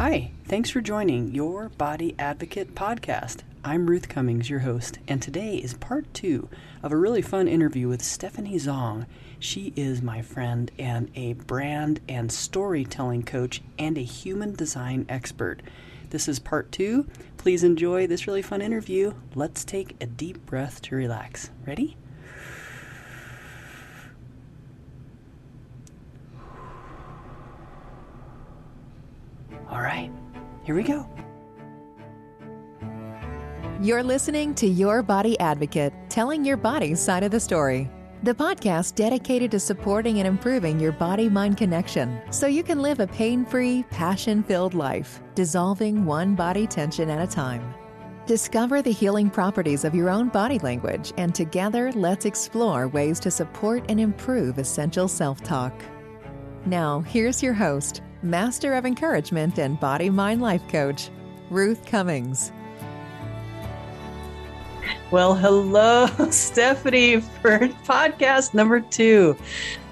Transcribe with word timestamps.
Hi, 0.00 0.30
thanks 0.46 0.70
for 0.70 0.80
joining 0.80 1.34
Your 1.34 1.68
Body 1.68 2.14
Advocate 2.18 2.74
podcast. 2.74 3.40
I'm 3.62 3.86
Ruth 3.86 4.08
Cummings, 4.08 4.48
your 4.48 4.60
host, 4.60 4.98
and 5.06 5.20
today 5.20 5.56
is 5.56 5.74
part 5.74 6.06
two 6.14 6.48
of 6.82 6.90
a 6.90 6.96
really 6.96 7.20
fun 7.20 7.46
interview 7.46 7.86
with 7.86 8.00
Stephanie 8.00 8.54
Zhong. 8.54 9.04
She 9.38 9.74
is 9.76 10.00
my 10.00 10.22
friend 10.22 10.70
and 10.78 11.10
a 11.14 11.34
brand 11.34 12.00
and 12.08 12.32
storytelling 12.32 13.24
coach 13.24 13.60
and 13.78 13.98
a 13.98 14.02
human 14.02 14.54
design 14.54 15.04
expert. 15.06 15.60
This 16.08 16.28
is 16.28 16.38
part 16.38 16.72
two. 16.72 17.06
Please 17.36 17.62
enjoy 17.62 18.06
this 18.06 18.26
really 18.26 18.40
fun 18.40 18.62
interview. 18.62 19.12
Let's 19.34 19.66
take 19.66 19.96
a 20.00 20.06
deep 20.06 20.46
breath 20.46 20.80
to 20.80 20.96
relax. 20.96 21.50
Ready? 21.66 21.98
All 29.70 29.80
right, 29.80 30.10
here 30.64 30.74
we 30.74 30.82
go. 30.82 31.08
You're 33.80 34.02
listening 34.02 34.54
to 34.56 34.66
Your 34.66 35.02
Body 35.02 35.38
Advocate, 35.38 35.94
telling 36.08 36.44
your 36.44 36.56
body's 36.56 37.00
side 37.00 37.22
of 37.22 37.30
the 37.30 37.38
story. 37.40 37.88
The 38.24 38.34
podcast 38.34 38.96
dedicated 38.96 39.50
to 39.52 39.60
supporting 39.60 40.18
and 40.18 40.28
improving 40.28 40.78
your 40.78 40.92
body 40.92 41.30
mind 41.30 41.56
connection 41.56 42.20
so 42.30 42.46
you 42.46 42.62
can 42.62 42.82
live 42.82 43.00
a 43.00 43.06
pain 43.06 43.46
free, 43.46 43.84
passion 43.90 44.42
filled 44.42 44.74
life, 44.74 45.22
dissolving 45.34 46.04
one 46.04 46.34
body 46.34 46.66
tension 46.66 47.08
at 47.08 47.26
a 47.26 47.32
time. 47.32 47.72
Discover 48.26 48.82
the 48.82 48.92
healing 48.92 49.30
properties 49.30 49.84
of 49.84 49.94
your 49.94 50.10
own 50.10 50.28
body 50.28 50.58
language, 50.58 51.12
and 51.16 51.34
together 51.34 51.90
let's 51.92 52.26
explore 52.26 52.88
ways 52.88 53.18
to 53.20 53.30
support 53.30 53.84
and 53.88 53.98
improve 53.98 54.58
essential 54.58 55.08
self 55.08 55.42
talk. 55.42 55.72
Now, 56.66 57.00
here's 57.00 57.42
your 57.42 57.54
host, 57.54 58.02
Master 58.22 58.74
of 58.74 58.84
Encouragement 58.84 59.58
and 59.58 59.80
Body 59.80 60.10
Mind 60.10 60.42
Life 60.42 60.68
Coach, 60.68 61.08
Ruth 61.48 61.86
Cummings. 61.86 62.52
Well, 65.10 65.34
hello, 65.34 66.06
Stephanie, 66.30 67.22
for 67.22 67.60
podcast 67.86 68.52
number 68.52 68.80
two. 68.80 69.38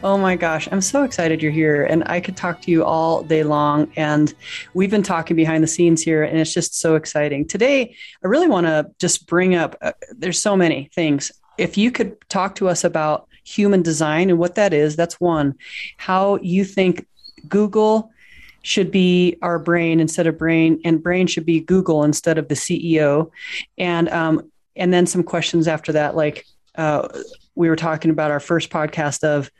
Oh 0.05 0.19
my 0.19 0.37
gosh, 0.37 0.69
I'm 0.71 0.83
so 0.83 1.05
excited 1.05 1.43
you're 1.43 1.51
here, 1.51 1.85
and 1.85 2.03
I 2.05 2.21
could 2.21 2.37
talk 2.37 2.61
to 2.63 2.71
you 2.71 2.85
all 2.85 3.23
day 3.23 3.45
long. 3.45 3.91
And 3.97 4.35
we've 4.75 4.91
been 4.91 5.03
talking 5.03 5.35
behind 5.35 5.65
the 5.65 5.69
scenes 5.69 6.03
here, 6.03 6.23
and 6.23 6.39
it's 6.39 6.53
just 6.53 6.79
so 6.79 6.97
exciting. 6.97 7.49
Today, 7.49 7.97
I 8.23 8.29
really 8.29 8.47
want 8.47 8.67
to 8.67 8.91
just 8.99 9.27
bring 9.27 9.55
up 9.55 9.75
uh, 9.81 9.93
there's 10.11 10.39
so 10.39 10.55
many 10.55 10.91
things. 10.95 11.33
If 11.57 11.79
you 11.79 11.91
could 11.91 12.17
talk 12.29 12.57
to 12.57 12.69
us 12.69 12.85
about 12.85 13.27
human 13.43 13.81
design 13.81 14.29
and 14.29 14.39
what 14.39 14.57
that 14.57 14.75
is, 14.75 14.97
that's 14.97 15.19
one. 15.19 15.55
How 15.97 16.37
you 16.43 16.67
think 16.67 17.07
Google 17.49 18.13
should 18.63 18.91
be 18.91 19.37
our 19.43 19.59
brain 19.59 20.01
instead 20.01 20.27
of 20.27 20.39
brain, 20.39 20.81
and 20.85 21.03
brain 21.03 21.27
should 21.27 21.47
be 21.47 21.61
Google 21.61 22.05
instead 22.05 22.39
of 22.39 22.49
the 22.49 22.55
CEO. 22.55 23.31
And 23.77 24.09
um, 24.09 24.51
and 24.77 24.93
then 24.93 25.07
some 25.07 25.23
questions 25.23 25.69
after 25.69 25.93
that, 25.93 26.17
like 26.17 26.47
uh, 26.77 27.09
we 27.55 27.69
were 27.69 27.77
talking 27.77 28.11
about 28.11 28.31
our 28.31 28.41
first 28.41 28.71
podcast 28.71 29.25
of 29.25 29.51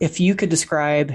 if 0.00 0.18
you 0.18 0.34
could 0.34 0.48
describe 0.48 1.14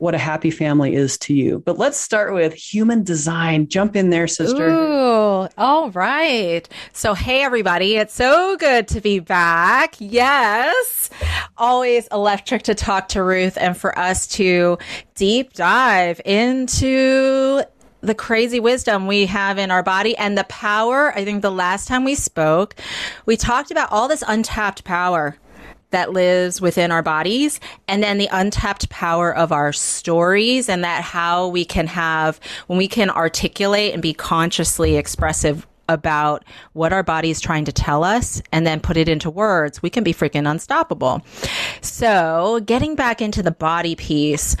what 0.00 0.14
a 0.14 0.18
happy 0.18 0.50
family 0.50 0.94
is 0.94 1.18
to 1.18 1.34
you. 1.34 1.62
But 1.64 1.78
let's 1.78 1.98
start 1.98 2.32
with 2.32 2.54
human 2.54 3.04
design. 3.04 3.68
Jump 3.68 3.94
in 3.94 4.08
there, 4.08 4.26
sister. 4.26 4.68
Ooh, 4.68 5.46
all 5.58 5.90
right. 5.90 6.66
So, 6.94 7.12
hey, 7.12 7.42
everybody. 7.42 7.96
It's 7.96 8.14
so 8.14 8.56
good 8.56 8.88
to 8.88 9.00
be 9.02 9.18
back. 9.18 9.96
Yes. 9.98 11.10
Always 11.58 12.08
electric 12.08 12.62
to 12.64 12.74
talk 12.74 13.08
to 13.08 13.22
Ruth 13.22 13.58
and 13.60 13.76
for 13.76 13.96
us 13.98 14.26
to 14.28 14.78
deep 15.14 15.52
dive 15.52 16.20
into 16.24 17.62
the 18.00 18.14
crazy 18.14 18.58
wisdom 18.58 19.06
we 19.06 19.26
have 19.26 19.58
in 19.58 19.70
our 19.70 19.82
body 19.82 20.16
and 20.16 20.38
the 20.38 20.44
power. 20.44 21.12
I 21.14 21.26
think 21.26 21.42
the 21.42 21.50
last 21.50 21.86
time 21.86 22.04
we 22.04 22.14
spoke, 22.14 22.74
we 23.26 23.36
talked 23.36 23.70
about 23.70 23.92
all 23.92 24.08
this 24.08 24.24
untapped 24.26 24.84
power 24.84 25.36
that 25.90 26.12
lives 26.12 26.60
within 26.60 26.90
our 26.92 27.02
bodies 27.02 27.60
and 27.88 28.02
then 28.02 28.18
the 28.18 28.28
untapped 28.32 28.88
power 28.88 29.34
of 29.34 29.52
our 29.52 29.72
stories 29.72 30.68
and 30.68 30.84
that 30.84 31.02
how 31.02 31.48
we 31.48 31.64
can 31.64 31.86
have 31.86 32.40
when 32.66 32.78
we 32.78 32.88
can 32.88 33.10
articulate 33.10 33.92
and 33.92 34.02
be 34.02 34.12
consciously 34.12 34.96
expressive 34.96 35.66
about 35.90 36.44
what 36.72 36.92
our 36.92 37.02
body 37.02 37.30
is 37.30 37.40
trying 37.40 37.64
to 37.64 37.72
tell 37.72 38.04
us 38.04 38.40
and 38.52 38.66
then 38.66 38.80
put 38.80 38.96
it 38.96 39.08
into 39.08 39.28
words, 39.28 39.82
we 39.82 39.90
can 39.90 40.04
be 40.04 40.14
freaking 40.14 40.48
unstoppable. 40.48 41.20
So, 41.80 42.60
getting 42.64 42.94
back 42.94 43.20
into 43.20 43.42
the 43.42 43.50
body 43.50 43.96
piece, 43.96 44.56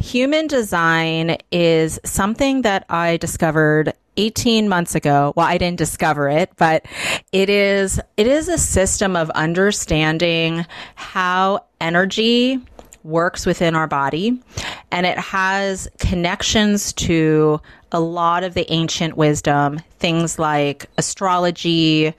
human 0.00 0.46
design 0.46 1.38
is 1.50 1.98
something 2.04 2.62
that 2.62 2.84
I 2.88 3.16
discovered 3.16 3.94
18 4.18 4.68
months 4.68 4.94
ago. 4.94 5.32
Well, 5.36 5.46
I 5.46 5.56
didn't 5.56 5.78
discover 5.78 6.28
it, 6.28 6.50
but 6.56 6.84
it 7.32 7.48
is 7.48 8.00
it 8.16 8.26
is 8.26 8.48
a 8.48 8.58
system 8.58 9.16
of 9.16 9.30
understanding 9.30 10.66
how 10.96 11.64
energy 11.80 12.60
works 13.04 13.46
within 13.46 13.74
our 13.74 13.86
body 13.86 14.42
and 14.90 15.06
it 15.06 15.18
has 15.18 15.88
connections 15.98 16.92
to 16.92 17.60
a 17.92 18.00
lot 18.00 18.44
of 18.44 18.54
the 18.54 18.70
ancient 18.72 19.16
wisdom, 19.16 19.80
things 19.98 20.38
like 20.38 20.86
astrology, 20.98 22.12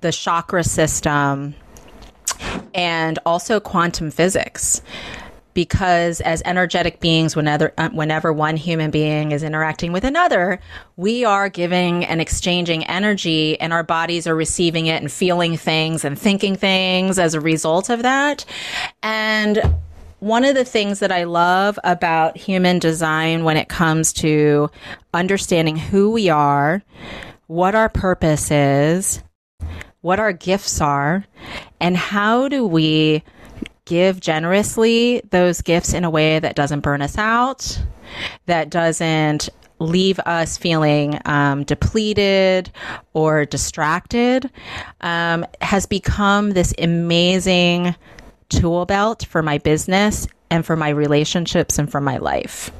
the 0.00 0.12
chakra 0.12 0.62
system, 0.62 1.54
and 2.74 3.18
also 3.24 3.58
quantum 3.58 4.10
physics. 4.10 4.82
Because 5.54 6.20
as 6.22 6.42
energetic 6.44 7.00
beings, 7.00 7.36
whenever, 7.36 7.72
uh, 7.76 7.90
whenever 7.90 8.32
one 8.32 8.56
human 8.56 8.90
being 8.90 9.32
is 9.32 9.42
interacting 9.42 9.92
with 9.92 10.04
another, 10.04 10.60
we 10.96 11.24
are 11.24 11.48
giving 11.48 12.04
and 12.04 12.20
exchanging 12.20 12.84
energy, 12.86 13.60
and 13.60 13.72
our 13.72 13.82
bodies 13.82 14.26
are 14.26 14.34
receiving 14.34 14.86
it 14.86 15.02
and 15.02 15.12
feeling 15.12 15.56
things 15.56 16.04
and 16.04 16.18
thinking 16.18 16.56
things 16.56 17.18
as 17.18 17.34
a 17.34 17.40
result 17.40 17.90
of 17.90 18.02
that. 18.02 18.44
And 19.02 19.60
one 20.20 20.44
of 20.44 20.54
the 20.54 20.64
things 20.64 21.00
that 21.00 21.10
I 21.10 21.24
love 21.24 21.78
about 21.82 22.36
human 22.36 22.78
design 22.78 23.42
when 23.42 23.56
it 23.56 23.68
comes 23.68 24.12
to 24.14 24.70
understanding 25.12 25.76
who 25.76 26.12
we 26.12 26.28
are, 26.28 26.80
what 27.48 27.74
our 27.74 27.88
purpose 27.88 28.50
is, 28.50 29.22
what 30.00 30.20
our 30.20 30.32
gifts 30.32 30.80
are, 30.80 31.24
and 31.80 31.96
how 31.96 32.48
do 32.48 32.64
we 32.64 33.24
give 33.84 34.20
generously 34.20 35.22
those 35.30 35.60
gifts 35.60 35.92
in 35.92 36.04
a 36.04 36.10
way 36.10 36.38
that 36.38 36.56
doesn't 36.56 36.80
burn 36.80 37.02
us 37.02 37.18
out, 37.18 37.80
that 38.46 38.70
doesn't 38.70 39.48
leave 39.78 40.18
us 40.20 40.56
feeling 40.56 41.18
um, 41.24 41.64
depleted 41.64 42.70
or 43.12 43.44
distracted, 43.44 44.50
um, 45.00 45.44
has 45.60 45.86
become 45.86 46.50
this 46.50 46.72
amazing 46.78 47.94
tool 48.48 48.86
belt 48.86 49.26
for 49.28 49.42
my 49.42 49.58
business 49.58 50.26
and 50.50 50.64
for 50.64 50.76
my 50.76 50.90
relationships 50.90 51.78
and 51.78 51.90
for 51.90 52.00
my 52.00 52.18
life. 52.18 52.70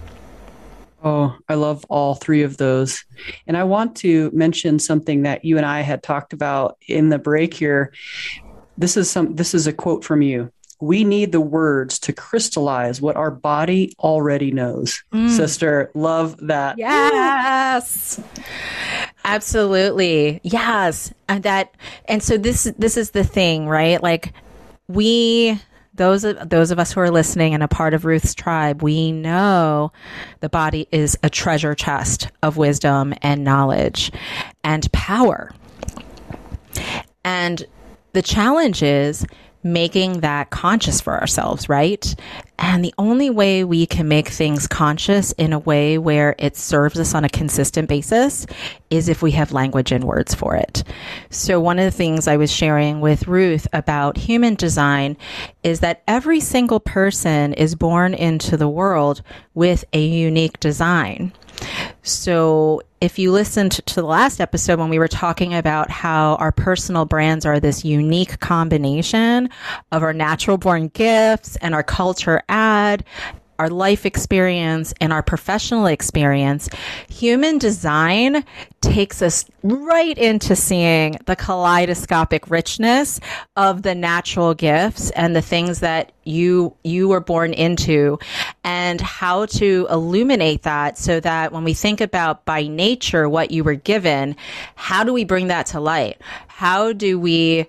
Oh, 1.04 1.36
I 1.48 1.54
love 1.54 1.84
all 1.88 2.14
three 2.14 2.42
of 2.42 2.58
those. 2.58 3.04
And 3.46 3.56
I 3.56 3.64
want 3.64 3.96
to 3.96 4.30
mention 4.32 4.78
something 4.78 5.22
that 5.22 5.44
you 5.44 5.56
and 5.56 5.66
I 5.66 5.80
had 5.80 6.02
talked 6.02 6.32
about 6.32 6.78
in 6.86 7.08
the 7.08 7.18
break 7.18 7.54
here. 7.54 7.92
This 8.78 8.96
is 8.96 9.10
some 9.10 9.34
this 9.34 9.52
is 9.52 9.66
a 9.66 9.72
quote 9.72 10.04
from 10.04 10.22
you. 10.22 10.52
We 10.82 11.04
need 11.04 11.30
the 11.30 11.40
words 11.40 12.00
to 12.00 12.12
crystallize 12.12 13.00
what 13.00 13.14
our 13.14 13.30
body 13.30 13.94
already 14.00 14.50
knows. 14.50 15.00
Mm. 15.12 15.30
Sister, 15.30 15.92
love 15.94 16.36
that. 16.48 16.76
Yes. 16.76 18.20
Absolutely. 19.24 20.40
Yes. 20.42 21.14
And 21.28 21.44
that 21.44 21.72
and 22.06 22.20
so 22.20 22.36
this 22.36 22.64
this 22.76 22.96
is 22.96 23.12
the 23.12 23.22
thing, 23.22 23.68
right? 23.68 24.02
Like 24.02 24.32
we 24.88 25.56
those 25.94 26.22
those 26.22 26.72
of 26.72 26.80
us 26.80 26.92
who 26.92 27.00
are 27.00 27.12
listening 27.12 27.54
and 27.54 27.62
a 27.62 27.68
part 27.68 27.94
of 27.94 28.04
Ruth's 28.04 28.34
tribe, 28.34 28.82
we 28.82 29.12
know 29.12 29.92
the 30.40 30.48
body 30.48 30.88
is 30.90 31.16
a 31.22 31.30
treasure 31.30 31.76
chest 31.76 32.26
of 32.42 32.56
wisdom 32.56 33.14
and 33.22 33.44
knowledge 33.44 34.10
and 34.64 34.90
power. 34.90 35.52
And 37.24 37.64
the 38.14 38.22
challenge 38.22 38.82
is 38.82 39.24
making 39.62 40.20
that 40.20 40.50
conscious 40.50 41.00
for 41.00 41.18
ourselves, 41.18 41.68
right? 41.68 42.14
And 42.58 42.84
the 42.84 42.94
only 42.98 43.30
way 43.30 43.64
we 43.64 43.86
can 43.86 44.08
make 44.08 44.28
things 44.28 44.66
conscious 44.66 45.32
in 45.32 45.52
a 45.52 45.58
way 45.58 45.98
where 45.98 46.34
it 46.38 46.56
serves 46.56 46.98
us 46.98 47.14
on 47.14 47.24
a 47.24 47.28
consistent 47.28 47.88
basis 47.88 48.46
is 48.90 49.08
if 49.08 49.22
we 49.22 49.32
have 49.32 49.52
language 49.52 49.90
and 49.90 50.04
words 50.04 50.34
for 50.34 50.54
it. 50.54 50.84
So, 51.30 51.60
one 51.60 51.78
of 51.78 51.84
the 51.84 51.90
things 51.90 52.28
I 52.28 52.36
was 52.36 52.52
sharing 52.52 53.00
with 53.00 53.26
Ruth 53.26 53.66
about 53.72 54.16
human 54.16 54.54
design 54.54 55.16
is 55.62 55.80
that 55.80 56.02
every 56.06 56.40
single 56.40 56.80
person 56.80 57.52
is 57.54 57.74
born 57.74 58.14
into 58.14 58.56
the 58.56 58.68
world 58.68 59.22
with 59.54 59.84
a 59.92 60.04
unique 60.04 60.60
design. 60.60 61.32
So, 62.02 62.82
if 63.00 63.18
you 63.18 63.32
listened 63.32 63.72
to 63.72 63.94
the 63.94 64.04
last 64.04 64.40
episode 64.40 64.78
when 64.78 64.88
we 64.88 64.98
were 64.98 65.08
talking 65.08 65.54
about 65.54 65.90
how 65.90 66.36
our 66.36 66.52
personal 66.52 67.04
brands 67.04 67.44
are 67.44 67.58
this 67.58 67.84
unique 67.84 68.38
combination 68.40 69.50
of 69.90 70.02
our 70.02 70.12
natural 70.12 70.56
born 70.56 70.88
gifts 70.88 71.56
and 71.56 71.74
our 71.74 71.82
culture 71.82 72.42
add, 72.48 73.04
our 73.62 73.70
life 73.70 74.04
experience, 74.04 74.92
and 75.00 75.12
our 75.12 75.22
professional 75.22 75.86
experience, 75.86 76.68
human 77.08 77.58
design 77.58 78.44
takes 78.80 79.22
us 79.22 79.44
right 79.62 80.18
into 80.18 80.56
seeing 80.56 81.16
the 81.26 81.36
kaleidoscopic 81.36 82.50
richness 82.50 83.20
of 83.54 83.82
the 83.82 83.94
natural 83.94 84.52
gifts 84.52 85.10
and 85.10 85.36
the 85.36 85.40
things 85.40 85.78
that 85.78 86.10
you 86.24 86.74
you 86.82 87.06
were 87.06 87.20
born 87.20 87.52
into 87.52 88.18
and 88.64 89.00
how 89.00 89.46
to 89.46 89.86
illuminate 89.90 90.62
that 90.62 90.98
so 90.98 91.20
that 91.20 91.52
when 91.52 91.62
we 91.62 91.72
think 91.74 92.00
about 92.00 92.44
by 92.44 92.66
nature 92.66 93.28
what 93.28 93.52
you 93.52 93.62
were 93.62 93.76
given 93.76 94.34
how 94.74 95.04
do 95.04 95.12
we 95.12 95.24
bring 95.24 95.46
that 95.46 95.66
to 95.66 95.78
light? 95.78 96.20
How 96.48 96.92
do 96.92 97.18
we 97.18 97.66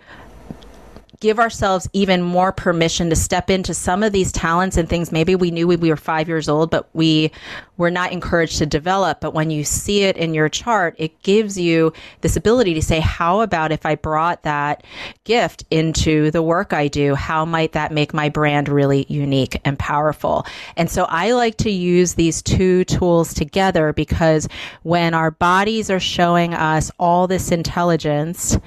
give 1.24 1.40
ourselves 1.40 1.90
even 1.94 2.22
more 2.22 2.52
permission 2.52 3.10
to 3.10 3.16
step 3.16 3.50
into 3.50 3.74
some 3.74 4.04
of 4.04 4.12
these 4.12 4.30
talents 4.30 4.76
and 4.76 4.90
things 4.90 5.10
maybe 5.10 5.36
we 5.36 5.52
knew 5.52 5.66
when 5.66 5.80
we 5.80 5.90
were 5.90 5.96
five 5.96 6.28
years 6.28 6.50
old, 6.50 6.70
but 6.70 6.90
we 6.94 7.32
were 7.78 7.90
not 7.90 8.12
encouraged 8.12 8.58
to 8.58 8.66
develop. 8.66 9.22
But 9.22 9.34
when 9.34 9.50
you 9.50 9.64
see 9.64 10.04
it 10.04 10.18
in 10.18 10.34
your 10.34 10.50
chart, 10.50 10.96
it 10.98 11.24
gives 11.24 11.58
you 11.58 11.94
this 12.20 12.36
ability 12.36 12.74
to 12.74 12.82
say, 12.82 13.00
how 13.00 13.40
about 13.40 13.72
if 13.72 13.86
I 13.86 13.96
brought 13.96 14.44
that 14.44 14.84
gift 15.24 15.64
into 15.72 16.30
the 16.30 16.44
work 16.44 16.74
I 16.74 16.90
do? 16.90 17.16
How 17.16 17.46
might 17.46 17.72
that 17.72 17.94
make 17.94 18.14
my 18.14 18.28
brand 18.28 18.68
really 18.68 19.06
unique 19.08 19.62
and 19.64 19.80
powerful? 19.80 20.46
And 20.76 20.92
so 20.92 21.06
I 21.06 21.32
like 21.32 21.56
to 21.60 21.72
use 21.72 22.16
these 22.16 22.42
two 22.42 22.84
tools 22.84 23.34
together 23.34 23.94
because 23.94 24.50
when 24.84 25.14
our 25.14 25.32
bodies 25.32 25.90
are 25.90 26.02
showing 26.02 26.54
us 26.54 26.92
all 27.00 27.28
this 27.28 27.50
intelligence 27.50 28.58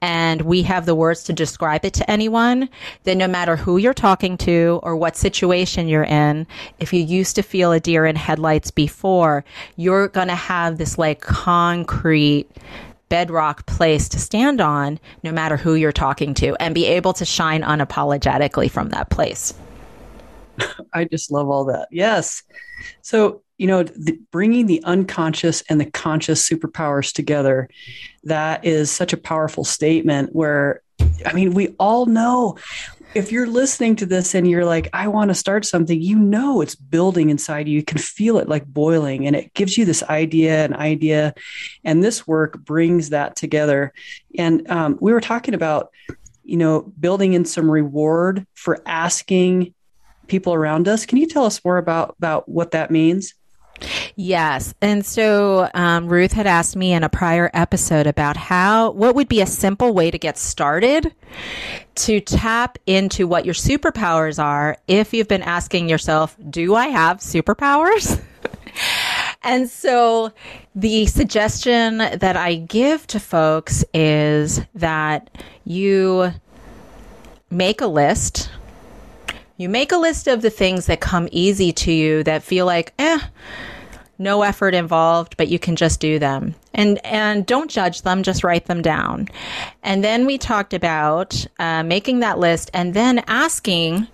and 0.00 0.42
we 0.42 0.62
have 0.62 0.86
the 0.86 0.94
words 0.94 1.24
to 1.24 1.32
describe 1.32 1.84
it 1.84 1.94
to 1.94 2.10
anyone, 2.10 2.68
then 3.04 3.18
no 3.18 3.28
matter 3.28 3.56
who 3.56 3.76
you're 3.76 3.94
talking 3.94 4.36
to 4.38 4.80
or 4.82 4.96
what 4.96 5.16
situation 5.16 5.88
you're 5.88 6.04
in, 6.04 6.46
if 6.78 6.92
you 6.92 7.02
used 7.02 7.36
to 7.36 7.42
feel 7.42 7.72
a 7.72 7.80
deer 7.80 8.04
in 8.06 8.16
headlights 8.16 8.70
before, 8.70 9.44
you're 9.76 10.08
going 10.08 10.28
to 10.28 10.34
have 10.34 10.78
this 10.78 10.98
like 10.98 11.20
concrete 11.20 12.48
bedrock 13.08 13.66
place 13.66 14.08
to 14.08 14.18
stand 14.18 14.60
on 14.60 14.98
no 15.22 15.30
matter 15.32 15.56
who 15.56 15.74
you're 15.74 15.92
talking 15.92 16.34
to 16.34 16.56
and 16.60 16.74
be 16.74 16.86
able 16.86 17.12
to 17.12 17.24
shine 17.24 17.62
unapologetically 17.62 18.70
from 18.70 18.90
that 18.90 19.10
place. 19.10 19.54
I 20.92 21.04
just 21.04 21.30
love 21.30 21.48
all 21.48 21.64
that. 21.66 21.88
Yes. 21.90 22.42
So, 23.02 23.42
you 23.58 23.66
know, 23.66 23.82
the, 23.82 24.18
bringing 24.30 24.66
the 24.66 24.82
unconscious 24.84 25.62
and 25.68 25.80
the 25.80 25.90
conscious 25.90 26.46
superpowers 26.46 27.12
together, 27.12 27.68
that 28.24 28.64
is 28.64 28.90
such 28.90 29.12
a 29.12 29.16
powerful 29.16 29.64
statement 29.64 30.34
where, 30.34 30.82
I 31.24 31.32
mean, 31.32 31.54
we 31.54 31.74
all 31.78 32.06
know 32.06 32.58
if 33.14 33.32
you're 33.32 33.46
listening 33.46 33.96
to 33.96 34.06
this 34.06 34.34
and 34.34 34.48
you're 34.48 34.66
like, 34.66 34.90
I 34.92 35.08
want 35.08 35.30
to 35.30 35.34
start 35.34 35.64
something, 35.64 36.00
you 36.00 36.18
know, 36.18 36.60
it's 36.60 36.74
building 36.74 37.30
inside 37.30 37.66
you. 37.66 37.76
You 37.76 37.82
can 37.82 37.98
feel 37.98 38.38
it 38.38 38.48
like 38.48 38.66
boiling 38.66 39.26
and 39.26 39.34
it 39.34 39.54
gives 39.54 39.78
you 39.78 39.86
this 39.86 40.02
idea 40.02 40.64
and 40.64 40.74
idea. 40.74 41.34
And 41.82 42.04
this 42.04 42.26
work 42.26 42.58
brings 42.58 43.10
that 43.10 43.34
together. 43.34 43.94
And 44.36 44.68
um, 44.70 44.98
we 45.00 45.12
were 45.12 45.20
talking 45.22 45.54
about, 45.54 45.90
you 46.44 46.58
know, 46.58 46.92
building 47.00 47.32
in 47.32 47.46
some 47.46 47.70
reward 47.70 48.46
for 48.54 48.82
asking 48.84 49.72
people 50.26 50.52
around 50.52 50.86
us. 50.86 51.06
Can 51.06 51.18
you 51.18 51.26
tell 51.26 51.44
us 51.44 51.64
more 51.64 51.78
about 51.78 52.16
about 52.18 52.48
what 52.48 52.72
that 52.72 52.90
means? 52.90 53.34
Yes. 54.16 54.74
And 54.80 55.04
so 55.04 55.68
um, 55.74 56.08
Ruth 56.08 56.32
had 56.32 56.46
asked 56.46 56.76
me 56.76 56.92
in 56.92 57.04
a 57.04 57.08
prior 57.08 57.50
episode 57.52 58.06
about 58.06 58.36
how, 58.36 58.90
what 58.90 59.14
would 59.14 59.28
be 59.28 59.40
a 59.40 59.46
simple 59.46 59.92
way 59.92 60.10
to 60.10 60.18
get 60.18 60.38
started 60.38 61.14
to 61.96 62.20
tap 62.20 62.78
into 62.86 63.26
what 63.26 63.44
your 63.44 63.54
superpowers 63.54 64.42
are 64.42 64.78
if 64.88 65.12
you've 65.12 65.28
been 65.28 65.42
asking 65.42 65.88
yourself, 65.88 66.36
do 66.48 66.74
I 66.74 66.86
have 66.86 67.18
superpowers? 67.18 68.22
and 69.42 69.68
so 69.68 70.32
the 70.74 71.06
suggestion 71.06 71.98
that 71.98 72.36
I 72.36 72.56
give 72.56 73.06
to 73.08 73.20
folks 73.20 73.84
is 73.92 74.60
that 74.74 75.30
you 75.64 76.32
make 77.50 77.80
a 77.80 77.86
list 77.86 78.50
you 79.56 79.68
make 79.68 79.92
a 79.92 79.96
list 79.96 80.26
of 80.26 80.42
the 80.42 80.50
things 80.50 80.86
that 80.86 81.00
come 81.00 81.28
easy 81.32 81.72
to 81.72 81.92
you 81.92 82.22
that 82.24 82.42
feel 82.42 82.66
like, 82.66 82.92
eh, 82.98 83.18
no 84.18 84.42
effort 84.42 84.74
involved, 84.74 85.36
but 85.36 85.48
you 85.48 85.58
can 85.58 85.76
just 85.76 86.00
do 86.00 86.18
them. 86.18 86.54
And 86.74 87.04
and 87.04 87.44
don't 87.46 87.70
judge 87.70 88.02
them, 88.02 88.22
just 88.22 88.44
write 88.44 88.66
them 88.66 88.82
down. 88.82 89.28
And 89.82 90.02
then 90.02 90.26
we 90.26 90.38
talked 90.38 90.74
about 90.74 91.46
uh, 91.58 91.82
making 91.82 92.20
that 92.20 92.38
list 92.38 92.70
and 92.72 92.94
then 92.94 93.22
asking 93.26 94.06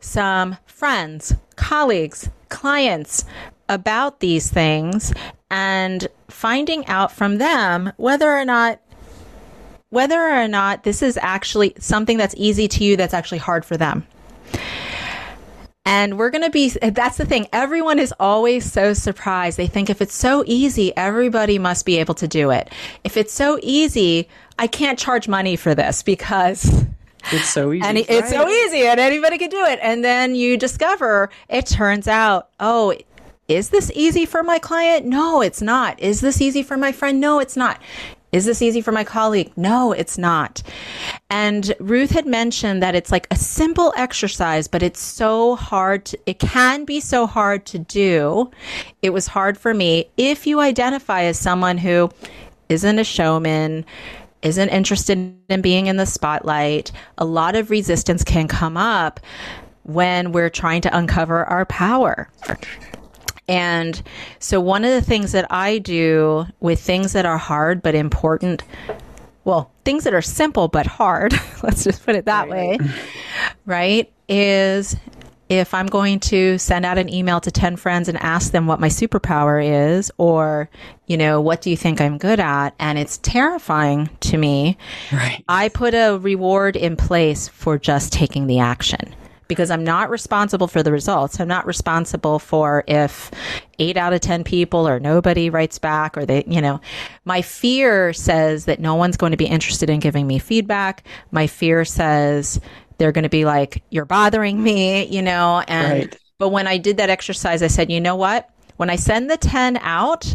some 0.00 0.56
friends, 0.66 1.34
colleagues, 1.56 2.28
clients 2.48 3.24
about 3.68 4.20
these 4.20 4.50
things 4.50 5.12
and 5.50 6.08
finding 6.28 6.86
out 6.86 7.12
from 7.12 7.38
them 7.38 7.92
whether 7.96 8.30
or 8.30 8.44
not 8.44 8.80
whether 9.90 10.20
or 10.20 10.48
not 10.48 10.84
this 10.84 11.02
is 11.02 11.18
actually 11.20 11.74
something 11.78 12.16
that's 12.16 12.34
easy 12.38 12.66
to 12.66 12.82
you 12.82 12.96
that's 12.96 13.12
actually 13.12 13.38
hard 13.38 13.64
for 13.64 13.76
them. 13.76 14.06
And 15.84 16.16
we're 16.16 16.30
going 16.30 16.44
to 16.44 16.50
be, 16.50 16.68
that's 16.68 17.16
the 17.16 17.26
thing. 17.26 17.48
Everyone 17.52 17.98
is 17.98 18.14
always 18.20 18.70
so 18.70 18.92
surprised. 18.92 19.56
They 19.56 19.66
think 19.66 19.90
if 19.90 20.00
it's 20.00 20.14
so 20.14 20.44
easy, 20.46 20.96
everybody 20.96 21.58
must 21.58 21.84
be 21.84 21.98
able 21.98 22.14
to 22.14 22.28
do 22.28 22.50
it. 22.50 22.70
If 23.02 23.16
it's 23.16 23.32
so 23.32 23.58
easy, 23.62 24.28
I 24.58 24.68
can't 24.68 24.98
charge 24.98 25.26
money 25.26 25.56
for 25.56 25.74
this 25.74 26.04
because 26.04 26.84
it's 27.32 27.48
so 27.48 27.72
easy. 27.72 27.84
And 27.84 27.98
it's 27.98 28.08
right? 28.10 28.28
so 28.28 28.48
easy 28.48 28.86
and 28.86 29.00
anybody 29.00 29.38
can 29.38 29.50
do 29.50 29.64
it. 29.64 29.80
And 29.82 30.04
then 30.04 30.36
you 30.36 30.56
discover 30.56 31.30
it 31.48 31.66
turns 31.66 32.06
out, 32.06 32.48
oh, 32.60 32.96
is 33.48 33.70
this 33.70 33.90
easy 33.94 34.24
for 34.24 34.44
my 34.44 34.60
client? 34.60 35.04
No, 35.04 35.42
it's 35.42 35.60
not. 35.60 35.98
Is 35.98 36.20
this 36.20 36.40
easy 36.40 36.62
for 36.62 36.76
my 36.76 36.92
friend? 36.92 37.20
No, 37.20 37.40
it's 37.40 37.56
not. 37.56 37.80
Is 38.32 38.46
this 38.46 38.62
easy 38.62 38.80
for 38.80 38.92
my 38.92 39.04
colleague? 39.04 39.52
No, 39.56 39.92
it's 39.92 40.16
not. 40.16 40.62
And 41.28 41.74
Ruth 41.78 42.10
had 42.10 42.26
mentioned 42.26 42.82
that 42.82 42.94
it's 42.94 43.12
like 43.12 43.26
a 43.30 43.36
simple 43.36 43.92
exercise, 43.94 44.68
but 44.68 44.82
it's 44.82 45.00
so 45.00 45.54
hard. 45.54 46.06
To, 46.06 46.18
it 46.24 46.38
can 46.38 46.86
be 46.86 46.98
so 46.98 47.26
hard 47.26 47.66
to 47.66 47.78
do. 47.78 48.50
It 49.02 49.10
was 49.10 49.26
hard 49.26 49.58
for 49.58 49.74
me. 49.74 50.10
If 50.16 50.46
you 50.46 50.60
identify 50.60 51.24
as 51.24 51.38
someone 51.38 51.76
who 51.76 52.10
isn't 52.70 52.98
a 52.98 53.04
showman, 53.04 53.84
isn't 54.40 54.70
interested 54.70 55.34
in 55.48 55.60
being 55.60 55.86
in 55.86 55.98
the 55.98 56.06
spotlight, 56.06 56.90
a 57.18 57.24
lot 57.24 57.54
of 57.54 57.70
resistance 57.70 58.24
can 58.24 58.48
come 58.48 58.78
up 58.78 59.20
when 59.84 60.32
we're 60.32 60.50
trying 60.50 60.80
to 60.80 60.96
uncover 60.96 61.44
our 61.44 61.66
power. 61.66 62.28
And 63.48 64.00
so, 64.38 64.60
one 64.60 64.84
of 64.84 64.90
the 64.90 65.02
things 65.02 65.32
that 65.32 65.46
I 65.50 65.78
do 65.78 66.46
with 66.60 66.80
things 66.80 67.12
that 67.12 67.26
are 67.26 67.38
hard 67.38 67.82
but 67.82 67.94
important, 67.94 68.62
well, 69.44 69.70
things 69.84 70.04
that 70.04 70.14
are 70.14 70.22
simple 70.22 70.68
but 70.68 70.86
hard, 70.86 71.34
let's 71.62 71.84
just 71.84 72.04
put 72.04 72.14
it 72.14 72.26
that 72.26 72.48
right. 72.48 72.80
way, 72.80 72.90
right, 73.66 74.12
is 74.28 74.96
if 75.48 75.74
I'm 75.74 75.86
going 75.86 76.18
to 76.20 76.56
send 76.56 76.86
out 76.86 76.96
an 76.96 77.12
email 77.12 77.40
to 77.40 77.50
10 77.50 77.76
friends 77.76 78.08
and 78.08 78.16
ask 78.22 78.52
them 78.52 78.66
what 78.66 78.80
my 78.80 78.88
superpower 78.88 79.98
is, 79.98 80.10
or, 80.16 80.70
you 81.06 81.16
know, 81.16 81.40
what 81.42 81.60
do 81.60 81.68
you 81.68 81.76
think 81.76 82.00
I'm 82.00 82.16
good 82.16 82.40
at? 82.40 82.70
And 82.78 82.96
it's 82.96 83.18
terrifying 83.18 84.08
to 84.20 84.38
me. 84.38 84.78
Right. 85.12 85.44
I 85.48 85.68
put 85.68 85.94
a 85.94 86.16
reward 86.18 86.76
in 86.76 86.96
place 86.96 87.48
for 87.48 87.76
just 87.76 88.12
taking 88.12 88.46
the 88.46 88.60
action 88.60 89.14
because 89.52 89.70
I'm 89.70 89.84
not 89.84 90.10
responsible 90.10 90.66
for 90.66 90.82
the 90.82 90.90
results. 90.90 91.38
I'm 91.38 91.48
not 91.48 91.66
responsible 91.66 92.38
for 92.38 92.84
if 92.88 93.30
eight 93.78 93.96
out 93.96 94.12
of 94.12 94.20
10 94.20 94.44
people 94.44 94.88
or 94.88 94.98
nobody 94.98 95.50
writes 95.50 95.78
back 95.78 96.16
or 96.16 96.24
they, 96.24 96.44
you 96.46 96.60
know, 96.60 96.80
my 97.24 97.42
fear 97.42 98.12
says 98.12 98.64
that 98.64 98.80
no 98.80 98.94
one's 98.94 99.16
going 99.16 99.32
to 99.32 99.36
be 99.36 99.46
interested 99.46 99.90
in 99.90 100.00
giving 100.00 100.26
me 100.26 100.38
feedback. 100.38 101.06
My 101.30 101.46
fear 101.46 101.84
says 101.84 102.60
they're 102.98 103.12
going 103.12 103.24
to 103.24 103.28
be 103.28 103.44
like, 103.44 103.82
you're 103.90 104.04
bothering 104.04 104.62
me, 104.62 105.04
you 105.06 105.22
know, 105.22 105.62
and, 105.68 105.92
right. 105.92 106.18
but 106.38 106.48
when 106.48 106.66
I 106.66 106.78
did 106.78 106.96
that 106.96 107.10
exercise, 107.10 107.62
I 107.62 107.68
said, 107.68 107.90
you 107.90 108.00
know 108.00 108.16
what? 108.16 108.48
When 108.76 108.90
I 108.90 108.96
send 108.96 109.30
the 109.30 109.36
10 109.36 109.76
out, 109.78 110.34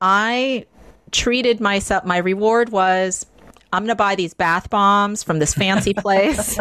I 0.00 0.66
treated 1.10 1.60
myself, 1.60 2.04
my 2.04 2.18
reward 2.18 2.70
was 2.70 3.26
I'm 3.74 3.82
going 3.82 3.88
to 3.88 3.94
buy 3.96 4.14
these 4.14 4.34
bath 4.34 4.70
bombs 4.70 5.22
from 5.22 5.38
this 5.38 5.54
fancy 5.54 5.94
place. 5.98 6.58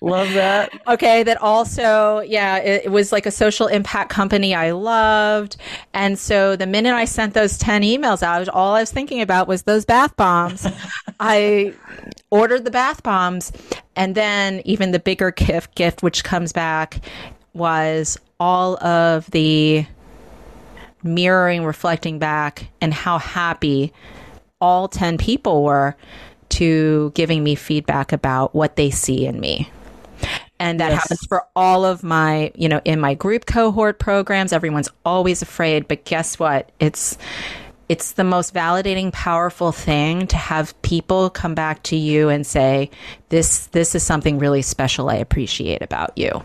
Love 0.00 0.32
that. 0.34 0.70
Okay. 0.86 1.22
That 1.22 1.40
also, 1.40 2.20
yeah, 2.20 2.58
it, 2.58 2.84
it, 2.84 2.92
was 2.92 3.12
like 3.12 3.26
a 3.26 3.30
social 3.30 3.66
impact 3.66 4.10
company 4.10 4.54
I 4.54 4.72
loved. 4.72 5.56
And 5.94 6.18
so 6.18 6.56
the 6.56 6.66
minute 6.66 6.94
I 6.94 7.04
sent 7.04 7.34
those 7.34 7.56
10 7.58 7.82
emails 7.82 8.22
out, 8.22 8.48
all 8.48 8.74
I 8.74 8.80
was 8.80 8.92
thinking 8.92 9.20
about 9.20 9.48
was 9.48 9.62
those 9.62 9.84
bath 9.84 10.14
bombs. 10.16 10.66
I 11.20 11.74
ordered 12.30 12.64
the 12.64 12.70
bath 12.70 13.02
bombs. 13.02 13.52
And 13.96 14.14
then 14.14 14.62
even 14.64 14.92
the 14.92 14.98
bigger 14.98 15.30
gift, 15.30 15.74
gift, 15.74 16.02
which 16.02 16.24
comes 16.24 16.52
back, 16.52 17.00
was 17.54 18.18
all 18.38 18.82
of 18.84 19.30
the 19.30 19.86
mirroring, 21.02 21.64
reflecting 21.64 22.18
back, 22.18 22.68
and 22.80 22.92
how 22.92 23.18
happy 23.18 23.92
all 24.60 24.88
10 24.88 25.18
people 25.18 25.64
were 25.64 25.96
to 26.52 27.10
giving 27.14 27.42
me 27.44 27.54
feedback 27.54 28.12
about 28.12 28.54
what 28.54 28.76
they 28.76 28.90
see 28.90 29.26
in 29.26 29.40
me. 29.40 29.70
And 30.58 30.78
that 30.78 30.92
Yes. 30.92 31.02
happens 31.02 31.26
for 31.28 31.44
all 31.56 31.84
of 31.84 32.04
my, 32.04 32.52
you 32.54 32.68
know, 32.68 32.80
in 32.84 33.00
my 33.00 33.14
group 33.14 33.46
cohort 33.46 33.98
programs, 33.98 34.52
everyone's 34.52 34.88
always 35.04 35.42
afraid, 35.42 35.88
but 35.88 36.04
guess 36.04 36.38
what? 36.38 36.70
It's 36.78 37.18
it's 37.88 38.12
the 38.12 38.24
most 38.24 38.54
validating 38.54 39.12
powerful 39.12 39.72
thing 39.72 40.26
to 40.28 40.36
have 40.36 40.80
people 40.82 41.28
come 41.30 41.54
back 41.54 41.82
to 41.84 41.96
you 41.96 42.28
and 42.28 42.46
say 42.46 42.90
this 43.30 43.66
this 43.68 43.94
is 43.94 44.02
something 44.04 44.38
really 44.38 44.62
special 44.62 45.10
I 45.10 45.16
appreciate 45.16 45.82
about 45.82 46.16
you. 46.16 46.42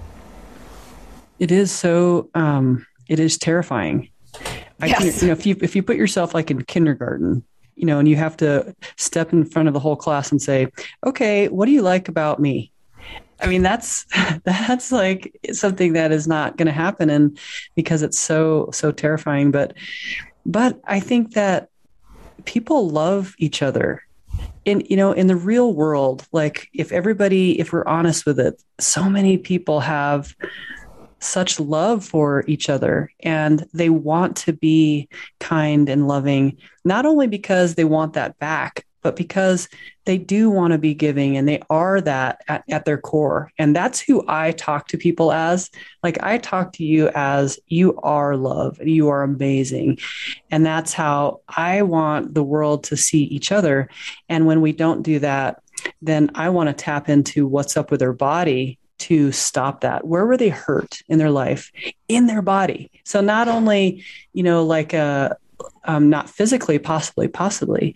It 1.40 1.52
is 1.52 1.72
so. 1.72 2.30
Um, 2.34 2.86
it 3.08 3.20
is 3.20 3.38
terrifying. 3.38 4.10
I 4.82 4.90
can, 4.90 5.06
Yes. 5.06 5.22
you 5.22 5.28
know, 5.28 5.34
if 5.34 5.46
you 5.46 5.56
if 5.62 5.76
you 5.76 5.84
put 5.84 5.98
yourself 5.98 6.34
like 6.34 6.50
in 6.52 6.64
kindergarten, 6.64 7.44
you 7.77 7.86
know, 7.86 8.00
and 8.00 8.07
you 8.07 8.15
have 8.15 8.36
to 8.38 8.75
step 8.98 9.31
in 9.31 9.46
front 9.46 9.67
of 9.67 9.74
the 9.74 9.79
whole 9.79 9.96
class 9.96 10.31
and 10.31 10.41
say, 10.41 10.67
"Okay, 11.05 11.48
what 11.48 11.65
do 11.65 11.72
you 11.72 11.81
like 11.81 12.07
about 12.07 12.39
me?" 12.39 12.72
I 13.39 13.48
mean, 13.48 13.62
that's 13.62 14.05
that's 14.43 14.91
like 14.91 15.39
something 15.53 15.93
that 15.93 16.12
is 16.12 16.27
not 16.27 16.57
going 16.57 16.67
to 16.67 16.72
happen, 16.72 17.10
and 17.10 17.38
because 17.75 18.01
it's 18.01 18.19
so 18.19 18.69
so 18.74 18.91
terrifying. 18.91 19.51
But 19.51 19.74
but 20.46 20.79
I 20.86 21.00
think 21.00 21.34
that 21.34 21.69
people 22.46 22.89
love 22.89 23.36
each 23.38 23.62
other 23.62 24.01
in 24.65 24.84
you 24.89 24.98
know 24.98 25.12
in 25.12 25.27
the 25.27 25.36
real 25.36 25.74
world 25.74 26.27
like 26.31 26.69
if 26.74 26.91
everybody 26.91 27.60
if 27.60 27.74
we're 27.74 27.88
honest 27.88 28.25
with 28.25 28.39
it 28.39 28.62
so 28.79 29.10
many 29.10 29.38
people 29.38 29.79
have 29.79 30.36
such 31.20 31.60
love 31.60 32.04
for 32.06 32.44
each 32.48 32.70
other 32.70 33.12
and 33.22 33.66
they 33.74 33.90
want 33.90 34.36
to 34.36 34.54
be 34.54 35.10
kind 35.40 35.90
and 35.90 36.08
loving 36.08 36.58
not 36.86 37.06
only 37.06 37.28
because 37.28 37.76
they 37.76 37.84
want 37.84 38.14
that 38.14 38.38
back 38.40 38.86
but 39.08 39.16
because 39.16 39.70
they 40.06 40.18
do 40.18 40.50
want 40.50 40.74
to 40.74 40.78
be 40.78 40.94
giving 40.94 41.38
and 41.38 41.48
they 41.48 41.62
are 41.70 42.02
that 42.02 42.42
at, 42.50 42.64
at 42.70 42.84
their 42.84 42.98
core. 42.98 43.52
And 43.58 43.74
that's 43.74 44.02
who 44.02 44.22
i 44.28 44.52
talk 44.52 44.90
to 44.90 44.98
people 44.98 45.32
as. 45.32 45.70
Like 46.04 46.22
i 46.24 46.38
talk 46.38 46.74
to 46.74 46.84
you 46.84 47.10
as 47.16 47.58
you 47.68 47.98
are 48.00 48.36
love. 48.36 48.80
You 48.82 49.08
are 49.08 49.24
amazing. 49.24 50.00
And 50.52 50.66
that's 50.66 50.92
how 50.92 51.40
i 51.48 51.84
want 51.84 52.34
the 52.34 52.44
world 52.44 52.84
to 52.86 52.98
see 52.98 53.24
each 53.24 53.52
other. 53.52 53.88
And 54.28 54.46
when 54.46 54.60
we 54.60 54.74
don't 54.74 55.04
do 55.04 55.20
that 55.20 55.62
then 56.02 56.30
i 56.36 56.50
want 56.50 56.68
to 56.68 56.74
tap 56.74 57.08
into 57.08 57.48
what's 57.48 57.78
up 57.78 57.92
with 57.92 58.00
their 58.00 58.12
body 58.12 58.80
to 59.00 59.32
stop 59.32 59.82
that? 59.82 60.06
Where 60.06 60.25
were 60.25 60.38
they 60.38 60.50
hurt 60.50 61.01
in 61.08 61.18
their 61.18 61.32
life 61.32 61.72
in 62.08 62.27
their 62.27 62.42
body? 62.42 62.92
So 63.04 63.22
not 63.22 63.48
only 63.48 64.04
you 64.34 64.44
know 64.44 64.66
like 64.66 64.94
a 64.94 65.38
um, 65.86 66.10
not 66.10 66.30
physically 66.30 66.77
possibly 66.77 67.27
possibly 67.27 67.96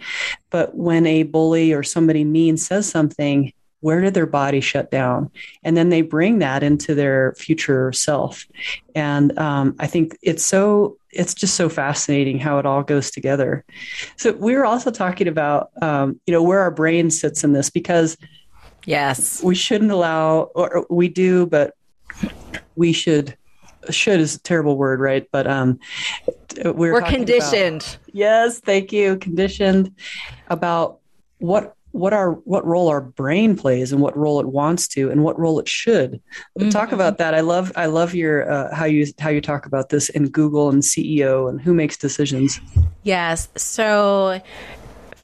but 0.50 0.76
when 0.76 1.06
a 1.06 1.24
bully 1.24 1.74
or 1.74 1.84
somebody 1.84 2.24
mean 2.24 2.58
says 2.58 2.90
something 2.90 3.54
where 3.82 4.00
did 4.00 4.14
their 4.14 4.28
body 4.28 4.62
shut 4.62 4.90
down? 4.90 5.30
And 5.64 5.76
then 5.76 5.90
they 5.90 6.04
bring 6.04 6.40
that 6.40 6.64
into 6.64 6.96
their 6.96 7.34
future 7.34 7.92
self. 7.92 8.48
And 8.96 9.38
um, 9.38 9.76
i 9.80 9.88
think 9.88 10.18
it's 10.22 10.46
so 10.46 10.98
it's 11.12 11.34
just 11.34 11.56
so 11.56 11.68
fascinating 11.68 12.40
how 12.40 12.58
it 12.58 12.66
all 12.66 12.84
goes 12.84 13.12
together. 13.12 13.66
So 14.16 14.32
we 14.32 14.56
were 14.56 14.66
also 14.66 14.92
talking 14.92 15.28
about 15.28 15.72
um, 15.82 16.22
you 16.26 16.32
know 16.32 16.44
where 16.44 16.62
our 16.62 16.72
brain 16.72 17.12
sits 17.12 17.44
in 17.44 17.52
this 17.52 17.70
because 17.70 18.18
Yes. 18.86 19.42
we 19.44 19.56
shouldn't 19.56 19.92
allow 19.92 20.52
or 20.56 20.86
we 20.90 21.08
do 21.08 21.46
but 21.46 21.76
we 22.76 22.94
should 22.94 23.36
should 23.90 24.20
is 24.20 24.36
a 24.36 24.40
terrible 24.42 24.78
word 24.78 25.00
right 25.00 25.28
but 25.32 25.48
um 25.48 25.80
we're, 26.64 26.74
We're 26.94 27.00
talking 27.02 27.24
about- 27.24 27.28
conditioned. 27.28 27.98
yes 28.14 28.60
thank 28.60 28.92
you 28.92 29.18
conditioned 29.18 29.94
about 30.48 31.00
what 31.40 31.76
what 31.94 32.14
our 32.14 32.32
what 32.46 32.66
role 32.66 32.88
our 32.88 33.02
brain 33.02 33.56
plays 33.58 33.92
and 33.92 34.02
what 34.02 34.16
role 34.16 34.40
it 34.40 34.48
wants 34.48 34.88
to 34.88 35.10
and 35.12 35.24
what 35.24 35.38
role 35.38 35.60
it 35.60 35.68
should 35.68 36.22
talk 36.70 36.90
Mhm. 36.90 36.94
about 36.94 37.18
that 37.18 37.34
i 37.34 37.42
love 37.42 37.72
i 37.76 37.86
love 37.86 38.14
your 38.16 38.50
uh, 38.50 38.74
how 38.74 38.86
you 38.86 39.06
how 39.20 39.30
you 39.30 39.42
talk 39.42 39.66
about 39.66 39.90
this 39.90 40.08
in 40.10 40.30
google 40.30 40.70
and 40.70 40.84
ceo 40.84 41.50
and 41.50 41.60
who 41.62 41.74
makes 41.74 41.98
decisions 41.98 42.60
Yes. 43.04 43.48
So, 43.58 44.40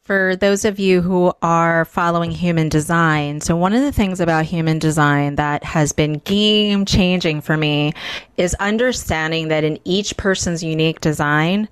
for 0.07 0.37
those 0.37 0.63
of 0.63 0.79
you 0.79 1.01
who 1.01 1.33
are 1.41 1.83
following 1.83 2.31
human 2.31 2.69
design, 2.69 3.41
so 3.41 3.57
one 3.57 3.73
of 3.73 3.81
the 3.81 3.91
things 3.91 4.21
about 4.21 4.45
human 4.45 4.79
design 4.79 5.35
that 5.35 5.65
has 5.65 5.91
been 5.91 6.19
game 6.19 6.85
changing 6.85 7.41
for 7.41 7.57
me 7.57 7.91
is 8.37 8.53
understanding 8.53 9.49
that 9.49 9.65
in 9.65 9.77
each 9.83 10.15
person's 10.15 10.63
unique 10.63 11.01
design, 11.01 11.67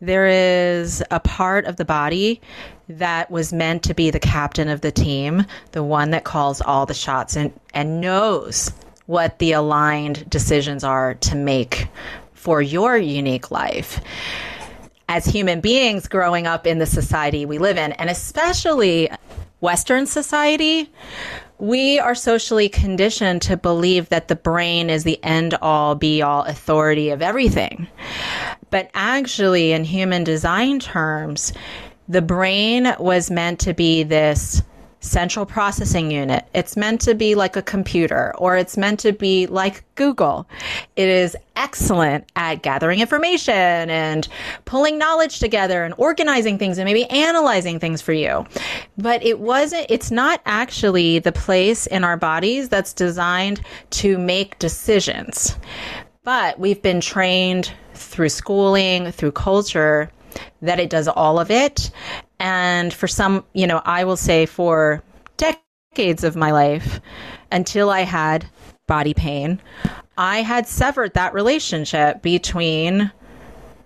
there 0.00 0.28
is 0.28 1.02
a 1.10 1.18
part 1.18 1.64
of 1.64 1.74
the 1.74 1.84
body 1.84 2.40
that 2.88 3.28
was 3.32 3.52
meant 3.52 3.82
to 3.82 3.94
be 3.94 4.10
the 4.10 4.20
captain 4.20 4.68
of 4.68 4.80
the 4.80 4.92
team, 4.92 5.44
the 5.72 5.82
one 5.82 6.12
that 6.12 6.22
calls 6.22 6.60
all 6.60 6.86
the 6.86 6.94
shots 6.94 7.34
and, 7.34 7.52
and 7.74 8.00
knows 8.00 8.70
what 9.06 9.40
the 9.40 9.50
aligned 9.50 10.30
decisions 10.30 10.84
are 10.84 11.14
to 11.14 11.34
make 11.34 11.88
for 12.32 12.62
your 12.62 12.96
unique 12.96 13.50
life 13.50 14.00
as 15.12 15.26
human 15.26 15.60
beings 15.60 16.08
growing 16.08 16.46
up 16.46 16.66
in 16.66 16.78
the 16.78 16.86
society 16.86 17.44
we 17.44 17.58
live 17.58 17.76
in, 17.76 17.92
and 17.92 18.08
especially 18.08 19.10
Western 19.60 20.06
society, 20.06 20.90
we 21.58 21.98
are 21.98 22.14
socially 22.14 22.70
conditioned 22.70 23.42
to 23.42 23.58
believe 23.58 24.08
that 24.08 24.28
the 24.28 24.34
brain 24.34 24.88
is 24.88 25.04
the 25.04 25.22
end 25.22 25.52
all 25.60 25.94
be 25.94 26.22
all 26.22 26.44
authority 26.44 27.10
of 27.10 27.20
everything. 27.20 27.86
But 28.70 28.90
actually, 28.94 29.72
in 29.72 29.84
human 29.84 30.24
design 30.24 30.80
terms, 30.80 31.52
the 32.08 32.22
brain 32.22 32.94
was 32.98 33.30
meant 33.30 33.60
to 33.60 33.74
be 33.74 34.04
this 34.04 34.62
central 35.02 35.44
processing 35.44 36.10
unit. 36.10 36.46
It's 36.54 36.76
meant 36.76 37.00
to 37.02 37.14
be 37.14 37.34
like 37.34 37.56
a 37.56 37.62
computer 37.62 38.34
or 38.38 38.56
it's 38.56 38.76
meant 38.76 39.00
to 39.00 39.12
be 39.12 39.46
like 39.46 39.84
Google. 39.96 40.48
It 40.96 41.08
is 41.08 41.36
excellent 41.56 42.30
at 42.36 42.62
gathering 42.62 43.00
information 43.00 43.54
and 43.54 44.26
pulling 44.64 44.98
knowledge 44.98 45.40
together 45.40 45.84
and 45.84 45.92
organizing 45.98 46.58
things 46.58 46.78
and 46.78 46.86
maybe 46.86 47.04
analyzing 47.06 47.78
things 47.78 48.00
for 48.00 48.12
you. 48.12 48.46
But 48.96 49.22
it 49.24 49.40
wasn't, 49.40 49.86
it's 49.90 50.10
not 50.10 50.40
actually 50.46 51.18
the 51.18 51.32
place 51.32 51.86
in 51.86 52.04
our 52.04 52.16
bodies 52.16 52.68
that's 52.68 52.92
designed 52.92 53.60
to 53.90 54.18
make 54.18 54.58
decisions. 54.58 55.56
But 56.24 56.58
we've 56.58 56.80
been 56.80 57.00
trained 57.00 57.72
through 57.94 58.28
schooling, 58.28 59.10
through 59.10 59.32
culture, 59.32 60.10
that 60.62 60.78
it 60.78 60.88
does 60.88 61.08
all 61.08 61.38
of 61.38 61.50
it. 61.50 61.90
And 62.42 62.92
for 62.92 63.06
some, 63.06 63.44
you 63.52 63.68
know, 63.68 63.80
I 63.84 64.02
will 64.02 64.16
say 64.16 64.46
for 64.46 65.00
decades 65.36 66.24
of 66.24 66.34
my 66.34 66.50
life, 66.50 67.00
until 67.52 67.88
I 67.88 68.00
had 68.00 68.46
body 68.88 69.14
pain, 69.14 69.60
I 70.18 70.42
had 70.42 70.66
severed 70.66 71.14
that 71.14 71.34
relationship 71.34 72.20
between 72.20 73.12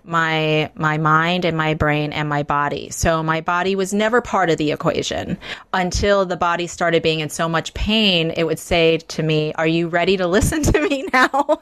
my 0.07 0.71
my 0.75 0.97
mind 0.97 1.45
and 1.45 1.57
my 1.57 1.73
brain 1.73 2.13
and 2.13 2.29
my 2.29 2.43
body. 2.43 2.89
So 2.89 3.21
my 3.21 3.41
body 3.41 3.75
was 3.75 3.93
never 3.93 4.21
part 4.21 4.49
of 4.49 4.57
the 4.57 4.71
equation 4.71 5.37
until 5.73 6.25
the 6.25 6.37
body 6.37 6.65
started 6.65 7.03
being 7.03 7.19
in 7.19 7.29
so 7.29 7.49
much 7.49 7.73
pain. 7.73 8.31
It 8.31 8.45
would 8.45 8.59
say 8.59 8.97
to 8.97 9.23
me, 9.23 9.53
"Are 9.53 9.67
you 9.67 9.89
ready 9.89 10.17
to 10.17 10.27
listen 10.37 10.63
to 10.63 10.87
me 10.87 11.07
now?" 11.13 11.61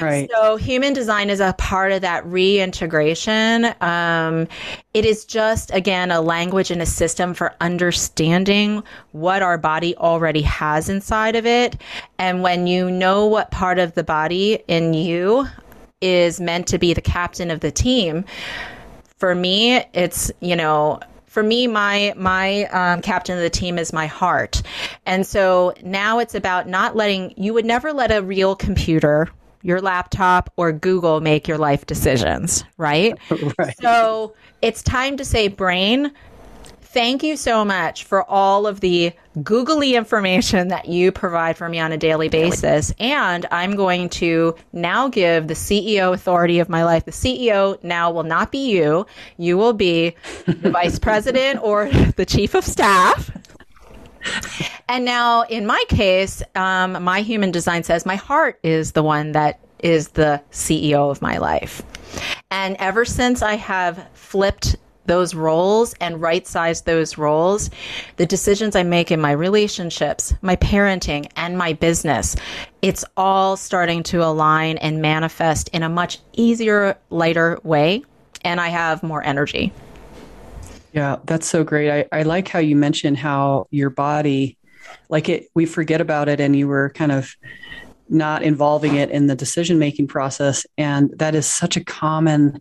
right 0.00 0.28
So 0.34 0.56
human 0.56 0.92
design 0.92 1.30
is 1.30 1.40
a 1.40 1.54
part 1.58 1.92
of 1.92 2.02
that 2.02 2.26
reintegration. 2.26 3.72
Um, 3.80 4.48
it 4.92 5.04
is 5.04 5.24
just 5.24 5.72
again 5.72 6.10
a 6.10 6.20
language 6.20 6.70
and 6.70 6.82
a 6.82 6.86
system 6.86 7.34
for 7.34 7.54
understanding 7.60 8.82
what 9.12 9.42
our 9.42 9.58
body 9.58 9.96
already 9.96 10.42
has 10.42 10.88
inside 10.88 11.36
of 11.36 11.46
it, 11.46 11.76
and 12.18 12.42
when 12.42 12.66
you 12.66 12.90
know 12.90 13.26
what 13.26 13.50
part 13.50 13.78
of 13.78 13.94
the 13.94 14.04
body 14.04 14.62
in 14.66 14.92
you 14.92 15.46
is 16.00 16.40
meant 16.40 16.66
to 16.68 16.78
be 16.78 16.94
the 16.94 17.00
captain 17.00 17.50
of 17.50 17.60
the 17.60 17.70
team. 17.70 18.24
For 19.18 19.34
me, 19.34 19.84
it's 19.94 20.30
you 20.40 20.56
know 20.56 21.00
for 21.36 21.42
me 21.42 21.66
my 21.66 22.14
my 22.16 22.64
um, 22.68 23.02
captain 23.02 23.36
of 23.36 23.42
the 23.42 23.50
team 23.50 23.78
is 23.78 23.92
my 23.92 24.06
heart 24.06 24.62
and 25.04 25.26
so 25.26 25.74
now 25.82 26.18
it's 26.18 26.34
about 26.34 26.66
not 26.66 26.96
letting 26.96 27.34
you 27.36 27.52
would 27.52 27.66
never 27.66 27.92
let 27.92 28.10
a 28.10 28.22
real 28.22 28.56
computer 28.56 29.28
your 29.60 29.82
laptop 29.82 30.50
or 30.56 30.72
google 30.72 31.20
make 31.20 31.46
your 31.46 31.58
life 31.58 31.84
decisions 31.84 32.64
right 32.78 33.18
right 33.58 33.74
so 33.82 34.34
it's 34.62 34.82
time 34.82 35.18
to 35.18 35.26
say 35.26 35.46
brain 35.46 36.10
thank 36.96 37.22
you 37.22 37.36
so 37.36 37.62
much 37.62 38.04
for 38.04 38.24
all 38.24 38.66
of 38.66 38.80
the 38.80 39.12
googly 39.42 39.96
information 39.96 40.68
that 40.68 40.88
you 40.88 41.12
provide 41.12 41.54
for 41.54 41.68
me 41.68 41.78
on 41.78 41.92
a 41.92 41.98
daily 41.98 42.30
basis. 42.30 42.90
And 42.98 43.44
i'm 43.50 43.76
going 43.76 44.08
to 44.08 44.54
now 44.72 45.06
give 45.08 45.46
the 45.46 45.52
ceo 45.52 46.14
authority 46.14 46.58
of 46.58 46.70
my 46.70 46.84
life. 46.84 47.04
The 47.04 47.10
ceo 47.10 47.76
now 47.84 48.10
will 48.10 48.22
not 48.22 48.50
be 48.50 48.70
you. 48.70 49.04
You 49.36 49.58
will 49.58 49.74
be 49.74 50.16
the 50.46 50.70
vice 50.72 50.98
president 50.98 51.62
or 51.62 51.90
the 51.90 52.24
chief 52.24 52.54
of 52.54 52.64
staff. 52.64 53.30
And 54.88 55.04
now, 55.04 55.42
in 55.42 55.66
my 55.66 55.84
case, 55.90 56.42
um, 56.54 57.04
my 57.04 57.20
human 57.20 57.50
design 57.50 57.82
says 57.84 58.06
my 58.06 58.16
heart 58.16 58.58
is 58.62 58.92
the 58.92 59.02
one 59.02 59.32
that 59.32 59.60
is 59.80 60.08
the 60.08 60.42
CEO 60.50 61.10
of 61.10 61.20
my 61.20 61.36
life. 61.36 61.82
And 62.50 62.74
ever 62.78 63.04
since 63.04 63.42
I 63.42 63.56
have 63.56 64.08
flipped 64.14 64.76
those 65.06 65.34
roles 65.34 65.94
and 66.00 66.20
right 66.20 66.46
size 66.46 66.82
those 66.82 67.18
roles, 67.18 67.70
the 68.16 68.26
decisions 68.26 68.76
I 68.76 68.82
make 68.82 69.10
in 69.10 69.20
my 69.20 69.32
relationships, 69.32 70.34
my 70.42 70.56
parenting, 70.56 71.30
and 71.36 71.56
my 71.56 71.72
business, 71.72 72.36
it's 72.82 73.04
all 73.16 73.56
starting 73.56 74.02
to 74.04 74.22
align 74.22 74.78
and 74.78 75.00
manifest 75.02 75.68
in 75.68 75.82
a 75.82 75.88
much 75.88 76.18
easier, 76.32 76.96
lighter 77.10 77.58
way. 77.62 78.04
And 78.44 78.60
I 78.60 78.68
have 78.68 79.02
more 79.02 79.24
energy. 79.24 79.72
Yeah, 80.92 81.16
that's 81.24 81.46
so 81.46 81.64
great. 81.64 81.90
I, 81.90 82.20
I 82.20 82.22
like 82.22 82.48
how 82.48 82.58
you 82.58 82.76
mentioned 82.76 83.18
how 83.18 83.66
your 83.70 83.90
body, 83.90 84.56
like 85.08 85.28
it, 85.28 85.48
we 85.54 85.66
forget 85.66 86.00
about 86.00 86.28
it, 86.28 86.40
and 86.40 86.56
you 86.56 86.68
were 86.68 86.90
kind 86.90 87.12
of 87.12 87.34
not 88.08 88.42
involving 88.42 88.94
it 88.96 89.10
in 89.10 89.26
the 89.26 89.34
decision 89.34 89.78
making 89.78 90.06
process 90.06 90.64
and 90.78 91.10
that 91.18 91.34
is 91.34 91.46
such 91.46 91.76
a 91.76 91.84
common 91.84 92.60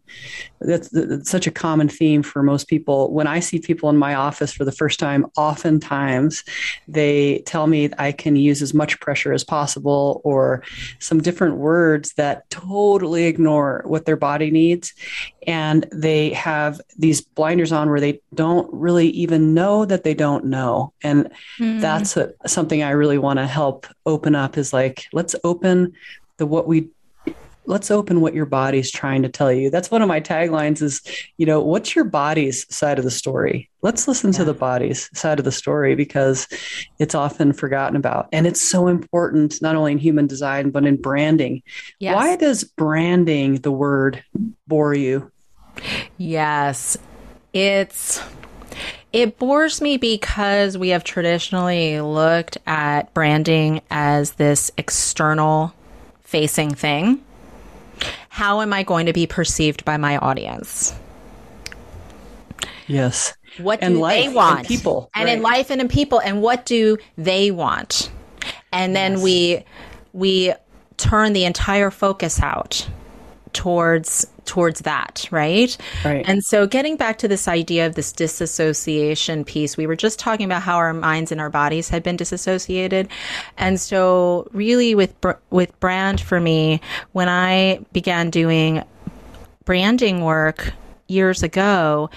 that's, 0.65 0.89
that's, 0.89 1.29
such 1.29 1.47
a 1.47 1.51
common 1.51 1.89
theme 1.89 2.23
for 2.23 2.43
most 2.43 2.67
people. 2.67 3.11
When 3.11 3.27
i 3.27 3.39
see 3.39 3.59
people 3.59 3.89
in 3.89 3.97
my 3.97 4.15
office 4.15 4.53
for 4.53 4.65
the 4.65 4.71
first 4.71 4.99
time 4.99 5.25
oftentimes 5.37 6.43
they 6.87 7.39
tell 7.45 7.67
me 7.67 7.89
i 7.97 8.11
can 8.11 8.35
use 8.35 8.61
as 8.61 8.73
much 8.73 8.99
pressure 8.99 9.33
as 9.33 9.43
possible 9.43 10.21
or 10.23 10.63
some 10.99 11.21
different 11.21 11.57
words 11.57 12.13
that 12.13 12.49
totally 12.49 13.25
ignore 13.25 13.83
what 13.85 14.05
their 14.05 14.15
body 14.15 14.51
needs. 14.51 14.93
And 15.47 15.85
they 15.91 16.29
have 16.31 16.81
these 16.97 17.21
blinders 17.21 17.71
on 17.71 17.89
where 17.89 17.99
they 17.99 18.21
don't 18.33 18.71
really 18.73 19.09
even 19.09 19.53
know 19.53 19.85
that 19.85 20.03
they 20.03 20.13
don't 20.13 20.45
know. 20.45 20.93
And 21.03 21.31
mm. 21.59 21.81
that's 21.81 22.17
a, 22.17 22.33
something 22.45 22.83
i 22.83 22.91
really 22.91 23.17
want 23.17 23.39
to 23.39 23.47
help 23.47 23.87
open 24.05 24.35
up 24.35 24.57
is 24.57 24.73
like 24.73 25.05
let's 25.13 25.35
open 25.43 25.93
the 26.37 26.45
what 26.45 26.67
we 26.67 26.89
let's 27.67 27.91
open 27.91 28.21
what 28.21 28.33
your 28.33 28.45
body's 28.45 28.91
trying 28.91 29.21
to 29.21 29.29
tell 29.29 29.51
you 29.51 29.69
that's 29.69 29.91
one 29.91 30.01
of 30.01 30.07
my 30.07 30.21
taglines 30.21 30.81
is 30.81 31.01
you 31.37 31.45
know 31.45 31.61
what's 31.61 31.95
your 31.95 32.05
body's 32.05 32.65
side 32.73 32.97
of 32.97 33.05
the 33.05 33.11
story 33.11 33.69
let's 33.81 34.07
listen 34.07 34.31
yeah. 34.31 34.37
to 34.37 34.45
the 34.45 34.53
body's 34.53 35.09
side 35.17 35.39
of 35.39 35.45
the 35.45 35.51
story 35.51 35.95
because 35.95 36.47
it's 36.99 37.15
often 37.15 37.53
forgotten 37.53 37.95
about 37.95 38.27
and 38.31 38.47
it's 38.47 38.61
so 38.61 38.87
important 38.87 39.61
not 39.61 39.75
only 39.75 39.91
in 39.91 39.97
human 39.97 40.27
design 40.27 40.69
but 40.69 40.85
in 40.85 40.95
branding 40.95 41.61
yes. 41.99 42.15
why 42.15 42.35
does 42.35 42.63
branding 42.63 43.55
the 43.55 43.71
word 43.71 44.23
bore 44.67 44.93
you 44.93 45.31
Yes. 46.17 46.97
It's 47.53 48.21
it 49.13 49.37
bores 49.39 49.79
me 49.79 49.97
because 49.97 50.77
we 50.77 50.89
have 50.89 51.03
traditionally 51.03 52.01
looked 52.01 52.57
at 52.67 53.13
branding 53.13 53.81
as 53.89 54.31
this 54.31 54.71
external 54.77 55.73
facing 56.21 56.75
thing. 56.75 57.23
How 58.35 58.59
am 58.59 58.73
I 58.73 58.83
going 58.83 59.05
to 59.05 59.13
be 59.13 59.27
perceived 59.27 59.85
by 59.85 59.95
my 59.95 60.17
audience? 60.17 60.93
Yes. 62.85 63.33
What 63.59 63.79
do 63.79 63.87
they 63.87 64.27
want? 64.27 64.59
And 64.59 64.67
people. 64.67 65.09
And 65.15 65.27
right. 65.27 65.37
in 65.37 65.41
life 65.41 65.71
and 65.71 65.79
in 65.79 65.87
people. 65.87 66.19
And 66.19 66.41
what 66.41 66.65
do 66.65 66.97
they 67.17 67.49
want? 67.51 68.11
And 68.73 68.93
then 68.93 69.13
yes. 69.13 69.23
we 69.23 69.63
we 70.11 70.53
turn 70.97 71.31
the 71.31 71.45
entire 71.45 71.89
focus 71.89 72.41
out 72.41 72.85
towards 73.55 74.27
towards 74.43 74.81
that, 74.81 75.27
right? 75.31 75.75
Right. 76.03 76.23
And 76.27 76.43
so 76.43 76.67
getting 76.67 76.97
back 76.97 77.17
to 77.19 77.27
this 77.27 77.47
idea 77.47 77.87
of 77.87 77.95
this 77.95 78.11
disassociation 78.11 79.43
piece, 79.43 79.75
we 79.75 79.87
were 79.87 79.95
just 79.95 80.19
talking 80.19 80.45
about 80.45 80.61
how 80.61 80.75
our 80.75 80.93
minds 80.93 81.31
and 81.31 81.41
our 81.41 81.49
bodies 81.49 81.89
had 81.89 82.03
been 82.03 82.15
disassociated. 82.15 83.07
And 83.57 83.79
so 83.79 84.47
really 84.51 84.93
with 84.93 85.15
with 85.49 85.77
brand 85.79 86.21
for 86.21 86.39
me, 86.39 86.81
when 87.13 87.29
I 87.29 87.79
began 87.93 88.29
doing 88.29 88.83
branding 89.63 90.21
work 90.21 90.73
years 91.07 91.41
ago, 91.41 92.09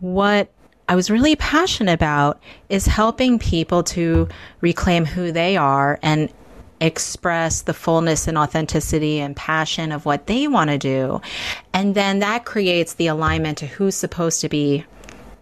what 0.00 0.50
I 0.88 0.94
was 0.94 1.10
really 1.10 1.36
passionate 1.36 1.92
about 1.92 2.40
is 2.68 2.86
helping 2.86 3.38
people 3.38 3.82
to 3.84 4.28
reclaim 4.60 5.04
who 5.04 5.30
they 5.30 5.56
are 5.56 5.98
and 6.02 6.32
express 6.80 7.62
the 7.62 7.74
fullness 7.74 8.28
and 8.28 8.36
authenticity 8.36 9.20
and 9.20 9.34
passion 9.34 9.92
of 9.92 10.04
what 10.04 10.26
they 10.26 10.46
want 10.48 10.70
to 10.70 10.78
do. 10.78 11.20
And 11.72 11.94
then 11.94 12.20
that 12.20 12.44
creates 12.44 12.94
the 12.94 13.06
alignment 13.06 13.58
to 13.58 13.66
who's 13.66 13.94
supposed 13.94 14.40
to 14.42 14.48
be 14.48 14.84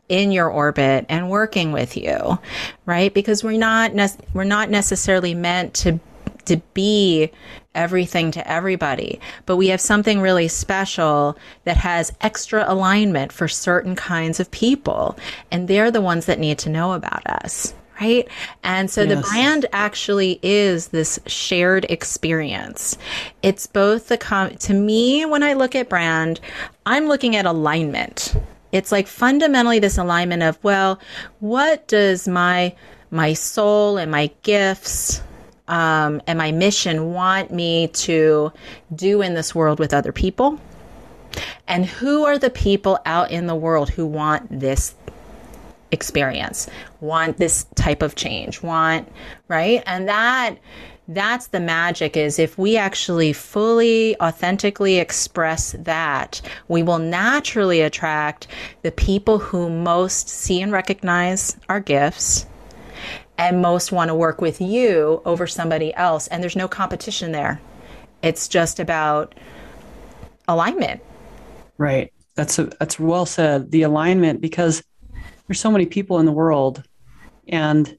in 0.09 0.33
your 0.33 0.51
orbit 0.51 1.07
and 1.09 1.31
working 1.31 1.73
with 1.73 1.97
you, 1.97 2.39
right? 2.87 3.13
Because 3.13 3.43
we're 3.43 3.59
not 3.59 3.95
ne- 3.95 4.09
we're 4.33 4.45
not 4.45 4.71
necessarily 4.71 5.35
meant 5.35 5.75
to 5.75 5.99
to 6.45 6.59
be 6.75 7.31
everything 7.75 8.31
to 8.31 8.51
everybody, 8.51 9.19
but 9.47 9.57
we 9.57 9.69
have 9.69 9.81
something 9.81 10.21
really 10.21 10.47
special 10.47 11.37
that 11.65 11.79
has 11.79 12.13
extra 12.21 12.65
alignment 12.69 13.33
for 13.33 13.49
certain 13.49 13.97
kinds 13.97 14.41
of 14.41 14.51
people, 14.51 15.19
and 15.51 15.67
they're 15.67 15.91
the 15.91 16.03
ones 16.03 16.27
that 16.27 16.39
need 16.39 16.59
to 16.59 16.69
know 16.69 16.93
about 16.93 17.27
us 17.27 17.75
right? 18.01 18.29
And 18.63 18.91
so 18.91 19.03
yes. 19.03 19.15
the 19.15 19.23
brand 19.23 19.67
actually 19.73 20.39
is 20.43 20.89
this 20.89 21.19
shared 21.27 21.87
experience. 21.89 22.99
It's 23.43 23.67
both 23.67 24.09
the 24.09 24.19
com- 24.19 24.57
to 24.57 24.75
me 24.75 25.25
when 25.25 25.43
I 25.43 25.53
look 25.53 25.75
at 25.75 25.89
brand, 25.89 26.41
I'm 26.87 27.07
looking 27.07 27.37
at 27.37 27.47
alignment. 27.47 28.35
It's 28.73 28.91
like 28.91 29.07
fundamentally 29.07 29.79
this 29.79 29.99
alignment 29.99 30.43
of 30.43 30.59
well, 30.65 30.99
what 31.41 31.87
does 31.89 32.27
my 32.27 32.75
my 33.11 33.33
soul 33.33 33.97
and 33.97 34.11
my 34.11 34.31
gifts 34.43 35.23
um, 35.69 36.21
and 36.27 36.37
my 36.37 36.51
mission 36.51 37.13
want 37.13 37.53
me 37.53 37.89
to 37.89 38.53
do 38.95 39.23
in 39.23 39.35
this 39.35 39.55
world 39.55 39.79
with 39.79 39.95
other 39.95 40.13
people? 40.13 40.59
And 41.67 41.87
who 41.87 42.25
are 42.25 42.39
the 42.39 42.51
people 42.51 42.99
out 43.07 43.31
in 43.31 43.47
the 43.47 43.55
world 43.55 43.91
who 43.91 44.07
want 44.07 44.61
this 44.61 44.95
experience, 45.95 46.69
want 47.01 47.39
this 47.39 47.65
type 47.75 48.03
of 48.03 48.15
change, 48.15 48.63
want, 48.63 49.11
right? 49.49 49.83
And 49.87 50.07
that 50.09 50.59
that's 51.09 51.49
the 51.49 51.61
magic 51.61 52.17
is 52.17 52.39
if 52.39 52.57
we 52.57 52.77
actually 52.79 53.33
fully 53.33 54.19
authentically 54.21 54.99
express 54.99 55.73
that 55.81 56.41
we 56.69 56.83
will 56.83 56.99
naturally 56.99 57.83
attract 57.83 58.47
the 58.83 58.91
people 58.91 59.39
who 59.39 59.69
most 59.69 60.29
see 60.29 60.63
and 60.63 60.73
recognize 60.73 61.59
our 61.69 61.81
gifts 61.81 62.47
and 63.37 63.61
most 63.61 63.93
want 63.93 64.09
to 64.09 64.15
work 64.15 64.41
with 64.41 64.61
you 64.61 65.21
over 65.25 65.47
somebody 65.47 65.95
else. 65.95 66.27
And 66.29 66.43
there's 66.43 66.57
no 66.57 66.69
competition 66.69 67.33
there. 67.33 67.61
It's 68.23 68.49
just 68.49 68.81
about 68.81 69.35
alignment. 70.49 71.03
Right. 71.77 72.13
That's 72.37 72.59
a, 72.59 72.65
that's 72.65 72.99
well 72.99 73.27
said. 73.27 73.71
The 73.71 73.83
alignment 73.83 74.41
because 74.41 74.83
there's 75.47 75.61
so 75.61 75.71
many 75.71 75.87
people 75.87 76.19
in 76.19 76.27
the 76.27 76.33
world 76.33 76.83
and 77.49 77.99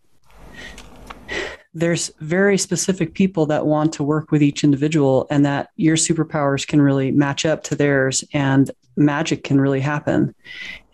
there's 1.74 2.10
very 2.20 2.58
specific 2.58 3.14
people 3.14 3.46
that 3.48 3.66
want 3.66 3.92
to 3.94 4.04
work 4.04 4.32
with 4.32 4.42
each 4.42 4.64
individual 4.64 5.28
and 5.30 5.46
that 5.46 5.70
your 5.76 5.98
superpowers 5.98 6.66
can 6.66 6.82
really 6.82 7.12
match 7.12 7.46
up 7.46 7.64
to 7.64 7.76
theirs 7.76 8.24
and 8.34 8.72
magic 8.96 9.44
can 9.44 9.60
really 9.60 9.82
happen. 9.82 10.34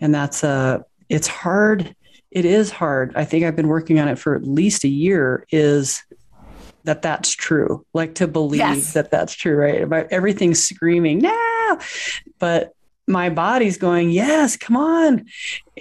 And 0.01 0.13
that's 0.13 0.43
uh 0.43 0.79
it's 1.07 1.27
hard. 1.27 1.95
It 2.31 2.45
is 2.45 2.71
hard. 2.71 3.13
I 3.15 3.25
think 3.25 3.45
i've 3.45 3.55
been 3.55 3.67
working 3.67 3.99
on 3.99 4.07
it 4.07 4.17
for 4.17 4.35
at 4.35 4.43
least 4.43 4.83
a 4.83 4.89
year 4.89 5.45
is 5.51 6.03
that 6.83 7.03
that's 7.03 7.31
true. 7.31 7.85
Like 7.93 8.15
to 8.15 8.27
believe 8.27 8.57
yes. 8.57 8.93
that 8.93 9.11
that's 9.11 9.35
true 9.35 9.55
right? 9.55 9.83
About 9.83 10.07
everything's 10.11 10.63
screaming 10.63 11.19
no! 11.19 11.79
But 12.39 12.73
my 13.07 13.29
body's 13.29 13.77
going, 13.77 14.09
yes, 14.09 14.57
come 14.57 14.77
on, 14.77 15.25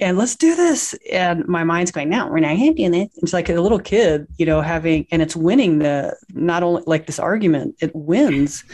and 0.01 0.17
let's 0.17 0.35
do 0.35 0.57
this. 0.57 0.95
And 1.13 1.47
my 1.47 1.63
mind's 1.63 1.91
going, 1.91 2.09
no, 2.09 2.27
we're 2.29 2.41
not 2.41 2.57
to 2.57 2.73
do. 2.75 3.09
It's 3.17 3.33
like 3.33 3.49
a 3.49 3.61
little 3.61 3.79
kid, 3.79 4.27
you 4.39 4.47
know, 4.47 4.61
having, 4.63 5.07
and 5.11 5.21
it's 5.21 5.37
winning 5.37 5.79
the, 5.79 6.17
not 6.33 6.63
only 6.63 6.83
like 6.87 7.07
this 7.07 7.19
argument, 7.19 7.77
it 7.81 7.95
wins. 7.95 8.65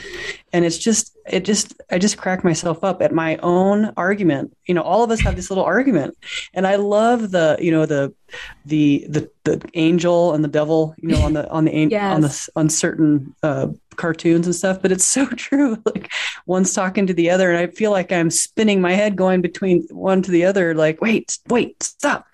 And 0.52 0.64
it's 0.64 0.78
just, 0.78 1.16
it 1.28 1.44
just, 1.44 1.74
I 1.90 1.98
just 1.98 2.16
crack 2.16 2.44
myself 2.44 2.84
up 2.84 3.02
at 3.02 3.12
my 3.12 3.36
own 3.38 3.92
argument. 3.96 4.56
You 4.66 4.74
know, 4.74 4.82
all 4.82 5.02
of 5.02 5.10
us 5.10 5.20
have 5.20 5.36
this 5.36 5.50
little 5.50 5.64
argument. 5.64 6.16
And 6.54 6.66
I 6.66 6.76
love 6.76 7.32
the, 7.32 7.56
you 7.60 7.72
know, 7.72 7.86
the, 7.86 8.14
the, 8.64 9.06
the, 9.08 9.30
the 9.44 9.68
angel 9.74 10.32
and 10.32 10.44
the 10.44 10.48
devil, 10.48 10.94
you 10.98 11.08
know, 11.08 11.22
on 11.22 11.32
the, 11.32 11.50
on 11.50 11.64
the, 11.64 11.72
yes. 11.90 12.14
on 12.14 12.20
the, 12.20 12.48
on 12.56 12.68
certain, 12.68 13.34
uh, 13.42 13.68
cartoons 13.96 14.46
and 14.46 14.54
stuff, 14.54 14.80
but 14.80 14.92
it's 14.92 15.04
so 15.04 15.26
true. 15.36 15.82
Like 15.84 16.12
one's 16.46 16.72
talking 16.72 17.06
to 17.06 17.14
the 17.14 17.30
other, 17.30 17.50
and 17.50 17.58
I 17.58 17.66
feel 17.66 17.90
like 17.90 18.12
I'm 18.12 18.30
spinning 18.30 18.80
my 18.80 18.92
head 18.92 19.16
going 19.16 19.40
between 19.40 19.86
one 19.90 20.22
to 20.22 20.30
the 20.30 20.44
other, 20.44 20.74
like, 20.74 21.00
wait, 21.00 21.15
wait, 21.48 21.82
stop. 21.82 22.26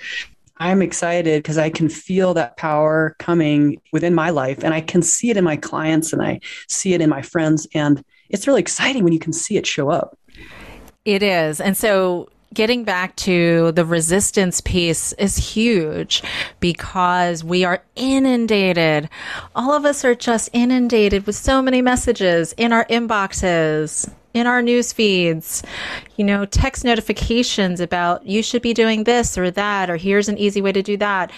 I'm 0.58 0.80
excited 0.80 1.42
because 1.42 1.58
I 1.58 1.70
can 1.70 1.88
feel 1.88 2.34
that 2.34 2.56
power 2.56 3.16
coming 3.18 3.80
within 3.92 4.14
my 4.14 4.30
life 4.30 4.62
and 4.62 4.72
I 4.72 4.80
can 4.80 5.02
see 5.02 5.30
it 5.30 5.36
in 5.36 5.42
my 5.42 5.56
clients 5.56 6.12
and 6.12 6.22
I 6.22 6.40
see 6.68 6.94
it 6.94 7.00
in 7.00 7.10
my 7.10 7.20
friends. 7.20 7.66
And 7.74 8.04
it's 8.30 8.46
really 8.46 8.60
exciting 8.60 9.02
when 9.02 9.12
you 9.12 9.18
can 9.18 9.32
see 9.32 9.56
it 9.56 9.66
show 9.66 9.90
up. 9.90 10.16
It 11.04 11.22
is. 11.22 11.60
And 11.60 11.76
so 11.76 12.28
getting 12.54 12.84
back 12.84 13.16
to 13.16 13.72
the 13.72 13.84
resistance 13.84 14.60
piece 14.60 15.12
is 15.14 15.36
huge 15.36 16.22
because 16.60 17.42
we 17.42 17.64
are 17.64 17.82
inundated. 17.96 19.08
All 19.56 19.72
of 19.72 19.84
us 19.84 20.04
are 20.04 20.14
just 20.14 20.50
inundated 20.52 21.26
with 21.26 21.34
so 21.34 21.60
many 21.60 21.82
messages 21.82 22.52
in 22.56 22.72
our 22.72 22.84
inboxes 22.86 24.12
in 24.34 24.46
our 24.46 24.62
news 24.62 24.92
feeds, 24.92 25.62
you 26.16 26.24
know, 26.24 26.44
text 26.44 26.84
notifications 26.84 27.80
about 27.80 28.26
you 28.26 28.42
should 28.42 28.62
be 28.62 28.72
doing 28.72 29.04
this 29.04 29.36
or 29.36 29.50
that, 29.50 29.90
or 29.90 29.96
here's 29.96 30.28
an 30.28 30.38
easy 30.38 30.62
way 30.62 30.72
to 30.72 30.82
do 30.82 30.96
that. 30.96 31.30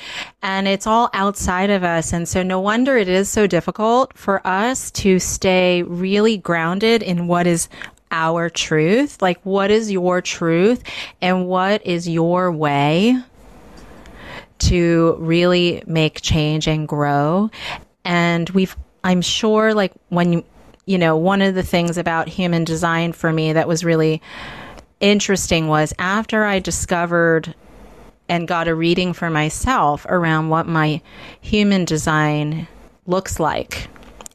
And 0.43 0.69
it's 0.69 0.87
all 0.87 1.11
outside 1.13 1.71
of 1.71 1.83
us. 1.83 2.13
And 2.13 2.29
so 2.29 2.43
no 2.43 2.61
wonder 2.61 2.97
it 2.97 3.09
is 3.09 3.29
so 3.29 3.47
difficult 3.47 4.17
for 4.17 4.47
us 4.47 4.91
to 4.93 5.19
stay 5.19 5.83
really 5.83 6.37
grounded 6.37 7.03
in 7.03 7.27
what 7.27 7.47
is 7.47 7.69
our 8.11 8.49
truth. 8.49 9.21
Like, 9.21 9.41
what 9.43 9.71
is 9.71 9.91
your 9.91 10.21
truth 10.23 10.85
and 11.21 11.47
what 11.47 11.85
is 11.85 12.09
your 12.09 12.53
way 12.53 13.19
to 14.61 15.17
really 15.19 15.83
make 15.87 16.21
change 16.23 16.69
and 16.69 16.87
grow? 16.87 17.51
And 18.05 18.49
we've, 18.51 18.77
I'm 19.03 19.21
sure, 19.21 19.75
like, 19.75 19.93
when 20.11 20.33
you, 20.33 20.45
you 20.87 20.99
know, 20.99 21.17
one 21.17 21.43
of 21.43 21.55
the 21.55 21.63
things 21.63 21.97
about 21.97 22.29
human 22.29 22.65
design 22.65 23.13
for 23.13 23.33
me 23.33 23.53
that 23.53 23.69
was 23.69 23.85
really 23.85 24.21
interesting 25.01 25.69
was 25.69 25.93
after 25.99 26.45
I 26.45 26.59
discovered 26.59 27.55
and 28.29 28.49
got 28.49 28.69
a 28.69 28.75
reading 28.75 29.13
for 29.13 29.31
myself 29.31 30.07
around 30.09 30.49
what 30.49 30.67
my 30.67 31.01
human 31.41 31.85
design 31.85 32.67
looks 33.07 33.39
like 33.39 33.89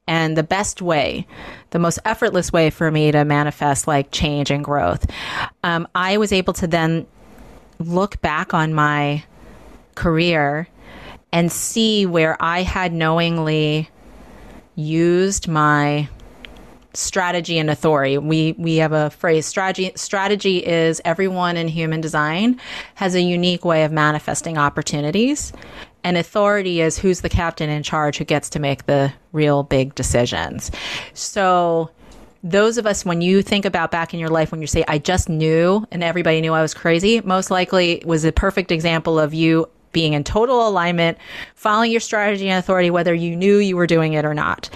and 0.08 0.36
the 0.36 0.44
best 0.44 0.82
way, 0.82 1.28
the 1.70 1.80
most 1.80 2.00
effortless 2.04 2.52
way 2.52 2.72
for 2.72 2.90
me 2.90 3.12
to 3.12 3.24
manifest 3.26 3.88
like 3.88 4.12
change 4.12 4.50
and 4.50 4.64
growth. 4.64 5.06
Um, 5.64 5.88
I 5.94 6.18
was 6.18 6.32
able 6.32 6.54
to 6.54 6.68
then 6.68 7.06
look 7.78 8.20
back 8.22 8.54
on 8.54 8.74
my 8.74 9.24
career 9.96 10.68
and 11.32 11.52
see 11.52 12.08
where 12.08 12.38
I 12.40 12.64
had 12.64 12.92
knowingly 12.92 13.90
used 14.76 15.48
my 15.48 16.10
strategy 16.93 17.58
and 17.60 17.69
authority. 17.69 18.17
We 18.17 18.54
we 18.58 18.78
have 18.78 18.91
a 18.91 19.10
phrase 19.12 19.45
strategy 19.45 19.91
strategy 19.95 20.65
is 20.65 21.02
everyone 21.06 21.58
in 21.58 21.67
human 21.67 22.02
design 22.02 22.60
has 22.95 23.15
a 23.15 23.21
unique 23.21 23.63
way 23.63 23.84
of 23.84 23.91
manifesting 23.91 24.58
opportunities. 24.58 25.54
And 26.04 26.17
authority 26.17 26.82
is 26.82 26.97
who's 26.97 27.21
the 27.21 27.30
captain 27.30 27.69
in 27.69 27.84
charge 27.84 28.17
who 28.17 28.23
gets 28.23 28.49
to 28.52 28.60
make 28.60 28.86
the 28.86 29.13
real 29.34 29.63
big 29.63 29.95
decisions. 29.95 30.71
So 31.13 31.91
those 32.41 32.78
of 32.78 32.86
us, 32.86 33.04
when 33.04 33.21
you 33.21 33.41
think 33.41 33.65
about 33.65 33.91
back 33.91 34.13
in 34.13 34.19
your 34.19 34.30
life, 34.30 34.52
when 34.52 34.62
you 34.62 34.67
say, 34.67 34.86
I 34.88 34.97
just 34.97 35.28
knew 35.28 35.86
and 35.91 36.02
everybody 36.02 36.39
knew 36.39 36.54
I 36.54 36.62
was 36.62 36.73
crazy, 36.73 37.19
most 37.21 37.52
likely 37.52 38.02
was 38.06 38.23
a 38.23 38.32
perfect 38.32 38.71
example 38.71 39.19
of 39.19 39.34
you 39.34 39.67
being 39.91 40.13
in 40.13 40.23
total 40.23 40.67
alignment, 40.67 41.17
following 41.56 41.91
your 41.91 41.99
strategy 41.99 42.49
and 42.49 42.60
authority, 42.60 42.89
whether 42.89 43.13
you 43.13 43.36
knew 43.36 43.58
you 43.58 43.75
were 43.75 43.88
doing 43.88 44.13
it 44.13 44.25
or 44.25 44.34
not. 44.34 44.69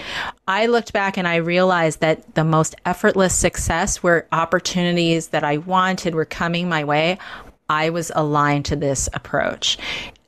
I 0.47 0.65
looked 0.65 0.93
back 0.93 1.17
and 1.17 1.27
I 1.27 1.37
realized 1.37 1.99
that 2.01 2.35
the 2.35 2.43
most 2.43 2.75
effortless 2.85 3.35
success 3.35 4.03
where 4.03 4.27
opportunities 4.31 5.29
that 5.29 5.43
I 5.43 5.57
wanted 5.57 6.15
were 6.15 6.25
coming 6.25 6.69
my 6.69 6.83
way. 6.83 7.17
I 7.69 7.89
was 7.89 8.11
aligned 8.13 8.65
to 8.65 8.75
this 8.75 9.07
approach. 9.13 9.77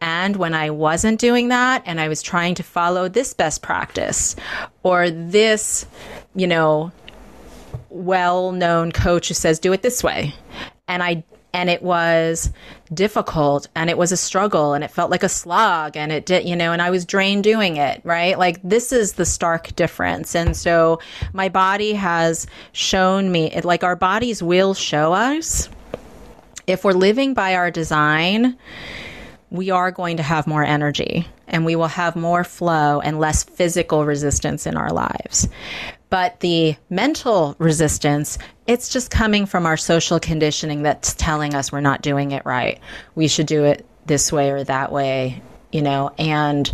And 0.02 0.36
when 0.36 0.54
I 0.54 0.70
wasn't 0.70 1.20
doing 1.20 1.50
that 1.50 1.84
and 1.86 2.00
I 2.00 2.08
was 2.08 2.22
trying 2.22 2.56
to 2.56 2.64
follow 2.64 3.10
this 3.10 3.34
best 3.34 3.62
practice 3.62 4.36
or 4.84 5.10
this, 5.10 5.86
you 6.36 6.48
know, 6.48 6.92
well 7.90 8.52
known 8.52 8.92
coach 8.92 9.28
who 9.28 9.34
says, 9.34 9.60
do 9.60 9.74
it 9.74 9.82
this 9.82 10.04
way. 10.04 10.34
And 10.88 11.04
I 11.04 11.24
and 11.56 11.70
it 11.70 11.82
was 11.82 12.52
difficult 12.94 13.70
and 13.76 13.90
it 13.90 13.98
was 13.98 14.12
a 14.12 14.18
struggle 14.18 14.74
and 14.74 14.84
it 14.84 14.92
felt 14.92 15.10
like 15.10 15.24
a 15.24 15.30
slog 15.30 15.96
and 15.96 16.12
it 16.12 16.26
did 16.26 16.46
you 16.48 16.54
know 16.54 16.74
and 16.74 16.82
I 16.82 16.90
was 16.90 17.06
drained 17.06 17.46
doing 17.46 17.78
it 17.78 18.02
right? 18.04 18.38
Like 18.38 18.60
this 18.62 18.92
is 18.92 19.14
the 19.14 19.26
stark 19.26 19.74
difference. 19.78 20.36
And 20.36 20.56
so 20.56 21.00
my 21.32 21.48
body 21.48 21.94
has 21.94 22.46
shown 22.74 23.32
me 23.32 23.52
it, 23.52 23.64
like 23.64 23.86
our 23.86 23.96
bodies 23.96 24.44
will 24.44 24.74
show 24.74 25.14
us 25.14 25.70
if 26.68 26.84
we're 26.84 26.92
living 26.92 27.34
by 27.34 27.56
our 27.56 27.72
design 27.72 28.58
we 29.50 29.70
are 29.70 29.92
going 29.92 30.18
to 30.18 30.24
have 30.24 30.48
more 30.48 30.64
energy 30.64 31.26
and 31.48 31.64
we 31.64 31.78
will 31.78 31.88
have 31.88 32.18
more 32.18 32.44
flow 32.44 33.00
and 33.00 33.18
less 33.18 33.46
physical 33.46 34.04
resistance 34.04 34.68
in 34.68 34.76
our 34.76 34.92
lives 34.92 35.48
but 36.16 36.40
the 36.40 36.78
mental 36.90 37.58
resistance, 37.60 38.38
it's 38.68 38.88
just 38.88 39.12
coming 39.12 39.46
from 39.46 39.66
our 39.66 39.76
social 39.76 40.18
conditioning 40.18 40.82
that's 40.82 41.14
telling 41.14 41.54
us 41.54 41.74
we're 41.74 41.82
not 41.82 42.02
doing 42.02 42.32
it 42.32 42.46
right. 42.46 42.80
We 43.16 43.28
should 43.28 43.48
do 43.48 43.66
it 43.66 43.86
this 44.06 44.32
way 44.32 44.52
or 44.52 44.64
that 44.64 44.94
way, 44.94 45.42
you 45.74 45.82
know, 45.82 46.14
and 46.18 46.72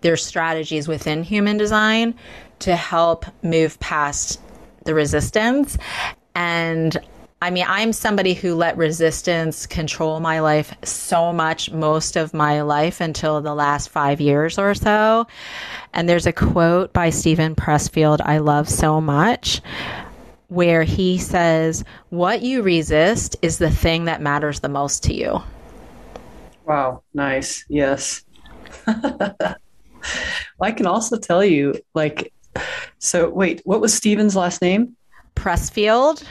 there's 0.00 0.24
strategies 0.24 0.88
within 0.88 1.22
human 1.22 1.58
design 1.58 2.14
to 2.60 2.74
help 2.76 3.26
move 3.42 3.78
past 3.78 4.40
the 4.84 4.94
resistance. 4.94 5.76
And 6.34 6.96
I 7.40 7.50
mean, 7.50 7.64
I'm 7.68 7.92
somebody 7.92 8.34
who 8.34 8.56
let 8.56 8.76
resistance 8.76 9.64
control 9.64 10.18
my 10.18 10.40
life 10.40 10.74
so 10.82 11.32
much 11.32 11.70
most 11.70 12.16
of 12.16 12.34
my 12.34 12.62
life 12.62 13.00
until 13.00 13.40
the 13.40 13.54
last 13.54 13.90
five 13.90 14.20
years 14.20 14.58
or 14.58 14.74
so. 14.74 15.26
And 15.92 16.08
there's 16.08 16.26
a 16.26 16.32
quote 16.32 16.92
by 16.92 17.10
Steven 17.10 17.54
Pressfield 17.54 18.20
I 18.24 18.38
love 18.38 18.68
so 18.68 19.00
much 19.00 19.60
where 20.48 20.82
he 20.82 21.16
says, 21.18 21.84
What 22.10 22.42
you 22.42 22.62
resist 22.62 23.36
is 23.40 23.58
the 23.58 23.70
thing 23.70 24.06
that 24.06 24.20
matters 24.20 24.58
the 24.58 24.68
most 24.68 25.04
to 25.04 25.14
you. 25.14 25.40
Wow, 26.66 27.04
nice. 27.14 27.64
Yes. 27.68 28.24
well, 28.84 29.36
I 30.60 30.72
can 30.72 30.86
also 30.86 31.16
tell 31.16 31.44
you, 31.44 31.74
like, 31.94 32.32
so 32.98 33.30
wait, 33.30 33.62
what 33.64 33.80
was 33.80 33.94
Steven's 33.94 34.34
last 34.34 34.60
name? 34.60 34.96
Pressfield. 35.36 36.24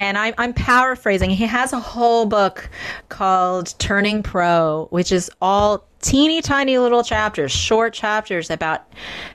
And 0.00 0.16
I, 0.18 0.34
I'm 0.38 0.52
paraphrasing. 0.52 1.30
He 1.30 1.46
has 1.46 1.72
a 1.72 1.80
whole 1.80 2.26
book 2.26 2.68
called 3.08 3.74
Turning 3.78 4.22
Pro, 4.22 4.86
which 4.90 5.12
is 5.12 5.30
all 5.40 5.86
teeny 6.00 6.40
tiny 6.40 6.78
little 6.78 7.02
chapters, 7.02 7.52
short 7.52 7.92
chapters 7.92 8.50
about 8.50 8.84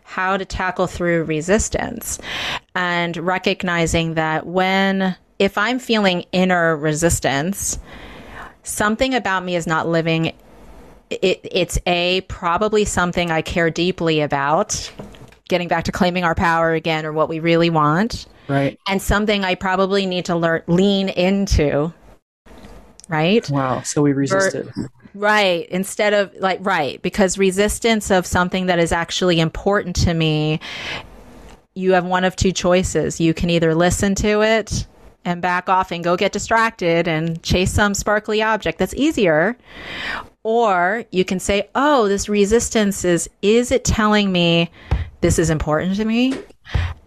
how 0.04 0.38
to 0.38 0.46
tackle 0.46 0.88
through 0.88 1.24
resistance 1.26 2.20
and 2.76 3.18
recognizing 3.18 4.14
that 4.14 4.46
when, 4.46 5.16
if 5.40 5.58
I'm 5.58 5.80
feeling 5.80 6.26
inner 6.32 6.78
resistance, 6.78 7.80
something 8.64 9.14
about 9.14 9.44
me 9.44 9.56
is 9.56 9.68
not 9.68 9.88
living. 9.88 10.34
It, 11.10 11.40
it's 11.44 11.78
a 11.86 12.22
probably 12.22 12.86
something 12.86 13.32
I 13.32 13.42
care 13.42 13.70
deeply 13.70 14.22
about. 14.22 14.92
Getting 15.50 15.68
back 15.68 15.84
to 15.86 15.92
claiming 15.92 16.24
our 16.24 16.36
power 16.36 16.74
again, 16.74 17.06
or 17.06 17.12
what 17.12 17.28
we 17.28 17.42
really 17.42 17.70
want, 17.70 18.26
right? 18.48 18.80
And 18.88 19.02
something 19.02 19.44
I 19.44 19.56
probably 19.56 20.06
need 20.06 20.26
to 20.26 20.36
learn 20.36 20.64
lean 20.68 21.10
into, 21.10 21.94
right? 23.10 23.50
Wow. 23.50 23.82
So 23.82 24.02
we 24.02 24.14
resisted. 24.14 24.72
Ver- 24.76 24.90
Right. 25.14 25.68
Instead 25.70 26.14
of 26.14 26.34
like, 26.36 26.60
right. 26.62 27.02
Because 27.02 27.38
resistance 27.38 28.12
of 28.12 28.26
something 28.26 28.68
that 28.68 28.80
is 28.80 28.92
actually 28.92 29.40
important 29.40 29.96
to 29.98 30.14
me, 30.14 30.62
you 31.74 31.94
have 31.94 32.06
one 32.06 32.24
of 32.24 32.36
two 32.36 32.52
choices. 32.52 33.20
You 33.20 33.34
can 33.34 33.50
either 33.50 33.76
listen 33.76 34.16
to 34.16 34.42
it 34.42 34.88
and 35.26 35.42
back 35.42 35.70
off 35.70 35.92
and 35.92 36.04
go 36.04 36.16
get 36.16 36.32
distracted 36.32 37.08
and 37.08 37.44
chase 37.44 37.72
some 37.72 37.94
sparkly 37.94 38.42
object. 38.42 38.80
That's 38.80 38.94
easier. 38.96 39.58
Or 40.44 41.04
you 41.12 41.24
can 41.24 41.40
say, 41.40 41.70
oh, 41.76 42.08
this 42.08 42.28
resistance 42.28 43.06
is, 43.06 43.30
is 43.42 43.72
it 43.72 43.84
telling 43.84 44.32
me 44.32 44.72
this 45.20 45.38
is 45.38 45.50
important 45.50 45.98
to 45.98 46.06
me? 46.06 46.40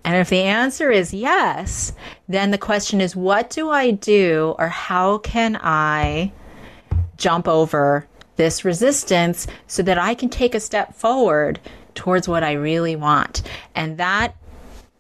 And 0.05 0.17
if 0.17 0.29
the 0.29 0.43
answer 0.43 0.91
is 0.91 1.15
yes, 1.15 1.93
then 2.29 2.51
the 2.51 2.59
question 2.59 3.01
is, 3.01 3.17
what 3.17 3.51
do 3.51 3.71
I 3.71 3.91
do 3.91 4.55
or 4.59 4.69
how 4.69 5.19
can 5.19 5.59
I 5.63 6.33
jump 7.17 7.49
over 7.49 8.07
this 8.37 8.65
resistance 8.65 9.47
so 9.67 9.83
that 9.83 9.99
I 9.99 10.15
can 10.15 10.29
take 10.29 10.55
a 10.55 10.61
step 10.61 10.95
forward 10.95 11.61
towards 11.95 12.29
what 12.29 12.43
I 12.43 12.53
really 12.53 12.97
want. 12.97 13.43
And 13.75 13.99
that 13.99 14.35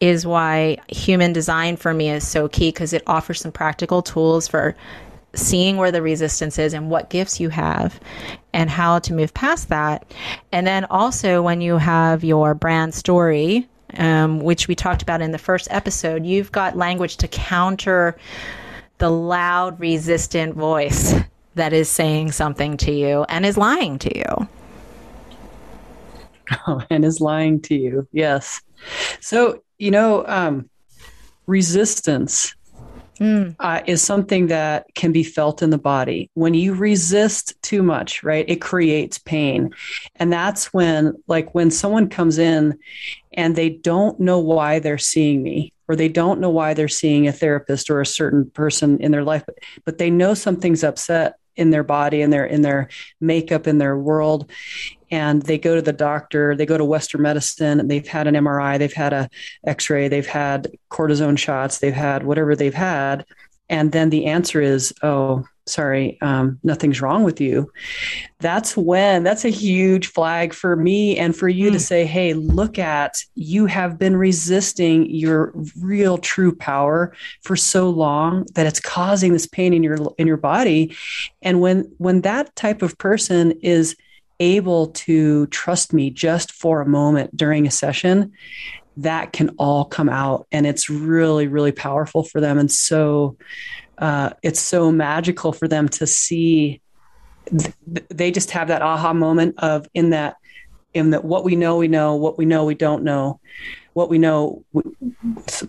is 0.00 0.26
why 0.26 0.78
human 0.88 1.32
design 1.32 1.76
for 1.76 1.94
me 1.94 2.10
is 2.10 2.26
so 2.26 2.48
key 2.48 2.68
because 2.68 2.92
it 2.92 3.02
offers 3.06 3.40
some 3.40 3.52
practical 3.52 4.02
tools 4.02 4.46
for 4.46 4.76
seeing 5.34 5.76
where 5.76 5.90
the 5.90 6.02
resistance 6.02 6.58
is 6.58 6.74
and 6.74 6.90
what 6.90 7.10
gifts 7.10 7.40
you 7.40 7.48
have 7.48 7.98
and 8.52 8.70
how 8.70 9.00
to 9.00 9.12
move 9.12 9.34
past 9.34 9.68
that. 9.68 10.04
And 10.52 10.66
then 10.66 10.84
also, 10.86 11.42
when 11.42 11.60
you 11.60 11.76
have 11.78 12.22
your 12.22 12.54
brand 12.54 12.94
story, 12.94 13.68
um, 13.96 14.40
which 14.40 14.68
we 14.68 14.74
talked 14.74 15.02
about 15.02 15.20
in 15.20 15.32
the 15.32 15.38
first 15.38 15.68
episode, 15.70 16.24
you've 16.24 16.52
got 16.52 16.76
language 16.76 17.16
to 17.18 17.28
counter 17.28 18.16
the 18.98 19.10
loud, 19.10 19.78
resistant 19.78 20.54
voice 20.54 21.14
that 21.54 21.72
is 21.72 21.88
saying 21.88 22.32
something 22.32 22.76
to 22.78 22.92
you 22.92 23.24
and 23.28 23.46
is 23.46 23.56
lying 23.56 23.98
to 23.98 24.16
you. 24.16 24.48
Oh, 26.66 26.82
and 26.90 27.06
is 27.06 27.22
lying 27.22 27.62
to 27.62 27.74
you. 27.74 28.06
Yes. 28.12 28.60
So, 29.18 29.62
you 29.78 29.90
know, 29.90 30.26
um, 30.26 30.68
resistance 31.46 32.54
mm. 33.18 33.54
uh, 33.58 33.82
is 33.86 34.02
something 34.02 34.48
that 34.48 34.86
can 34.94 35.12
be 35.12 35.24
felt 35.24 35.62
in 35.62 35.70
the 35.70 35.78
body. 35.78 36.30
When 36.34 36.54
you 36.54 36.74
resist 36.74 37.60
too 37.62 37.82
much, 37.82 38.22
right, 38.22 38.48
it 38.48 38.60
creates 38.60 39.18
pain. 39.18 39.74
And 40.16 40.32
that's 40.32 40.72
when, 40.72 41.14
like, 41.26 41.54
when 41.54 41.70
someone 41.70 42.08
comes 42.08 42.38
in 42.38 42.78
and 43.32 43.56
they 43.56 43.70
don't 43.70 44.18
know 44.20 44.38
why 44.38 44.78
they're 44.78 44.98
seeing 44.98 45.42
me, 45.42 45.72
or 45.88 45.96
they 45.96 46.08
don't 46.08 46.40
know 46.40 46.50
why 46.50 46.74
they're 46.74 46.88
seeing 46.88 47.28
a 47.28 47.32
therapist 47.32 47.90
or 47.90 48.00
a 48.00 48.06
certain 48.06 48.50
person 48.50 49.00
in 49.00 49.12
their 49.12 49.24
life, 49.24 49.42
but, 49.46 49.58
but 49.84 49.98
they 49.98 50.10
know 50.10 50.34
something's 50.34 50.84
upset 50.84 51.34
in 51.56 51.70
their 51.70 51.84
body 51.84 52.20
in 52.20 52.30
their 52.30 52.44
in 52.44 52.62
their 52.62 52.88
makeup 53.20 53.66
in 53.66 53.78
their 53.78 53.96
world 53.96 54.50
and 55.14 55.42
they 55.42 55.56
go 55.56 55.76
to 55.76 55.82
the 55.82 55.92
doctor 55.92 56.56
they 56.56 56.66
go 56.66 56.76
to 56.76 56.84
western 56.84 57.22
medicine 57.22 57.86
they've 57.86 58.08
had 58.08 58.26
an 58.26 58.34
mri 58.34 58.78
they've 58.78 58.92
had 58.92 59.12
a 59.12 59.28
x-ray 59.66 60.08
they've 60.08 60.26
had 60.26 60.68
cortisone 60.90 61.38
shots 61.38 61.78
they've 61.78 61.94
had 61.94 62.24
whatever 62.24 62.56
they've 62.56 62.74
had 62.74 63.24
and 63.70 63.92
then 63.92 64.10
the 64.10 64.26
answer 64.26 64.60
is 64.60 64.92
oh 65.02 65.44
sorry 65.66 66.18
um, 66.20 66.58
nothing's 66.62 67.00
wrong 67.00 67.22
with 67.22 67.40
you 67.40 67.72
that's 68.40 68.76
when 68.76 69.22
that's 69.22 69.44
a 69.44 69.50
huge 69.50 70.08
flag 70.08 70.52
for 70.52 70.76
me 70.76 71.16
and 71.16 71.34
for 71.34 71.48
you 71.48 71.68
mm. 71.68 71.72
to 71.72 71.78
hmm. 71.78 71.82
say 71.82 72.04
hey 72.04 72.34
look 72.34 72.78
at 72.78 73.14
you 73.34 73.66
have 73.66 73.98
been 73.98 74.16
resisting 74.16 75.08
your 75.08 75.54
real 75.80 76.18
true 76.18 76.54
power 76.54 77.14
for 77.42 77.56
so 77.56 77.88
long 77.88 78.44
that 78.54 78.66
it's 78.66 78.80
causing 78.80 79.32
this 79.32 79.46
pain 79.46 79.72
in 79.72 79.82
your 79.82 79.96
in 80.18 80.26
your 80.26 80.36
body 80.36 80.94
and 81.40 81.60
when 81.60 81.90
when 81.98 82.20
that 82.22 82.54
type 82.56 82.82
of 82.82 82.98
person 82.98 83.52
is 83.62 83.96
able 84.40 84.88
to 84.88 85.46
trust 85.48 85.92
me 85.92 86.10
just 86.10 86.52
for 86.52 86.80
a 86.80 86.86
moment 86.86 87.36
during 87.36 87.66
a 87.66 87.70
session 87.70 88.32
that 88.96 89.32
can 89.32 89.50
all 89.58 89.84
come 89.84 90.08
out. 90.08 90.46
And 90.52 90.66
it's 90.66 90.88
really 90.88 91.48
really 91.48 91.72
powerful 91.72 92.22
for 92.24 92.40
them 92.40 92.58
and 92.58 92.70
so 92.70 93.36
uh, 93.98 94.30
it's 94.42 94.60
so 94.60 94.90
magical 94.90 95.52
for 95.52 95.68
them 95.68 95.88
to 95.88 96.06
see 96.06 96.80
th- 97.46 97.74
they 98.08 98.30
just 98.30 98.50
have 98.50 98.68
that 98.68 98.82
aha 98.82 99.12
moment 99.12 99.54
of 99.58 99.86
in 99.94 100.10
that 100.10 100.36
in 100.94 101.10
that 101.10 101.24
what 101.24 101.44
we 101.44 101.56
know 101.56 101.76
we 101.76 101.88
know 101.88 102.16
what 102.16 102.38
we 102.38 102.44
know 102.44 102.64
we 102.64 102.74
don't 102.74 103.04
know 103.04 103.40
what 103.92 104.08
we 104.08 104.18
know 104.18 104.64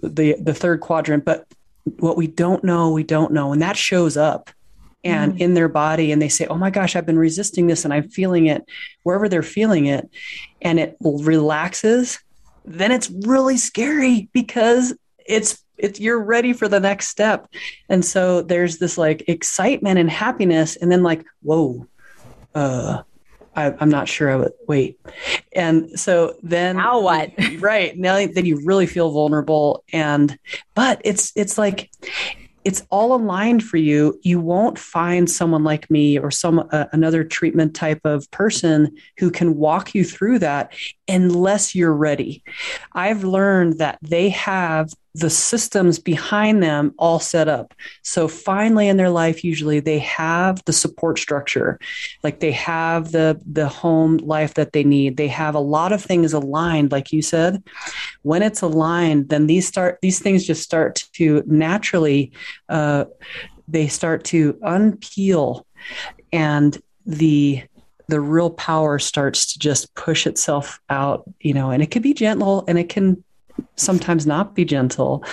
the 0.01 0.35
the 0.39 0.53
third 0.53 0.81
quadrant 0.81 1.23
but 1.23 1.45
what 1.99 2.17
we 2.17 2.27
don't 2.27 2.63
know 2.63 2.91
we 2.91 3.03
don't 3.03 3.31
know. 3.31 3.53
And 3.53 3.61
that 3.61 3.77
shows 3.77 4.17
up 4.17 4.49
and 5.05 5.33
mm. 5.33 5.39
in 5.39 5.53
their 5.53 5.69
body 5.69 6.11
and 6.11 6.21
they 6.21 6.27
say 6.27 6.45
oh 6.47 6.57
my 6.57 6.69
gosh 6.69 6.95
i've 6.95 7.05
been 7.05 7.19
resisting 7.19 7.67
this 7.67 7.85
and 7.85 7.93
i'm 7.93 8.09
feeling 8.09 8.47
it 8.47 8.65
wherever 9.03 9.29
they're 9.29 9.43
feeling 9.43 9.85
it 9.85 10.09
and 10.61 10.79
it 10.79 10.97
relaxes 11.01 12.19
then 12.65 12.91
it's 12.91 13.09
really 13.21 13.55
scary 13.55 14.27
because 14.33 14.93
it's 15.25 15.63
it's 15.77 15.99
you're 15.99 16.21
ready 16.21 16.51
for 16.51 16.67
the 16.67 16.79
next 16.79 17.07
step 17.07 17.47
and 17.87 18.03
so 18.03 18.41
there's 18.41 18.79
this 18.79 18.97
like 18.97 19.23
excitement 19.29 19.99
and 19.99 20.09
happiness 20.09 20.75
and 20.75 20.91
then 20.91 21.03
like 21.03 21.23
whoa 21.41 21.87
uh 22.55 23.01
I, 23.57 23.73
am 23.79 23.87
not 23.87 24.09
sure 24.09 24.29
I 24.29 24.35
would 24.35 24.51
wait. 24.67 24.99
And 25.53 25.97
so 25.97 26.35
then 26.43 26.75
now 26.75 26.99
what? 26.99 27.31
right. 27.59 27.97
Now 27.97 28.15
then 28.15 28.45
you 28.45 28.59
really 28.65 28.85
feel 28.85 29.11
vulnerable. 29.11 29.85
And 29.93 30.37
but 30.73 31.01
it's 31.05 31.31
it's 31.37 31.57
like 31.57 31.89
it's 32.65 32.85
all 32.89 33.15
aligned 33.15 33.63
for 33.63 33.77
you. 33.77 34.19
You 34.23 34.41
won't 34.41 34.79
find 34.79 35.29
someone 35.29 35.63
like 35.63 35.89
me 35.91 36.17
or 36.17 36.31
some 36.31 36.67
uh, 36.71 36.85
another 36.91 37.23
treatment 37.23 37.75
type 37.75 38.01
of 38.03 38.29
person 38.31 38.97
who 39.19 39.29
can 39.29 39.55
walk 39.55 39.93
you 39.93 40.03
through 40.03 40.39
that 40.39 40.73
unless 41.07 41.75
you're 41.75 41.93
ready. 41.93 42.43
I've 42.91 43.23
learned 43.23 43.77
that 43.77 43.99
they 44.01 44.29
have 44.29 44.91
the 45.15 45.29
systems 45.29 45.97
behind 45.97 46.61
them 46.61 46.93
all 46.97 47.19
set 47.19 47.47
up. 47.47 47.73
So 48.01 48.27
finally 48.27 48.89
in 48.89 48.97
their 48.97 49.09
life, 49.09 49.45
usually 49.45 49.79
they 49.79 49.99
have 49.99 50.63
the 50.65 50.73
support 50.73 51.19
structure, 51.19 51.79
like 52.21 52.41
they 52.41 52.51
have 52.51 53.13
the 53.13 53.41
the 53.45 53.69
home 53.69 54.17
life 54.17 54.55
that 54.55 54.73
they 54.73 54.83
need. 54.83 55.15
They 55.15 55.29
have 55.29 55.55
a 55.55 55.59
lot 55.59 55.93
of 55.93 56.03
things 56.03 56.33
aligned, 56.33 56.91
like 56.91 57.13
you 57.13 57.21
said. 57.21 57.63
When 58.23 58.43
it's 58.43 58.61
aligned, 58.61 59.29
then 59.29 59.47
these 59.47 59.67
start 59.67 59.99
these 60.01 60.19
things 60.19 60.45
just 60.45 60.63
start 60.63 61.05
to 61.13 61.43
naturally 61.45 62.33
uh, 62.67 63.05
they 63.69 63.87
start 63.87 64.25
to 64.25 64.53
unpeel, 64.55 65.63
and 66.33 66.77
the 67.05 67.63
the 68.07 68.19
real 68.19 68.49
power 68.51 68.99
starts 68.99 69.53
to 69.53 69.59
just 69.59 69.95
push 69.95 70.27
itself 70.27 70.79
out, 70.89 71.23
you 71.39 71.53
know, 71.53 71.71
and 71.71 71.81
it 71.81 71.89
can 71.89 72.01
be 72.01 72.13
gentle 72.13 72.63
and 72.67 72.77
it 72.77 72.89
can 72.89 73.23
sometimes 73.75 74.25
not 74.25 74.55
be 74.55 74.65
gentle. 74.65 75.23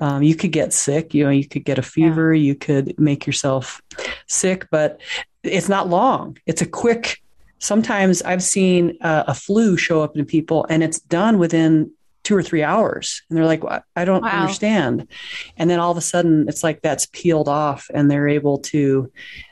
Um, 0.00 0.22
you 0.22 0.34
could 0.34 0.52
get 0.52 0.72
sick, 0.72 1.14
you 1.14 1.24
know, 1.24 1.30
you 1.30 1.46
could 1.46 1.64
get 1.64 1.78
a 1.78 1.82
fever, 1.82 2.34
yeah. 2.34 2.42
you 2.42 2.54
could 2.54 2.98
make 2.98 3.26
yourself 3.26 3.80
sick, 4.26 4.66
but 4.70 5.00
it's 5.42 5.68
not 5.68 5.88
long. 5.88 6.38
It's 6.46 6.62
a 6.62 6.66
quick. 6.66 7.22
Sometimes 7.58 8.22
I've 8.22 8.42
seen 8.42 8.98
uh, 9.00 9.24
a 9.26 9.34
flu 9.34 9.76
show 9.76 10.02
up 10.02 10.16
in 10.16 10.24
people, 10.24 10.66
and 10.68 10.82
it's 10.82 11.00
done 11.00 11.38
within 11.38 11.90
two 12.22 12.36
or 12.36 12.42
three 12.42 12.62
hours, 12.62 13.22
and 13.28 13.36
they're 13.36 13.46
like, 13.46 13.62
"I 13.94 14.04
don't 14.04 14.22
wow. 14.22 14.40
understand." 14.40 15.08
And 15.56 15.70
then 15.70 15.78
all 15.78 15.90
of 15.90 15.96
a 15.96 16.02
sudden, 16.02 16.46
it's 16.48 16.62
like 16.62 16.82
that's 16.82 17.06
peeled 17.06 17.48
off, 17.48 17.88
and 17.94 18.10
they're 18.10 18.28
able 18.28 18.58
to 18.58 19.10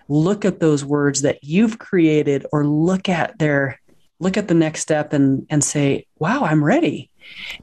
look 0.09 0.45
at 0.45 0.61
those 0.61 0.85
words 0.85 1.23
that 1.23 1.43
you've 1.43 1.79
created, 1.79 2.45
or 2.53 2.67
look 2.67 3.09
at 3.09 3.39
their 3.39 3.81
look 4.21 4.37
at 4.37 4.49
the 4.49 4.55
next 4.55 4.81
step 4.81 5.13
and 5.13 5.47
and 5.49 5.65
say, 5.65 6.07
"Wow, 6.19 6.45
I'm 6.45 6.63
ready." 6.63 7.11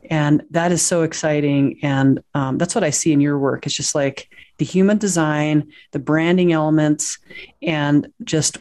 And 0.10 0.44
that 0.52 0.72
is 0.72 0.82
so 0.82 1.04
exciting. 1.04 1.80
And 1.82 2.24
um, 2.34 2.58
that's 2.58 2.76
what 2.76 2.84
I 2.84 2.90
see 2.90 3.12
in 3.12 3.22
your 3.22 3.38
work. 3.38 3.66
It's 3.66 3.76
just 3.76 3.96
like 3.96 4.30
the 4.58 4.66
human 4.66 4.98
design, 4.98 5.72
the 5.92 6.00
branding 6.00 6.52
elements, 6.52 7.18
and 7.62 8.12
just 8.24 8.58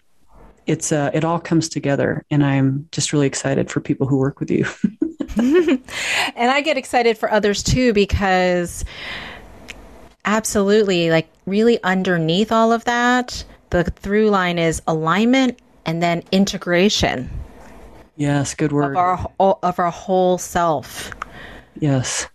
it's 0.66 0.92
uh, 0.92 1.10
it 1.12 1.24
all 1.24 1.40
comes 1.40 1.68
together. 1.68 2.24
And 2.30 2.44
I'm 2.44 2.88
just 2.92 3.12
really 3.12 3.26
excited 3.26 3.70
for 3.70 3.80
people 3.80 4.06
who 4.06 4.18
work 4.18 4.40
with 4.40 4.50
you. 4.50 4.66
and 5.36 5.80
I 6.50 6.60
get 6.60 6.76
excited 6.76 7.16
for 7.16 7.30
others 7.30 7.62
too 7.62 7.92
because 7.92 8.84
absolutely, 10.24 11.10
like 11.10 11.28
really 11.46 11.82
underneath 11.82 12.52
all 12.52 12.72
of 12.72 12.84
that, 12.84 13.44
the 13.70 13.84
through 13.84 14.30
line 14.30 14.58
is 14.58 14.82
alignment 14.86 15.58
and 15.86 16.02
then 16.02 16.22
integration 16.32 17.30
Yes, 18.20 18.54
good 18.54 18.70
word. 18.70 18.98
Of 18.98 19.30
our 19.38 19.56
of 19.62 19.78
our 19.78 19.90
whole 19.90 20.36
self. 20.36 21.10
Yes. 21.78 22.28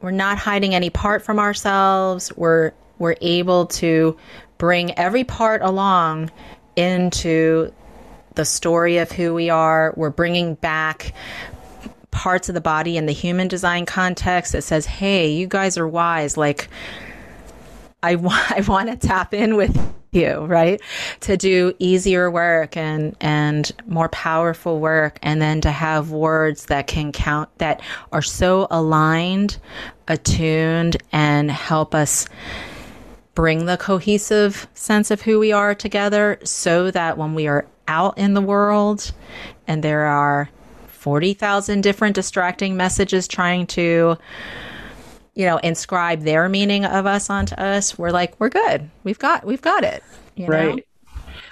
We're 0.00 0.10
not 0.10 0.36
hiding 0.36 0.74
any 0.74 0.90
part 0.90 1.22
from 1.22 1.38
ourselves. 1.38 2.32
We're 2.36 2.72
we're 2.98 3.14
able 3.20 3.66
to 3.66 4.16
bring 4.58 4.98
every 4.98 5.22
part 5.22 5.62
along 5.62 6.32
into 6.74 7.72
the 8.34 8.44
story 8.44 8.98
of 8.98 9.12
who 9.12 9.32
we 9.32 9.48
are. 9.48 9.94
We're 9.96 10.10
bringing 10.10 10.56
back 10.56 11.14
parts 12.10 12.48
of 12.48 12.56
the 12.56 12.60
body 12.60 12.96
in 12.96 13.06
the 13.06 13.12
human 13.12 13.46
design 13.46 13.86
context 13.86 14.54
that 14.54 14.62
says, 14.62 14.86
"Hey, 14.86 15.30
you 15.30 15.46
guys 15.46 15.78
are 15.78 15.86
wise." 15.86 16.36
Like 16.36 16.68
I, 18.04 18.12
I 18.56 18.62
want 18.66 18.90
to 18.90 18.96
tap 18.96 19.34
in 19.34 19.56
with 19.56 19.76
you, 20.12 20.40
right? 20.40 20.80
To 21.20 21.36
do 21.36 21.74
easier 21.78 22.30
work 22.30 22.76
and 22.76 23.16
and 23.20 23.70
more 23.86 24.08
powerful 24.10 24.78
work 24.78 25.18
and 25.22 25.42
then 25.42 25.60
to 25.62 25.70
have 25.70 26.10
words 26.10 26.66
that 26.66 26.86
can 26.86 27.10
count 27.12 27.48
that 27.58 27.80
are 28.12 28.22
so 28.22 28.68
aligned, 28.70 29.58
attuned 30.06 30.98
and 31.12 31.50
help 31.50 31.94
us 31.94 32.28
bring 33.34 33.66
the 33.66 33.76
cohesive 33.76 34.68
sense 34.74 35.10
of 35.10 35.22
who 35.22 35.40
we 35.40 35.50
are 35.50 35.74
together 35.74 36.38
so 36.44 36.90
that 36.92 37.18
when 37.18 37.34
we 37.34 37.48
are 37.48 37.66
out 37.88 38.16
in 38.16 38.34
the 38.34 38.40
world 38.40 39.10
and 39.66 39.82
there 39.82 40.04
are 40.04 40.48
40,000 40.86 41.80
different 41.80 42.14
distracting 42.14 42.76
messages 42.76 43.26
trying 43.26 43.66
to 43.66 44.16
you 45.34 45.46
know, 45.46 45.58
inscribe 45.58 46.22
their 46.22 46.48
meaning 46.48 46.84
of 46.84 47.06
us 47.06 47.30
onto 47.30 47.54
us, 47.56 47.98
we're 47.98 48.10
like, 48.10 48.38
we're 48.38 48.48
good. 48.48 48.88
We've 49.02 49.18
got, 49.18 49.44
we've 49.44 49.62
got 49.62 49.84
it. 49.84 50.02
right. 50.36 50.76
Know? 50.76 50.82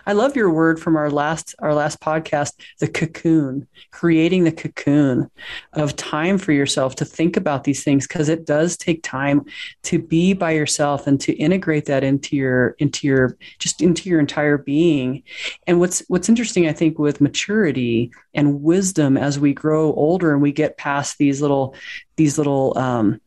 I 0.06 0.12
love 0.12 0.34
your 0.34 0.50
word 0.50 0.80
from 0.80 0.96
our 0.96 1.10
last 1.10 1.54
our 1.60 1.74
last 1.74 2.00
podcast, 2.00 2.54
the 2.80 2.88
cocoon, 2.88 3.68
creating 3.90 4.44
the 4.44 4.52
cocoon 4.52 5.30
of 5.72 5.96
time 5.96 6.38
for 6.38 6.52
yourself 6.52 6.96
to 6.96 7.04
think 7.04 7.36
about 7.36 7.64
these 7.64 7.84
things 7.84 8.06
because 8.06 8.28
it 8.28 8.44
does 8.44 8.76
take 8.76 9.02
time 9.02 9.44
to 9.84 9.98
be 10.00 10.32
by 10.32 10.52
yourself 10.52 11.06
and 11.06 11.20
to 11.20 11.32
integrate 11.34 11.86
that 11.86 12.02
into 12.04 12.36
your 12.36 12.70
into 12.78 13.06
your 13.06 13.36
just 13.58 13.80
into 13.80 14.08
your 14.08 14.20
entire 14.20 14.58
being. 14.58 15.22
And 15.66 15.78
what's 15.78 16.00
what's 16.08 16.28
interesting 16.28 16.66
I 16.66 16.72
think 16.72 16.98
with 16.98 17.20
maturity 17.20 18.10
and 18.34 18.62
wisdom 18.62 19.16
as 19.16 19.38
we 19.38 19.54
grow 19.54 19.92
older 19.92 20.32
and 20.32 20.42
we 20.42 20.52
get 20.52 20.76
past 20.76 21.18
these 21.18 21.40
little 21.40 21.74
these 22.16 22.38
little 22.38 22.76
um 22.76 23.20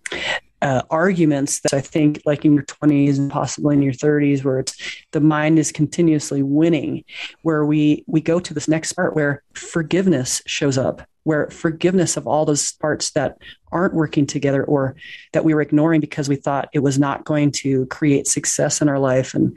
uh, 0.65 0.81
arguments 0.89 1.59
that 1.59 1.75
I 1.75 1.79
think, 1.79 2.23
like 2.25 2.43
in 2.43 2.55
your 2.55 2.63
20s 2.63 3.19
and 3.19 3.31
possibly 3.31 3.75
in 3.75 3.83
your 3.83 3.93
30s, 3.93 4.43
where 4.43 4.57
it's 4.57 4.75
the 5.11 5.21
mind 5.21 5.59
is 5.59 5.71
continuously 5.71 6.41
winning, 6.41 7.03
where 7.43 7.63
we 7.63 8.03
we 8.07 8.19
go 8.19 8.39
to 8.39 8.51
this 8.51 8.67
next 8.67 8.93
part 8.93 9.15
where 9.15 9.43
forgiveness 9.53 10.41
shows 10.47 10.75
up, 10.79 11.03
where 11.23 11.51
forgiveness 11.51 12.17
of 12.17 12.25
all 12.25 12.45
those 12.45 12.71
parts 12.73 13.11
that 13.11 13.37
aren't 13.71 13.93
working 13.93 14.25
together 14.25 14.63
or 14.63 14.95
that 15.33 15.45
we 15.45 15.53
were 15.53 15.61
ignoring 15.61 16.01
because 16.01 16.27
we 16.27 16.35
thought 16.35 16.69
it 16.73 16.79
was 16.79 16.97
not 16.97 17.25
going 17.25 17.51
to 17.51 17.85
create 17.85 18.25
success 18.25 18.81
in 18.81 18.89
our 18.89 18.97
life. 18.97 19.35
And 19.35 19.55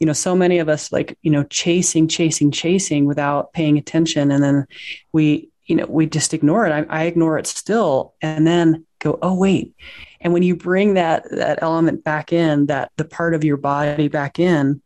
you 0.00 0.06
know 0.08 0.12
so 0.12 0.34
many 0.34 0.58
of 0.58 0.68
us 0.68 0.90
like 0.90 1.16
you 1.22 1.30
know 1.30 1.44
chasing 1.44 2.08
chasing 2.08 2.50
chasing 2.50 3.04
without 3.04 3.52
paying 3.52 3.78
attention. 3.78 4.32
And 4.32 4.42
then 4.42 4.66
we 5.12 5.50
you 5.68 5.76
know 5.76 5.86
we 5.86 6.06
just 6.06 6.34
ignore 6.34 6.66
it. 6.66 6.72
I, 6.72 7.02
I 7.02 7.04
ignore 7.04 7.38
it 7.38 7.46
still 7.46 8.14
and 8.20 8.46
then 8.46 8.84
go 8.98 9.18
oh 9.22 9.34
wait. 9.34 9.74
And 10.20 10.32
when 10.32 10.42
you 10.42 10.56
bring 10.56 10.94
that 10.94 11.30
that 11.30 11.62
element 11.62 12.02
back 12.02 12.32
in 12.32 12.66
that 12.66 12.90
the 12.96 13.04
part 13.04 13.34
of 13.34 13.44
your 13.44 13.56
body 13.56 14.08
back 14.08 14.38
in 14.38 14.82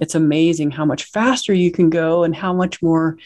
it's 0.00 0.14
amazing 0.14 0.70
how 0.70 0.84
much 0.84 1.04
faster 1.04 1.52
you 1.52 1.70
can 1.70 1.90
go 1.90 2.24
and 2.24 2.34
how 2.34 2.52
much 2.52 2.82
more 2.82 3.16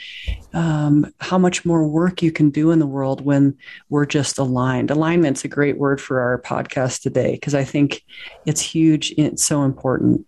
um, 0.53 1.13
how 1.21 1.39
much 1.39 1.65
more 1.65 1.87
work 1.87 2.23
you 2.23 2.33
can 2.33 2.51
do 2.51 2.71
in 2.71 2.79
the 2.79 2.87
world 2.87 3.25
when 3.25 3.57
we're 3.89 4.07
just 4.07 4.39
aligned. 4.39 4.91
Alignment's 4.91 5.45
a 5.45 5.49
great 5.49 5.79
word 5.79 6.01
for 6.01 6.21
our 6.21 6.41
podcast 6.43 7.03
today 7.03 7.33
because 7.33 7.55
i 7.55 7.65
think 7.65 8.05
it's 8.47 8.61
huge 8.61 9.13
it's 9.17 9.45
so 9.45 9.63
important. 9.63 10.27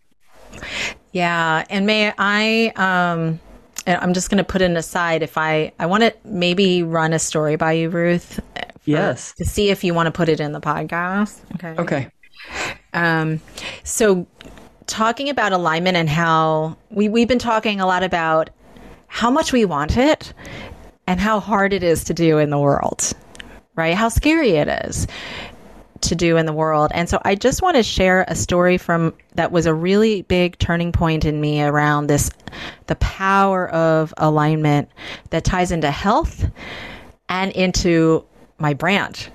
Yeah 1.12 1.64
and 1.71 1.87
may 1.87 2.12
i 2.18 2.73
um 2.77 3.40
I'm 3.87 4.14
just 4.14 4.31
going 4.31 4.38
to 4.38 4.45
put 4.45 4.62
an 4.62 4.77
aside 4.77 5.23
if 5.23 5.37
I 5.37 5.73
I 5.79 5.87
want 5.87 6.03
to 6.03 6.14
maybe 6.25 6.83
run 6.83 7.12
a 7.12 7.18
story 7.18 7.57
by 7.57 7.73
you, 7.73 7.90
Ruth. 7.90 8.35
For, 8.35 8.90
yes. 8.90 9.35
To 9.38 9.45
see 9.45 9.71
if 9.71 9.85
you 9.85 9.95
want 9.95 10.07
to 10.07 10.11
put 10.11 10.29
it 10.29 10.40
in 10.40 10.53
the 10.53 10.61
podcast. 10.61 11.40
Okay. 11.55 11.75
Okay. 11.81 12.09
Um, 12.92 13.40
so 13.85 14.27
talking 14.87 15.29
about 15.29 15.53
alignment 15.53 15.97
and 15.97 16.09
how 16.09 16.77
we 16.90 17.09
we've 17.09 17.29
been 17.29 17.38
talking 17.38 17.81
a 17.81 17.87
lot 17.87 18.03
about 18.03 18.51
how 19.07 19.31
much 19.31 19.53
we 19.53 19.64
want 19.64 19.97
it 19.97 20.33
and 21.07 21.21
how 21.21 21.40
hard 21.40 21.73
it 21.73 21.83
is 21.83 22.05
to 22.05 22.14
do 22.14 22.38
in 22.38 22.51
the 22.51 22.59
world, 22.59 23.12
right? 23.75 23.95
How 23.95 24.09
scary 24.09 24.53
it 24.53 24.68
is 24.87 25.07
to 26.02 26.14
do 26.14 26.36
in 26.36 26.46
the 26.46 26.52
world. 26.52 26.90
And 26.94 27.08
so 27.08 27.20
I 27.24 27.34
just 27.34 27.62
want 27.62 27.76
to 27.76 27.82
share 27.82 28.24
a 28.28 28.34
story 28.34 28.78
from 28.78 29.14
that 29.34 29.52
was 29.52 29.66
a 29.66 29.74
really 29.74 30.22
big 30.22 30.58
turning 30.58 30.92
point 30.92 31.24
in 31.24 31.40
me 31.40 31.62
around 31.62 32.08
this 32.08 32.30
the 32.86 32.96
power 32.96 33.68
of 33.70 34.12
alignment 34.16 34.88
that 35.30 35.44
ties 35.44 35.72
into 35.72 35.90
health 35.90 36.50
and 37.28 37.50
into 37.52 38.24
my 38.58 38.74
brand. 38.74 39.28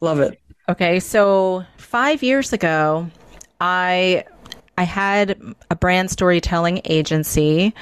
Love 0.00 0.20
it. 0.20 0.40
Okay, 0.68 1.00
so 1.00 1.64
5 1.76 2.22
years 2.22 2.52
ago, 2.52 3.10
I 3.60 4.24
I 4.78 4.84
had 4.84 5.56
a 5.72 5.74
brand 5.74 6.08
storytelling 6.08 6.82
agency, 6.84 7.74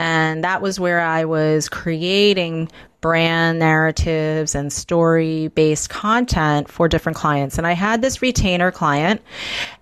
and 0.00 0.42
that 0.42 0.60
was 0.60 0.80
where 0.80 1.00
I 1.00 1.24
was 1.24 1.68
creating 1.68 2.72
brand 3.00 3.60
narratives 3.60 4.56
and 4.56 4.72
story 4.72 5.46
based 5.54 5.90
content 5.90 6.68
for 6.68 6.88
different 6.88 7.16
clients. 7.16 7.56
And 7.56 7.68
I 7.68 7.74
had 7.74 8.02
this 8.02 8.20
retainer 8.20 8.72
client, 8.72 9.22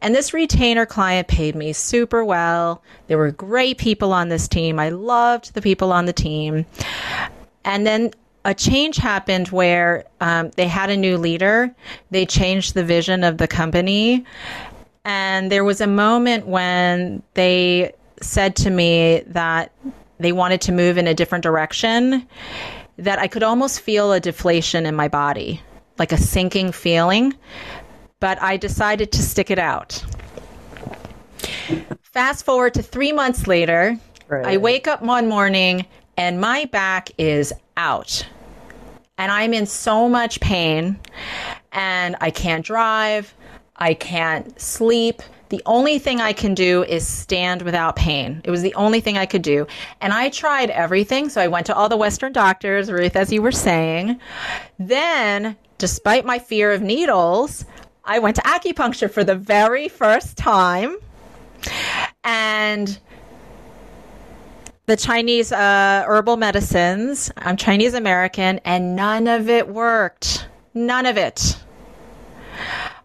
and 0.03 0.15
this 0.15 0.35
retainer 0.35 0.85
client 0.85 1.27
paid 1.27 1.57
me 1.57 1.73
super 1.73 2.23
well. 2.23 2.83
There 3.07 3.17
were 3.17 3.31
great 3.31 3.79
people 3.79 4.13
on 4.13 4.29
this 4.29 4.47
team. 4.47 4.79
I 4.79 4.91
loved 4.91 5.55
the 5.55 5.63
people 5.63 5.91
on 5.91 6.05
the 6.05 6.13
team. 6.13 6.67
And 7.65 7.87
then 7.87 8.13
a 8.45 8.55
change 8.55 8.97
happened 8.97 9.49
where 9.49 10.05
um, 10.21 10.51
they 10.57 10.69
had 10.69 10.91
a 10.91 10.97
new 10.97 11.19
leader, 11.19 11.75
they 12.11 12.25
changed 12.25 12.75
the 12.75 12.85
vision 12.85 13.25
of 13.25 13.39
the 13.39 13.49
company. 13.49 14.25
And 15.09 15.51
there 15.51 15.65
was 15.65 15.81
a 15.81 15.87
moment 15.87 16.47
when 16.47 17.23
they 17.33 17.95
said 18.21 18.55
to 18.57 18.69
me 18.69 19.23
that 19.29 19.73
they 20.21 20.33
wanted 20.33 20.61
to 20.61 20.73
move 20.73 20.99
in 20.99 21.07
a 21.07 21.15
different 21.15 21.43
direction 21.43 22.29
that 22.99 23.19
I 23.19 23.27
could 23.27 23.43
almost 23.43 23.81
feel 23.81 24.13
a 24.13 24.21
deflation 24.21 24.85
in 24.85 24.95
my 24.95 25.09
body, 25.09 25.63
like 25.99 26.13
a 26.13 26.19
sinking 26.19 26.73
feeling. 26.73 27.33
But 28.21 28.43
I 28.43 28.59
decided 28.59 29.11
to 29.13 29.23
stick 29.23 29.51
it 29.51 29.59
out. 29.59 30.05
Fast 32.03 32.45
forward 32.45 32.75
to 32.75 32.83
three 32.83 33.13
months 33.13 33.47
later, 33.47 33.97
right. 34.29 34.45
I 34.45 34.57
wake 34.59 34.87
up 34.87 35.01
one 35.01 35.27
morning 35.27 35.87
and 36.19 36.39
my 36.39 36.67
back 36.67 37.13
is 37.17 37.55
out. 37.79 38.27
And 39.17 39.33
I'm 39.33 39.55
in 39.55 39.65
so 39.65 40.07
much 40.07 40.39
pain 40.41 41.01
and 41.73 42.15
I 42.21 42.31
can't 42.31 42.63
drive. 42.63 43.35
I 43.79 43.95
can't 43.95 44.61
sleep. 44.61 45.23
The 45.51 45.63
only 45.65 45.99
thing 45.99 46.21
I 46.21 46.33
can 46.33 46.55
do 46.55 46.85
is 46.85 47.07
stand 47.07 47.63
without 47.63 47.97
pain. 47.97 48.43
It 48.45 48.51
was 48.51 48.61
the 48.61 48.75
only 48.75 49.01
thing 49.01 49.17
I 49.17 49.25
could 49.25 49.43
do. 49.43 49.67
And 50.01 50.13
I 50.13 50.29
tried 50.29 50.71
everything. 50.71 51.31
So 51.31 51.41
I 51.41 51.49
went 51.49 51.67
to 51.67 51.75
all 51.75 51.89
the 51.89 51.97
Western 51.97 52.33
doctors, 52.33 52.91
Ruth, 52.91 53.17
as 53.17 53.33
you 53.33 53.41
were 53.41 53.53
saying. 53.53 54.21
Then, 54.79 55.57
despite 55.79 56.27
my 56.27 56.39
fear 56.39 56.73
of 56.73 56.83
needles, 56.83 57.65
I 58.05 58.19
went 58.19 58.37
to 58.37 58.43
acupuncture 58.43 59.11
for 59.11 59.25
the 59.25 59.37
very 59.37 59.89
first 59.89 60.37
time. 60.37 60.99
And 62.25 62.99
the 64.87 64.97
Chinese 64.97 65.53
uh, 65.53 66.05
herbal 66.07 66.37
medicines, 66.39 67.31
I'm 67.37 67.57
Chinese 67.57 67.95
American, 67.95 68.59
and 68.65 68.97
none 68.97 69.27
of 69.29 69.49
it 69.49 69.69
worked. 69.69 70.47
None 70.75 71.07
of 71.07 71.17
it. 71.17 71.57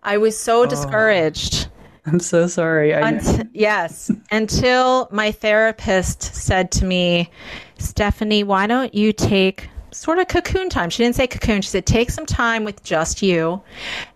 I 0.04 0.18
was 0.18 0.38
so 0.38 0.64
oh. 0.64 0.66
discouraged. 0.66 1.68
I'm 2.06 2.20
so 2.20 2.48
sorry. 2.48 2.94
I... 2.94 3.08
Unt- 3.08 3.50
yes. 3.54 4.12
Until 4.32 5.08
my 5.12 5.32
therapist 5.32 6.22
said 6.22 6.72
to 6.74 6.86
me, 6.86 7.32
Stephanie, 7.78 8.44
why 8.44 8.68
don't 8.68 8.94
you 8.94 9.14
take 9.14 9.70
sort 9.92 10.20
of 10.20 10.28
cocoon 10.28 10.70
time? 10.70 10.90
She 10.90 11.04
didn't 11.04 11.16
say 11.16 11.28
cocoon. 11.28 11.62
She 11.62 11.70
said, 11.70 11.86
take 11.86 12.12
some 12.12 12.26
time 12.26 12.66
with 12.66 12.84
just 12.84 13.22
you 13.22 13.62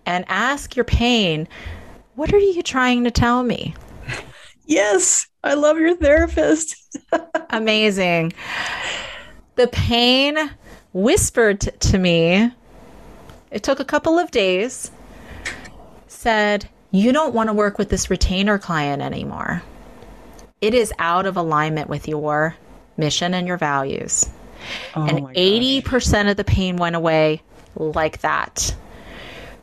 and 0.05 0.25
ask 0.27 0.75
your 0.75 0.85
pain, 0.85 1.47
what 2.15 2.33
are 2.33 2.39
you 2.39 2.61
trying 2.61 3.03
to 3.05 3.11
tell 3.11 3.43
me? 3.43 3.73
Yes. 4.69 5.27
I 5.45 5.53
love 5.53 5.77
your 5.77 5.95
therapist. 5.95 6.75
Amazing. 7.51 8.33
The 9.55 9.69
pain 9.69 10.37
whispered 10.91 11.61
to 11.61 11.97
me, 11.97 12.51
it 13.49 13.63
took 13.63 13.79
a 13.79 13.85
couple 13.85 14.19
of 14.19 14.29
days, 14.31 14.91
said, 16.17 16.67
you 16.91 17.11
don't 17.11 17.33
want 17.33 17.49
to 17.49 17.53
work 17.53 17.77
with 17.77 17.89
this 17.89 18.09
retainer 18.09 18.57
client 18.57 19.01
anymore. 19.01 19.61
It 20.61 20.73
is 20.73 20.91
out 20.99 21.25
of 21.25 21.37
alignment 21.37 21.89
with 21.89 22.07
your 22.07 22.55
mission 22.97 23.33
and 23.33 23.47
your 23.47 23.57
values. 23.57 24.27
Oh 24.95 25.05
and 25.05 25.27
80% 25.27 26.31
of 26.31 26.37
the 26.37 26.43
pain 26.43 26.77
went 26.77 26.95
away 26.95 27.43
like 27.75 28.21
that. 28.21 28.75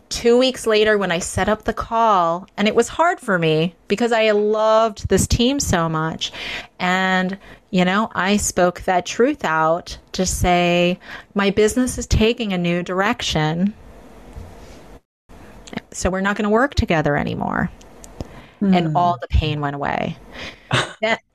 Two 0.08 0.38
weeks 0.38 0.66
later, 0.66 0.96
when 0.96 1.10
I 1.10 1.18
set 1.18 1.48
up 1.48 1.64
the 1.64 1.72
call, 1.72 2.46
and 2.56 2.68
it 2.68 2.74
was 2.76 2.86
hard 2.86 3.18
for 3.18 3.36
me 3.36 3.74
because 3.88 4.12
I 4.12 4.30
loved 4.30 5.08
this 5.08 5.26
team 5.26 5.58
so 5.58 5.88
much. 5.88 6.30
And, 6.78 7.36
you 7.70 7.84
know, 7.84 8.10
I 8.14 8.36
spoke 8.36 8.82
that 8.82 9.06
truth 9.06 9.44
out 9.44 9.98
to 10.12 10.24
say, 10.24 11.00
my 11.34 11.50
business 11.50 11.98
is 11.98 12.06
taking 12.06 12.52
a 12.52 12.58
new 12.58 12.84
direction 12.84 13.74
so 15.94 16.10
we're 16.10 16.20
not 16.20 16.36
going 16.36 16.44
to 16.44 16.50
work 16.50 16.74
together 16.74 17.16
anymore. 17.16 17.70
Mm. 18.60 18.76
And 18.76 18.86
hmm. 18.88 18.96
all 18.96 19.18
the 19.20 19.28
pain 19.28 19.60
went 19.60 19.76
away. 19.76 20.16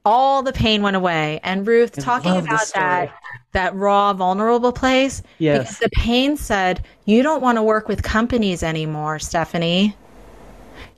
all 0.05 0.43
the 0.43 0.53
pain 0.53 0.81
went 0.81 0.95
away. 0.95 1.39
And 1.43 1.65
Ruth, 1.67 1.97
I 1.97 2.01
talking 2.01 2.37
about 2.37 2.71
that 2.73 3.13
that 3.51 3.73
raw, 3.75 4.13
vulnerable 4.13 4.71
place. 4.71 5.23
Yes. 5.39 5.59
Because 5.59 5.79
the 5.79 5.89
pain 5.89 6.37
said, 6.37 6.83
you 7.05 7.23
don't 7.23 7.41
want 7.41 7.57
to 7.57 7.63
work 7.63 7.87
with 7.87 8.03
companies 8.03 8.61
anymore, 8.61 9.17
Stephanie. 9.19 9.95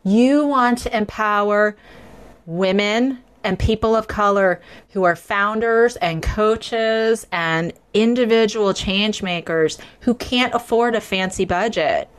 You 0.03 0.45
want 0.45 0.79
to 0.79 0.95
empower 0.95 1.77
women 2.45 3.19
and 3.43 3.57
people 3.57 3.95
of 3.95 4.07
color 4.07 4.61
who 4.89 5.03
are 5.03 5.15
founders 5.15 5.95
and 5.97 6.21
coaches 6.21 7.25
and 7.31 7.73
individual 7.93 8.73
change 8.73 9.23
makers 9.23 9.77
who 10.01 10.13
can't 10.13 10.53
afford 10.53 10.95
a 10.95 11.01
fancy 11.01 11.45
budget 11.45 12.09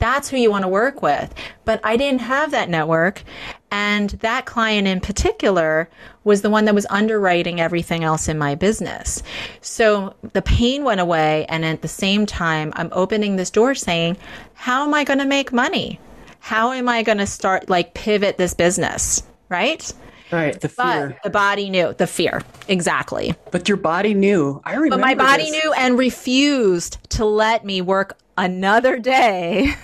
that's 0.00 0.28
who 0.28 0.36
you 0.36 0.50
want 0.50 0.62
to 0.62 0.68
work 0.68 1.02
with. 1.02 1.32
But 1.64 1.80
I 1.84 1.96
didn't 1.96 2.22
have 2.22 2.50
that 2.50 2.68
network. 2.68 3.22
And 3.70 4.10
that 4.10 4.46
client 4.46 4.88
in 4.88 5.00
particular 5.00 5.88
was 6.24 6.42
the 6.42 6.50
one 6.50 6.64
that 6.64 6.74
was 6.74 6.86
underwriting 6.90 7.60
everything 7.60 8.02
else 8.02 8.28
in 8.28 8.36
my 8.36 8.56
business. 8.56 9.22
So 9.60 10.16
the 10.32 10.42
pain 10.42 10.82
went 10.82 11.00
away. 11.00 11.46
And 11.48 11.64
at 11.64 11.82
the 11.82 11.88
same 11.88 12.26
time, 12.26 12.72
I'm 12.74 12.88
opening 12.92 13.36
this 13.36 13.50
door 13.50 13.76
saying, 13.76 14.16
how 14.54 14.84
am 14.84 14.94
I 14.94 15.04
going 15.04 15.20
to 15.20 15.24
make 15.24 15.52
money? 15.52 16.00
How 16.40 16.72
am 16.72 16.88
I 16.88 17.02
going 17.02 17.18
to 17.18 17.26
start 17.26 17.70
like 17.70 17.94
pivot 17.94 18.38
this 18.38 18.54
business? 18.54 19.22
Right? 19.48 19.92
Right, 20.32 20.60
the 20.60 20.68
fear. 20.68 21.10
But 21.10 21.22
the 21.24 21.30
body 21.30 21.70
knew 21.70 21.92
the 21.92 22.06
fear 22.06 22.42
exactly. 22.68 23.34
But 23.50 23.68
your 23.68 23.76
body 23.76 24.14
knew. 24.14 24.60
I 24.64 24.74
remember. 24.74 24.96
But 24.96 25.00
my 25.00 25.14
body 25.14 25.50
this. 25.50 25.64
knew 25.64 25.72
and 25.72 25.98
refused 25.98 26.98
to 27.10 27.24
let 27.24 27.64
me 27.64 27.82
work 27.82 28.16
another 28.40 28.98
day 28.98 29.74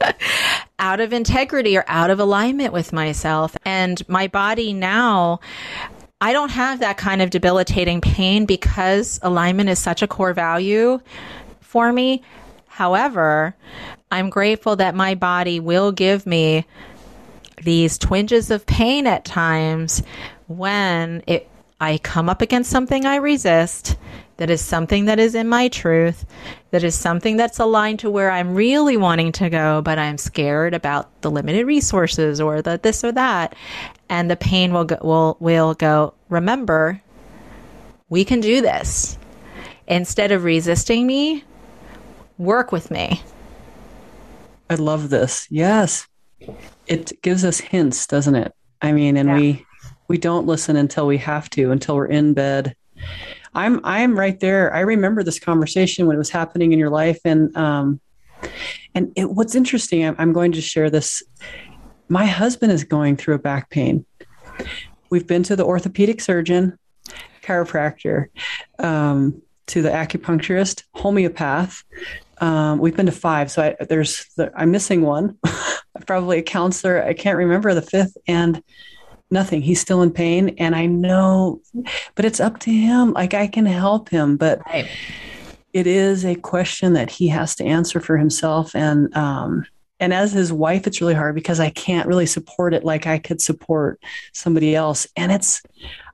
out 0.78 0.98
of 0.98 1.12
integrity 1.12 1.76
or 1.76 1.84
out 1.86 2.10
of 2.10 2.18
alignment 2.18 2.72
with 2.72 2.92
myself. 2.92 3.54
And 3.66 4.06
my 4.08 4.28
body 4.28 4.72
now, 4.72 5.40
I 6.20 6.32
don't 6.32 6.50
have 6.50 6.80
that 6.80 6.96
kind 6.96 7.20
of 7.20 7.28
debilitating 7.28 8.00
pain 8.00 8.46
because 8.46 9.20
alignment 9.22 9.68
is 9.68 9.78
such 9.78 10.00
a 10.00 10.08
core 10.08 10.32
value 10.32 11.00
for 11.60 11.92
me. 11.92 12.22
However, 12.66 13.54
I'm 14.10 14.30
grateful 14.30 14.76
that 14.76 14.94
my 14.94 15.14
body 15.14 15.60
will 15.60 15.92
give 15.92 16.26
me 16.26 16.66
these 17.62 17.98
twinges 17.98 18.50
of 18.50 18.64
pain 18.64 19.06
at 19.06 19.26
times 19.26 20.02
when 20.48 21.22
it 21.26 21.48
I 21.78 21.98
come 21.98 22.28
up 22.28 22.40
against 22.40 22.70
something 22.70 23.04
I 23.04 23.16
resist 23.16 23.96
that 24.42 24.50
is 24.50 24.60
something 24.60 25.04
that 25.04 25.20
is 25.20 25.36
in 25.36 25.48
my 25.48 25.68
truth, 25.68 26.26
that 26.72 26.82
is 26.82 26.96
something 26.96 27.36
that's 27.36 27.60
aligned 27.60 28.00
to 28.00 28.10
where 28.10 28.28
I'm 28.28 28.56
really 28.56 28.96
wanting 28.96 29.30
to 29.30 29.48
go, 29.48 29.80
but 29.82 30.00
I'm 30.00 30.18
scared 30.18 30.74
about 30.74 31.22
the 31.22 31.30
limited 31.30 31.64
resources 31.64 32.40
or 32.40 32.60
the 32.60 32.80
this 32.82 33.04
or 33.04 33.12
that. 33.12 33.54
And 34.08 34.28
the 34.28 34.34
pain 34.34 34.72
will 34.72 34.82
go, 34.82 34.98
will, 35.00 35.36
will 35.38 35.74
go, 35.74 36.14
remember, 36.28 37.00
we 38.08 38.24
can 38.24 38.40
do 38.40 38.60
this. 38.60 39.16
Instead 39.86 40.32
of 40.32 40.42
resisting 40.42 41.06
me, 41.06 41.44
work 42.36 42.72
with 42.72 42.90
me. 42.90 43.22
I 44.68 44.74
love 44.74 45.08
this. 45.08 45.46
Yes. 45.50 46.08
It 46.88 47.12
gives 47.22 47.44
us 47.44 47.60
hints, 47.60 48.08
doesn't 48.08 48.34
it? 48.34 48.52
I 48.80 48.90
mean, 48.90 49.16
and 49.16 49.28
yeah. 49.28 49.36
we 49.36 49.66
we 50.08 50.18
don't 50.18 50.48
listen 50.48 50.74
until 50.74 51.06
we 51.06 51.18
have 51.18 51.48
to, 51.50 51.70
until 51.70 51.94
we're 51.94 52.06
in 52.06 52.34
bed 52.34 52.74
I'm 53.54 53.80
I'm 53.84 54.18
right 54.18 54.38
there. 54.40 54.74
I 54.74 54.80
remember 54.80 55.22
this 55.22 55.38
conversation 55.38 56.06
when 56.06 56.16
it 56.16 56.18
was 56.18 56.30
happening 56.30 56.72
in 56.72 56.78
your 56.78 56.90
life, 56.90 57.20
and 57.24 57.54
um, 57.56 58.00
and 58.94 59.12
it, 59.16 59.30
what's 59.30 59.54
interesting, 59.54 60.04
I'm, 60.04 60.16
I'm 60.18 60.32
going 60.32 60.52
to 60.52 60.60
share 60.60 60.90
this. 60.90 61.22
My 62.08 62.26
husband 62.26 62.72
is 62.72 62.84
going 62.84 63.16
through 63.16 63.34
a 63.34 63.38
back 63.38 63.70
pain. 63.70 64.04
We've 65.10 65.26
been 65.26 65.42
to 65.44 65.56
the 65.56 65.64
orthopedic 65.64 66.20
surgeon, 66.20 66.78
chiropractor, 67.42 68.26
um, 68.78 69.42
to 69.68 69.82
the 69.82 69.90
acupuncturist, 69.90 70.84
homeopath. 70.94 71.82
Um, 72.38 72.78
we've 72.78 72.96
been 72.96 73.06
to 73.06 73.12
five, 73.12 73.50
so 73.50 73.62
I, 73.62 73.84
there's 73.84 74.26
the, 74.36 74.50
I'm 74.56 74.70
missing 74.70 75.02
one. 75.02 75.38
Probably 76.06 76.38
a 76.38 76.42
counselor. 76.42 77.02
I 77.02 77.14
can't 77.14 77.38
remember 77.38 77.72
the 77.74 77.82
fifth, 77.82 78.16
and 78.26 78.62
nothing. 79.32 79.62
He's 79.62 79.80
still 79.80 80.02
in 80.02 80.12
pain. 80.12 80.54
And 80.58 80.76
I 80.76 80.86
know, 80.86 81.60
but 82.14 82.24
it's 82.24 82.40
up 82.40 82.60
to 82.60 82.70
him. 82.70 83.12
Like 83.12 83.34
I 83.34 83.46
can 83.46 83.66
help 83.66 84.08
him, 84.10 84.36
but 84.36 84.60
right. 84.66 84.88
it 85.72 85.86
is 85.86 86.24
a 86.24 86.36
question 86.36 86.92
that 86.92 87.10
he 87.10 87.28
has 87.28 87.54
to 87.56 87.64
answer 87.64 88.00
for 88.00 88.16
himself. 88.16 88.76
And, 88.76 89.14
um, 89.16 89.64
and 89.98 90.12
as 90.12 90.32
his 90.32 90.52
wife, 90.52 90.86
it's 90.86 91.00
really 91.00 91.14
hard 91.14 91.34
because 91.34 91.60
I 91.60 91.70
can't 91.70 92.08
really 92.08 92.26
support 92.26 92.74
it 92.74 92.84
like 92.84 93.06
I 93.06 93.18
could 93.18 93.40
support 93.40 94.00
somebody 94.32 94.74
else. 94.74 95.06
And 95.16 95.32
it's, 95.32 95.62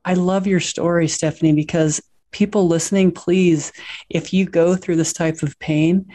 I 0.05 0.15
love 0.15 0.47
your 0.47 0.61
story, 0.61 1.09
Stephanie, 1.09 1.55
because 1.55 2.01
people 2.31 2.69
listening, 2.69 3.13
please, 3.13 3.73
if 4.11 4.33
you 4.33 4.45
go 4.47 4.77
through 4.77 4.97
this 4.97 5.13
type 5.13 5.43
of 5.43 5.59
pain, 5.59 6.07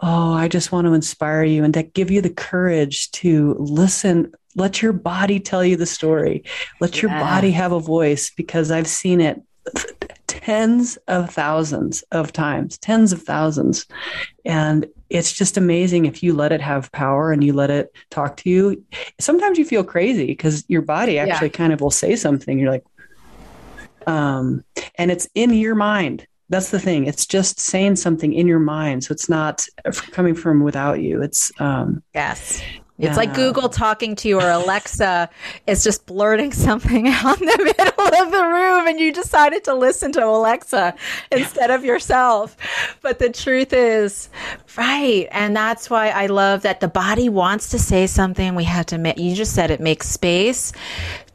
Oh, 0.00 0.34
I 0.34 0.48
just 0.48 0.72
want 0.72 0.86
to 0.86 0.92
inspire 0.92 1.42
you 1.42 1.64
and 1.64 1.72
to 1.72 1.82
give 1.82 2.10
you 2.10 2.20
the 2.20 2.30
courage 2.30 3.10
to 3.12 3.56
listen 3.58 4.30
let 4.56 4.82
your 4.82 4.92
body 4.92 5.38
tell 5.38 5.64
you 5.64 5.76
the 5.76 5.86
story. 5.86 6.42
Let 6.80 7.02
your 7.02 7.10
body 7.10 7.52
have 7.52 7.72
a 7.72 7.80
voice 7.80 8.30
because 8.30 8.70
I've 8.70 8.88
seen 8.88 9.20
it 9.20 9.40
tens 10.26 10.96
of 11.08 11.30
thousands 11.30 12.02
of 12.10 12.32
times, 12.32 12.78
tens 12.78 13.12
of 13.12 13.22
thousands. 13.22 13.86
And 14.44 14.86
it's 15.10 15.32
just 15.32 15.56
amazing 15.56 16.06
if 16.06 16.22
you 16.22 16.32
let 16.32 16.52
it 16.52 16.60
have 16.60 16.90
power 16.92 17.32
and 17.32 17.44
you 17.44 17.52
let 17.52 17.70
it 17.70 17.92
talk 18.10 18.38
to 18.38 18.50
you. 18.50 18.84
Sometimes 19.20 19.58
you 19.58 19.64
feel 19.64 19.84
crazy 19.84 20.26
because 20.26 20.64
your 20.68 20.82
body 20.82 21.18
actually 21.18 21.48
yeah. 21.48 21.56
kind 21.56 21.72
of 21.72 21.80
will 21.80 21.90
say 21.90 22.16
something. 22.16 22.58
You're 22.58 22.70
like, 22.70 22.84
um, 24.06 24.64
and 24.96 25.10
it's 25.10 25.28
in 25.34 25.52
your 25.52 25.74
mind. 25.74 26.26
That's 26.48 26.70
the 26.70 26.78
thing. 26.78 27.06
It's 27.06 27.26
just 27.26 27.58
saying 27.58 27.96
something 27.96 28.32
in 28.32 28.46
your 28.46 28.60
mind. 28.60 29.04
So 29.04 29.12
it's 29.12 29.28
not 29.28 29.66
coming 30.12 30.34
from 30.34 30.62
without 30.62 31.00
you. 31.00 31.22
It's, 31.22 31.52
um, 31.60 32.02
yes. 32.14 32.62
It's 32.98 33.16
like 33.16 33.34
Google 33.34 33.68
talking 33.68 34.16
to 34.16 34.28
you 34.28 34.40
or 34.40 34.50
Alexa 34.50 35.28
is 35.66 35.84
just 35.84 36.06
blurting 36.06 36.52
something 36.66 37.08
out 37.08 37.40
in 37.40 37.46
the 37.46 37.74
middle 37.78 38.22
of 38.24 38.32
the 38.32 38.44
room 38.44 38.86
and 38.86 38.98
you 38.98 39.12
decided 39.12 39.64
to 39.64 39.74
listen 39.74 40.12
to 40.12 40.24
Alexa 40.24 40.94
instead 41.30 41.70
of 41.70 41.84
yourself. 41.84 42.56
But 43.02 43.18
the 43.18 43.30
truth 43.30 43.72
is, 43.72 44.30
right. 44.78 45.28
And 45.30 45.54
that's 45.54 45.90
why 45.90 46.08
I 46.08 46.26
love 46.26 46.62
that 46.62 46.80
the 46.80 46.88
body 46.88 47.28
wants 47.28 47.70
to 47.70 47.78
say 47.78 48.06
something. 48.06 48.54
We 48.54 48.64
have 48.64 48.86
to, 48.86 48.98
make. 48.98 49.18
you 49.18 49.34
just 49.34 49.54
said 49.54 49.70
it 49.70 49.80
makes 49.80 50.08
space 50.08 50.72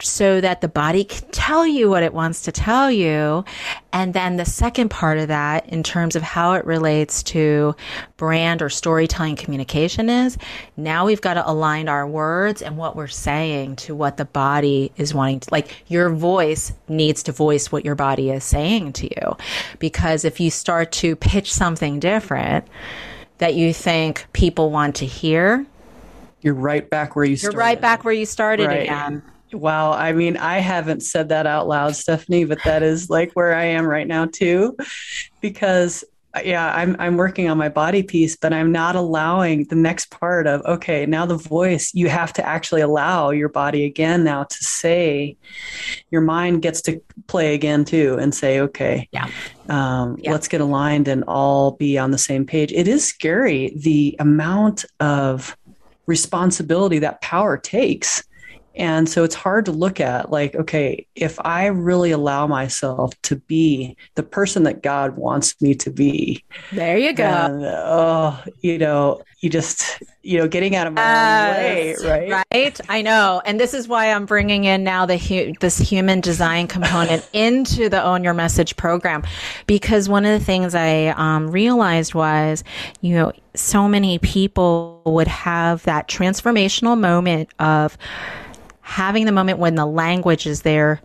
so 0.04 0.40
that 0.40 0.60
the 0.60 0.68
body 0.68 1.04
can 1.04 1.28
tell 1.30 1.66
you 1.66 1.88
what 1.88 2.02
it 2.02 2.12
wants 2.12 2.42
to 2.42 2.52
tell 2.52 2.90
you. 2.90 3.44
And 3.92 4.14
then 4.14 4.36
the 4.36 4.44
second 4.44 4.88
part 4.90 5.18
of 5.18 5.28
that, 5.28 5.68
in 5.68 5.82
terms 5.82 6.16
of 6.16 6.22
how 6.22 6.54
it 6.54 6.64
relates 6.64 7.22
to 7.24 7.74
brand 8.16 8.62
or 8.62 8.68
storytelling 8.68 9.36
communication, 9.36 10.08
is 10.08 10.38
now 10.76 11.04
we've 11.06 11.20
got 11.20 11.34
to 11.34 11.48
align 11.48 11.88
our 11.88 12.06
words 12.06 12.62
and 12.62 12.76
what 12.76 12.96
we're 12.96 13.06
saying 13.06 13.76
to 13.76 13.94
what 13.94 14.16
the 14.16 14.24
body 14.24 14.92
is 14.96 15.12
wanting 15.12 15.40
to, 15.40 15.48
like, 15.52 15.84
your 15.88 16.10
voice 16.10 16.72
needs 16.88 17.22
to 17.24 17.32
voice 17.32 17.70
what 17.70 17.84
your 17.84 17.94
body 17.94 18.30
is 18.30 18.44
saying 18.44 18.92
to 18.94 19.06
you. 19.06 19.36
Because 19.78 20.24
if 20.24 20.40
you 20.40 20.50
start 20.50 20.92
to 20.92 21.16
pitch 21.16 21.52
something 21.52 22.00
different 22.00 22.66
that 23.38 23.54
you 23.54 23.72
think 23.72 24.26
people 24.32 24.70
want 24.70 24.96
to 24.96 25.06
hear, 25.06 25.66
you're 26.40 26.54
right 26.54 26.88
back 26.88 27.14
where 27.14 27.24
you 27.24 27.36
started. 27.36 27.54
You're 27.54 27.60
right 27.60 27.80
back 27.80 28.04
where 28.04 28.14
you 28.14 28.26
started 28.26 28.66
right. 28.66 28.82
again. 28.82 29.22
Wow. 29.52 29.92
I 29.92 30.12
mean, 30.12 30.36
I 30.36 30.58
haven't 30.58 31.02
said 31.02 31.28
that 31.28 31.46
out 31.46 31.68
loud, 31.68 31.94
Stephanie, 31.94 32.44
but 32.44 32.58
that 32.64 32.82
is 32.82 33.10
like 33.10 33.32
where 33.32 33.54
I 33.54 33.64
am 33.64 33.86
right 33.86 34.06
now 34.06 34.26
too, 34.26 34.76
because 35.40 36.04
yeah, 36.42 36.74
I'm 36.74 36.96
I'm 36.98 37.16
working 37.18 37.50
on 37.50 37.58
my 37.58 37.68
body 37.68 38.02
piece, 38.02 38.36
but 38.36 38.54
I'm 38.54 38.72
not 38.72 38.96
allowing 38.96 39.64
the 39.64 39.74
next 39.74 40.10
part 40.10 40.46
of 40.46 40.62
okay, 40.62 41.04
now 41.04 41.26
the 41.26 41.36
voice, 41.36 41.92
you 41.92 42.08
have 42.08 42.32
to 42.34 42.46
actually 42.46 42.80
allow 42.80 43.30
your 43.30 43.50
body 43.50 43.84
again 43.84 44.24
now 44.24 44.44
to 44.44 44.64
say 44.64 45.36
your 46.10 46.22
mind 46.22 46.62
gets 46.62 46.80
to 46.82 47.02
play 47.26 47.54
again 47.54 47.84
too 47.84 48.16
and 48.18 48.34
say, 48.34 48.60
okay, 48.60 49.08
yeah. 49.12 49.28
Um, 49.68 50.16
yeah. 50.18 50.32
let's 50.32 50.48
get 50.48 50.62
aligned 50.62 51.06
and 51.06 51.22
all 51.28 51.72
be 51.72 51.98
on 51.98 52.10
the 52.12 52.18
same 52.18 52.46
page. 52.46 52.72
It 52.72 52.88
is 52.88 53.06
scary 53.06 53.74
the 53.76 54.16
amount 54.18 54.86
of 55.00 55.56
responsibility 56.06 56.98
that 57.00 57.20
power 57.20 57.58
takes 57.58 58.24
and 58.74 59.08
so 59.08 59.22
it's 59.22 59.34
hard 59.34 59.66
to 59.66 59.72
look 59.72 60.00
at 60.00 60.30
like, 60.30 60.54
okay, 60.54 61.06
if 61.14 61.38
I 61.44 61.66
really 61.66 62.10
allow 62.10 62.46
myself 62.46 63.12
to 63.22 63.36
be 63.36 63.96
the 64.14 64.22
person 64.22 64.62
that 64.62 64.82
God 64.82 65.16
wants 65.16 65.60
me 65.60 65.74
to 65.74 65.90
be. 65.90 66.42
There 66.72 66.96
you 66.96 67.12
go. 67.12 67.24
And, 67.24 67.64
oh, 67.64 68.42
you 68.60 68.78
know, 68.78 69.22
you 69.40 69.50
just, 69.50 70.02
you 70.22 70.38
know, 70.38 70.48
getting 70.48 70.74
out 70.74 70.86
of 70.86 70.94
my 70.94 71.02
uh, 71.02 71.52
way, 71.52 71.96
right? 72.02 72.44
Right. 72.50 72.80
I 72.88 73.02
know. 73.02 73.42
And 73.44 73.60
this 73.60 73.74
is 73.74 73.88
why 73.88 74.12
I'm 74.12 74.24
bringing 74.24 74.64
in 74.64 74.84
now 74.84 75.04
the 75.04 75.18
hu- 75.18 75.52
this 75.60 75.78
human 75.78 76.20
design 76.20 76.66
component 76.66 77.28
into 77.32 77.88
the 77.88 78.02
Own 78.02 78.24
Your 78.24 78.34
Message 78.34 78.76
program. 78.76 79.22
Because 79.66 80.08
one 80.08 80.24
of 80.24 80.38
the 80.38 80.44
things 80.44 80.74
I 80.74 81.08
um, 81.08 81.50
realized 81.50 82.14
was, 82.14 82.64
you 83.00 83.14
know, 83.16 83.32
so 83.54 83.86
many 83.86 84.18
people 84.18 85.02
would 85.04 85.28
have 85.28 85.82
that 85.82 86.08
transformational 86.08 86.98
moment 86.98 87.50
of, 87.58 87.98
having 88.92 89.24
the 89.24 89.32
moment 89.32 89.58
when 89.58 89.74
the 89.74 89.86
language 89.86 90.46
is 90.46 90.60
there 90.62 91.00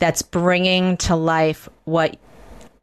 that's 0.00 0.20
bringing 0.20 0.96
to 0.96 1.14
life 1.14 1.68
what 1.84 2.18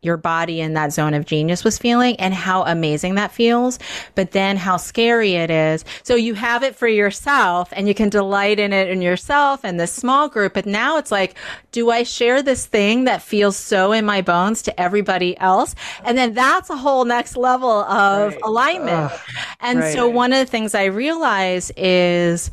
your 0.02 0.16
body 0.16 0.62
in 0.62 0.74
that 0.76 0.94
zone 0.94 1.14
of 1.14 1.26
genius 1.26 1.66
was 1.66 1.78
feeling 1.78 2.16
and 2.16 2.34
how 2.34 2.64
amazing 2.64 3.16
that 3.16 3.30
feels, 3.30 3.78
but 4.14 4.32
then 4.32 4.56
how 4.56 4.78
scary 4.78 5.34
it 5.34 5.50
is. 5.50 5.84
So 6.04 6.16
you 6.16 6.34
have 6.36 6.64
it 6.64 6.78
for 6.78 6.88
yourself 6.88 7.74
and 7.74 7.90
you 7.90 7.94
can 7.94 8.08
delight 8.08 8.58
in 8.58 8.72
it 8.72 8.88
in 8.88 9.02
yourself 9.02 9.66
and 9.66 9.78
this 9.78 9.92
small 9.92 10.30
group. 10.30 10.54
But 10.54 10.66
now 10.66 10.98
it's 10.98 11.12
like, 11.12 11.36
do 11.74 11.90
I 11.90 12.04
share 12.04 12.42
this 12.42 12.66
thing 12.66 13.04
that 13.04 13.22
feels 13.22 13.58
so 13.58 13.92
in 13.92 14.06
my 14.06 14.22
bones 14.22 14.62
to 14.62 14.80
everybody 14.80 15.38
else? 15.40 15.76
And 16.06 16.18
then 16.18 16.34
that's 16.34 16.70
a 16.70 16.78
whole 16.78 17.04
next 17.04 17.36
level 17.36 17.70
of 17.70 18.32
right. 18.32 18.42
alignment. 18.44 19.12
and 19.60 19.80
right. 19.80 19.94
so 19.94 20.08
one 20.08 20.32
of 20.32 20.40
the 20.40 20.46
things 20.50 20.74
I 20.74 20.86
realize 20.86 21.70
is, 21.76 22.50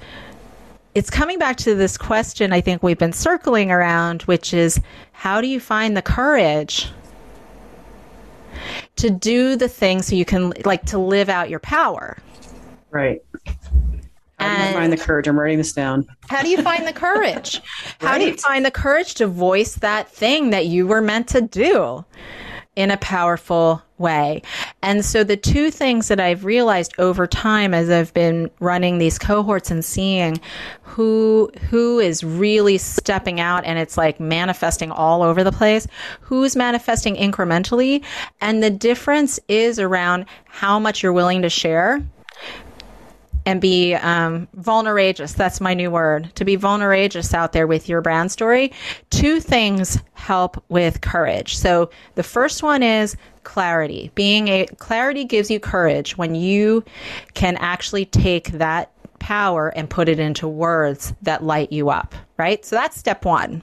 it's 0.94 1.10
coming 1.10 1.38
back 1.38 1.56
to 1.58 1.74
this 1.74 1.96
question 1.96 2.52
I 2.52 2.60
think 2.60 2.82
we've 2.82 2.98
been 2.98 3.12
circling 3.12 3.70
around, 3.70 4.22
which 4.22 4.52
is 4.52 4.80
how 5.12 5.40
do 5.40 5.46
you 5.46 5.60
find 5.60 5.96
the 5.96 6.02
courage 6.02 6.88
to 8.96 9.10
do 9.10 9.56
the 9.56 9.68
thing 9.68 10.02
so 10.02 10.14
you 10.14 10.24
can, 10.24 10.52
like, 10.64 10.84
to 10.86 10.98
live 10.98 11.28
out 11.28 11.48
your 11.48 11.60
power? 11.60 12.18
Right. 12.90 13.22
How 14.38 14.56
do 14.56 14.68
you 14.68 14.72
find 14.74 14.92
the 14.92 14.96
courage? 14.96 15.28
I'm 15.28 15.38
writing 15.38 15.58
this 15.58 15.72
down. 15.72 16.06
How 16.28 16.42
do 16.42 16.48
you 16.48 16.60
find 16.62 16.86
the 16.86 16.92
courage? 16.92 17.62
How 18.00 18.18
do 18.18 18.24
you 18.24 18.36
find 18.36 18.64
the 18.64 18.70
courage 18.70 19.14
to 19.14 19.26
voice 19.26 19.76
that 19.76 20.08
thing 20.08 20.50
that 20.50 20.66
you 20.66 20.86
were 20.86 21.00
meant 21.00 21.28
to 21.28 21.40
do? 21.40 22.04
In 22.74 22.90
a 22.90 22.96
powerful 22.96 23.82
way. 23.98 24.42
And 24.82 25.04
so 25.04 25.24
the 25.24 25.36
two 25.36 25.70
things 25.70 26.08
that 26.08 26.18
I've 26.18 26.44
realized 26.44 26.94
over 26.98 27.26
time 27.26 27.74
as 27.74 27.90
I've 27.90 28.12
been 28.14 28.50
running 28.60 28.98
these 28.98 29.18
cohorts 29.18 29.70
and 29.70 29.84
seeing 29.84 30.40
who 30.82 31.50
who 31.70 32.00
is 32.00 32.24
really 32.24 32.78
stepping 32.78 33.40
out 33.40 33.64
and 33.64 33.78
it's 33.78 33.96
like 33.96 34.18
manifesting 34.18 34.90
all 34.90 35.22
over 35.22 35.44
the 35.44 35.52
place, 35.52 35.86
who's 36.20 36.56
manifesting 36.56 37.14
incrementally, 37.16 38.02
and 38.40 38.62
the 38.62 38.70
difference 38.70 39.38
is 39.48 39.78
around 39.78 40.24
how 40.46 40.78
much 40.78 41.02
you're 41.02 41.12
willing 41.12 41.42
to 41.42 41.50
share 41.50 42.02
and 43.46 43.60
be 43.60 43.94
um, 43.94 44.48
vulnerageous. 44.58 45.34
That's 45.34 45.60
my 45.60 45.74
new 45.74 45.90
word. 45.90 46.30
To 46.36 46.44
be 46.44 46.56
vulnerageous 46.56 47.34
out 47.34 47.52
there 47.52 47.66
with 47.66 47.88
your 47.88 48.00
brand 48.00 48.30
story. 48.30 48.72
Two 49.10 49.40
things 49.40 49.98
help 50.14 50.62
with 50.68 51.00
courage. 51.00 51.56
So 51.56 51.90
the 52.14 52.22
first 52.22 52.62
one 52.62 52.82
is 52.82 53.16
clarity. 53.44 54.10
Being 54.14 54.48
a 54.48 54.66
clarity 54.78 55.24
gives 55.24 55.50
you 55.50 55.58
courage 55.58 56.16
when 56.16 56.34
you 56.34 56.84
can 57.34 57.56
actually 57.56 58.06
take 58.06 58.52
that 58.52 58.90
power 59.18 59.68
and 59.76 59.88
put 59.88 60.08
it 60.08 60.18
into 60.18 60.48
words 60.48 61.14
that 61.22 61.44
light 61.44 61.72
you 61.72 61.90
up, 61.90 62.14
right? 62.38 62.64
So 62.64 62.76
that's 62.76 62.96
step 62.96 63.24
one. 63.24 63.62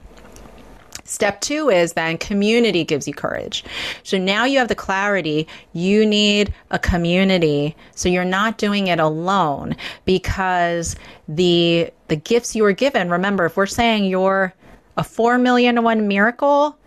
Step 1.10 1.40
two 1.40 1.68
is 1.70 1.94
then 1.94 2.16
community 2.18 2.84
gives 2.84 3.08
you 3.08 3.12
courage. 3.12 3.64
So 4.04 4.16
now 4.16 4.44
you 4.44 4.60
have 4.60 4.68
the 4.68 4.76
clarity. 4.76 5.48
You 5.72 6.06
need 6.06 6.54
a 6.70 6.78
community. 6.78 7.74
So 7.96 8.08
you're 8.08 8.24
not 8.24 8.58
doing 8.58 8.86
it 8.86 9.00
alone 9.00 9.74
because 10.04 10.94
the, 11.26 11.90
the 12.06 12.14
gifts 12.14 12.54
you 12.54 12.62
were 12.62 12.72
given, 12.72 13.10
remember, 13.10 13.44
if 13.46 13.56
we're 13.56 13.66
saying 13.66 14.04
you're 14.04 14.54
a 14.96 15.02
four 15.02 15.36
million 15.36 15.74
to 15.74 15.82
one 15.82 16.06
miracle 16.06 16.78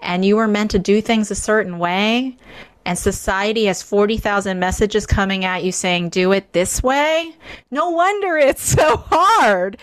and 0.00 0.24
you 0.24 0.34
were 0.34 0.48
meant 0.48 0.72
to 0.72 0.80
do 0.80 1.00
things 1.00 1.30
a 1.30 1.36
certain 1.36 1.78
way, 1.78 2.36
and 2.84 2.98
society 2.98 3.66
has 3.66 3.80
40,000 3.80 4.58
messages 4.58 5.06
coming 5.06 5.44
at 5.44 5.62
you 5.62 5.70
saying, 5.70 6.08
do 6.08 6.32
it 6.32 6.52
this 6.52 6.82
way. 6.82 7.32
No 7.70 7.90
wonder 7.90 8.36
it's 8.36 8.62
so 8.76 8.96
hard 8.96 9.76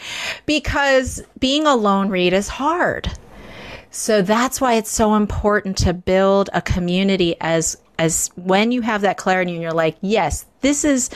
because 0.45 1.23
being 1.39 1.65
alone 1.65 2.09
read 2.09 2.33
is 2.33 2.49
hard. 2.49 3.09
So 3.95 4.21
that's 4.21 4.59
why 4.59 4.73
it's 4.73 4.91
so 4.91 5.15
important 5.15 5.77
to 5.77 5.93
build 5.93 6.49
a 6.51 6.61
community 6.61 7.37
as 7.39 7.77
as 7.97 8.29
when 8.35 8.73
you 8.73 8.81
have 8.81 8.99
that 9.01 9.15
clarity 9.15 9.53
and 9.53 9.61
you're 9.61 9.71
like, 9.71 9.95
yes, 10.01 10.45
this 10.59 10.83
is 10.83 11.09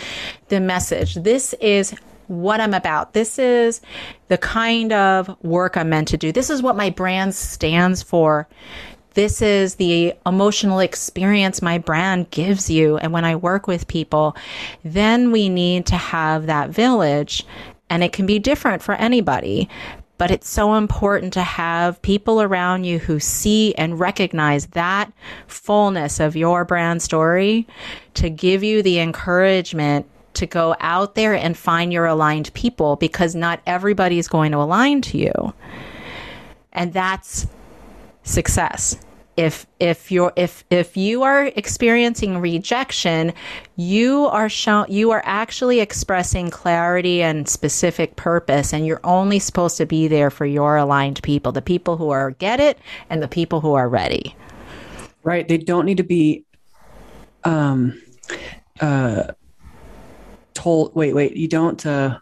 the 0.47 0.61
message. 0.61 1.15
This 1.15 1.53
is 1.59 1.93
what 2.27 2.61
I'm 2.61 2.73
about. 2.73 3.11
This 3.11 3.38
is 3.38 3.82
the 4.30 4.38
kind 4.38 4.93
of 4.93 5.36
work 5.43 5.75
I'm 5.75 5.89
meant 5.89 6.07
to 6.07 6.17
do. 6.17 6.32
This 6.32 6.49
is 6.49 6.61
what 6.61 6.77
my 6.77 6.89
brand 6.89 7.36
stands 7.36 8.01
for. 8.01 8.47
This 9.13 9.41
is 9.41 9.75
the 9.75 10.13
emotional 10.25 10.80
experience 10.80 11.61
my 11.61 11.80
brand 11.80 12.32
gives 12.32 12.69
you. 12.69 12.95
And 12.95 13.11
when 13.11 13.25
I 13.25 13.36
work 13.36 13.67
with 13.67 13.89
people, 13.89 14.38
then 14.86 15.34
we 15.34 15.49
need 15.49 15.86
to 15.88 15.97
have 15.97 16.45
that 16.45 16.69
village 16.69 17.45
and 17.89 18.03
it 18.03 18.13
can 18.13 18.25
be 18.25 18.39
different 18.39 18.82
for 18.82 18.95
anybody. 18.95 19.67
But 20.20 20.32
it's 20.32 20.49
so 20.49 20.76
important 20.76 21.34
to 21.34 21.41
have 21.41 22.01
people 22.03 22.41
around 22.41 22.84
you 22.84 22.99
who 22.99 23.20
see 23.20 23.74
and 23.76 23.99
recognize 23.99 24.67
that 24.67 25.11
fullness 25.47 26.20
of 26.20 26.36
your 26.36 26.65
brand 26.65 27.01
story 27.01 27.65
to 28.15 28.30
give 28.30 28.61
you 28.61 28.84
the 28.84 28.99
encouragement 28.99 30.05
to 30.34 30.45
go 30.45 30.76
out 30.82 31.15
there 31.15 31.34
and 31.34 31.57
find 31.57 31.91
your 31.91 32.05
aligned 32.05 32.53
people 32.53 32.97
because 32.97 33.34
not 33.34 33.61
everybody 33.65 34.20
is 34.20 34.28
going 34.28 34.51
to 34.51 34.57
align 34.57 35.01
to 35.01 35.17
you. 35.17 35.53
And 36.74 36.93
that's 36.93 37.47
success 38.24 38.97
if 39.40 39.66
if 39.80 40.12
you're 40.12 40.34
if 40.36 40.66
if 40.70 40.98
you 40.98 41.24
are 41.24 41.46
experiencing 41.56 42.40
rejection 42.40 43.32
you 43.78 44.26
are 44.26 44.50
shown 44.50 44.86
you 44.90 45.12
are 45.12 45.22
actually 45.24 45.80
expressing 45.80 46.50
clarity 46.50 47.24
and 47.24 47.48
specific 47.48 48.18
purpose 48.18 48.74
and 48.74 48.86
you're 48.86 49.00
only 49.06 49.40
supposed 49.40 49.78
to 49.78 49.86
be 49.86 50.10
there 50.10 50.30
for 50.30 50.46
your 50.46 50.76
aligned 50.76 51.24
people 51.24 51.54
the 51.54 51.62
people 51.62 51.96
who 51.96 52.10
are 52.10 52.32
get 52.32 52.60
it 52.60 52.80
and 53.10 53.24
the 53.24 53.30
people 53.30 53.62
who 53.62 53.74
are 53.76 53.88
ready. 53.88 54.36
Right. 55.24 55.48
They 55.48 55.58
don't 55.58 55.86
need 55.86 55.98
to 55.98 56.04
be 56.04 56.44
um 57.46 58.02
uh 58.82 59.24
told 60.54 60.94
wait 60.96 61.14
wait 61.14 61.38
you 61.38 61.48
don't 61.48 61.86
uh 61.86 62.20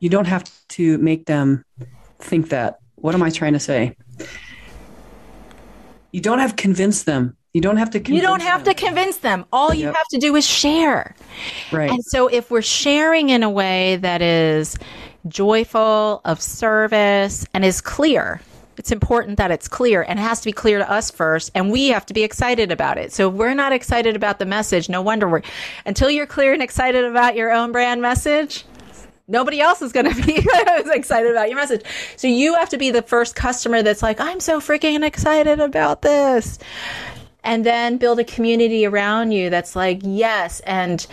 you 0.00 0.08
don't 0.08 0.26
have 0.26 0.50
to 0.70 0.98
make 0.98 1.26
them 1.26 1.64
think 2.18 2.48
that. 2.48 2.80
What 2.96 3.14
am 3.14 3.22
i 3.22 3.30
trying 3.30 3.52
to 3.52 3.60
say 3.60 3.94
you 6.16 6.22
don't 6.22 6.38
have 6.38 6.56
to 6.56 6.62
convince 6.62 7.02
them. 7.02 7.36
You 7.52 7.60
don't 7.60 7.76
have 7.76 7.90
to 7.90 7.98
You 7.98 8.22
don't 8.22 8.40
have 8.40 8.64
them. 8.64 8.74
to 8.74 8.84
convince 8.86 9.18
them. 9.18 9.44
All 9.52 9.74
you 9.74 9.88
have 9.88 10.08
to 10.12 10.18
do 10.18 10.34
is 10.34 10.46
share. 10.46 11.14
Right. 11.70 11.90
And 11.90 12.02
so 12.02 12.26
if 12.28 12.50
we're 12.50 12.62
sharing 12.62 13.28
in 13.28 13.42
a 13.42 13.50
way 13.50 13.96
that 13.96 14.22
is 14.22 14.78
joyful, 15.28 16.22
of 16.24 16.40
service, 16.40 17.44
and 17.52 17.66
is 17.66 17.82
clear, 17.82 18.40
it's 18.78 18.90
important 18.90 19.36
that 19.36 19.50
it's 19.50 19.68
clear 19.68 20.06
and 20.08 20.18
it 20.18 20.22
has 20.22 20.40
to 20.40 20.46
be 20.46 20.52
clear 20.52 20.78
to 20.78 20.90
us 20.90 21.10
first 21.10 21.50
and 21.54 21.70
we 21.70 21.88
have 21.88 22.06
to 22.06 22.14
be 22.14 22.22
excited 22.22 22.72
about 22.72 22.96
it. 22.96 23.12
So 23.12 23.28
if 23.28 23.34
we're 23.34 23.52
not 23.52 23.74
excited 23.74 24.16
about 24.16 24.38
the 24.38 24.46
message, 24.46 24.88
no 24.88 25.02
wonder 25.02 25.28
we're 25.28 25.42
until 25.84 26.08
you're 26.10 26.24
clear 26.26 26.54
and 26.54 26.62
excited 26.62 27.04
about 27.04 27.36
your 27.36 27.52
own 27.52 27.72
brand 27.72 28.00
message, 28.00 28.64
Nobody 29.28 29.60
else 29.60 29.82
is 29.82 29.92
going 29.92 30.06
to 30.14 30.22
be 30.22 30.46
excited 30.92 31.30
about 31.30 31.48
your 31.48 31.56
message. 31.56 31.84
So 32.16 32.28
you 32.28 32.54
have 32.54 32.68
to 32.70 32.78
be 32.78 32.90
the 32.90 33.02
first 33.02 33.34
customer 33.34 33.82
that's 33.82 34.02
like, 34.02 34.20
I'm 34.20 34.40
so 34.40 34.60
freaking 34.60 35.04
excited 35.04 35.60
about 35.60 36.02
this. 36.02 36.58
And 37.42 37.64
then 37.64 37.96
build 37.96 38.18
a 38.18 38.24
community 38.24 38.86
around 38.86 39.32
you 39.32 39.50
that's 39.50 39.76
like, 39.76 40.00
yes. 40.02 40.60
And 40.60 41.06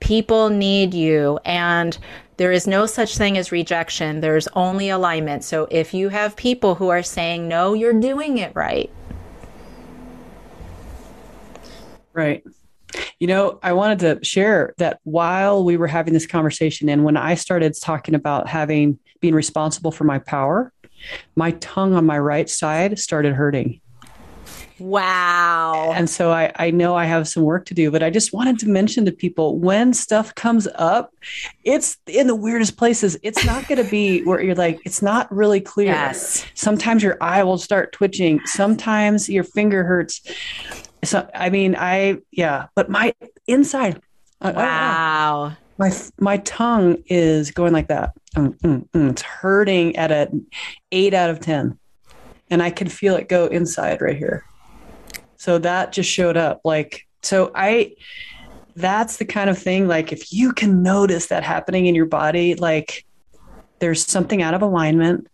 people 0.00 0.48
need 0.48 0.94
you. 0.94 1.38
And 1.44 1.96
there 2.36 2.52
is 2.52 2.66
no 2.66 2.86
such 2.86 3.16
thing 3.16 3.38
as 3.38 3.50
rejection. 3.52 4.20
There's 4.20 4.48
only 4.48 4.90
alignment. 4.90 5.42
So 5.44 5.66
if 5.70 5.94
you 5.94 6.10
have 6.10 6.36
people 6.36 6.74
who 6.74 6.88
are 6.88 7.02
saying, 7.02 7.48
no, 7.48 7.72
you're 7.72 7.98
doing 7.98 8.38
it 8.38 8.52
right. 8.54 8.90
Right. 12.12 12.42
You 13.18 13.26
know, 13.26 13.58
I 13.62 13.72
wanted 13.72 13.98
to 14.00 14.24
share 14.24 14.74
that 14.78 15.00
while 15.04 15.64
we 15.64 15.76
were 15.76 15.86
having 15.86 16.12
this 16.12 16.26
conversation, 16.26 16.88
and 16.88 17.04
when 17.04 17.16
I 17.16 17.34
started 17.34 17.74
talking 17.80 18.14
about 18.14 18.48
having 18.48 18.98
being 19.20 19.34
responsible 19.34 19.90
for 19.90 20.04
my 20.04 20.18
power, 20.18 20.72
my 21.34 21.52
tongue 21.52 21.94
on 21.94 22.06
my 22.06 22.18
right 22.18 22.48
side 22.48 22.98
started 22.98 23.34
hurting. 23.34 23.80
Wow. 24.78 25.92
And 25.94 26.08
so 26.08 26.30
I, 26.30 26.52
I 26.56 26.70
know 26.70 26.94
I 26.94 27.06
have 27.06 27.26
some 27.26 27.42
work 27.42 27.64
to 27.66 27.74
do, 27.74 27.90
but 27.90 28.02
I 28.02 28.10
just 28.10 28.32
wanted 28.32 28.58
to 28.60 28.68
mention 28.68 29.06
to 29.06 29.12
people 29.12 29.58
when 29.58 29.94
stuff 29.94 30.34
comes 30.34 30.68
up, 30.74 31.14
it's 31.64 31.96
in 32.06 32.26
the 32.26 32.34
weirdest 32.34 32.76
places. 32.76 33.16
It's 33.22 33.44
not 33.44 33.66
going 33.68 33.82
to 33.82 33.90
be 33.90 34.22
where 34.24 34.42
you're 34.42 34.54
like, 34.54 34.80
it's 34.84 35.00
not 35.00 35.32
really 35.32 35.60
clear. 35.60 35.88
Yes. 35.88 36.44
Sometimes 36.54 37.02
your 37.02 37.16
eye 37.22 37.42
will 37.42 37.58
start 37.58 37.92
twitching. 37.92 38.40
Sometimes 38.44 39.28
your 39.28 39.44
finger 39.44 39.84
hurts. 39.84 40.20
So 41.04 41.28
I 41.34 41.50
mean, 41.50 41.76
I 41.76 42.18
yeah, 42.30 42.66
but 42.74 42.88
my 42.90 43.14
inside, 43.46 44.00
wow, 44.40 45.56
my 45.78 45.92
my 46.18 46.38
tongue 46.38 47.02
is 47.06 47.50
going 47.50 47.72
like 47.72 47.88
that. 47.88 48.12
Mm, 48.34 48.58
mm, 48.58 48.88
mm. 48.88 49.10
It's 49.10 49.22
hurting 49.22 49.96
at 49.96 50.10
a 50.10 50.30
eight 50.92 51.14
out 51.14 51.30
of 51.30 51.40
ten, 51.40 51.78
and 52.50 52.62
I 52.62 52.70
can 52.70 52.88
feel 52.88 53.16
it 53.16 53.28
go 53.28 53.46
inside 53.46 54.00
right 54.00 54.16
here. 54.16 54.44
So 55.36 55.58
that 55.58 55.92
just 55.92 56.10
showed 56.10 56.36
up. 56.36 56.60
Like 56.64 57.06
so, 57.22 57.52
I 57.54 57.94
that's 58.74 59.18
the 59.18 59.24
kind 59.24 59.48
of 59.48 59.58
thing. 59.58 59.86
Like 59.86 60.12
if 60.12 60.32
you 60.32 60.52
can 60.52 60.82
notice 60.82 61.26
that 61.26 61.44
happening 61.44 61.86
in 61.86 61.94
your 61.94 62.06
body, 62.06 62.54
like 62.54 63.04
there's 63.78 64.04
something 64.04 64.42
out 64.42 64.54
of 64.54 64.62
alignment, 64.62 65.28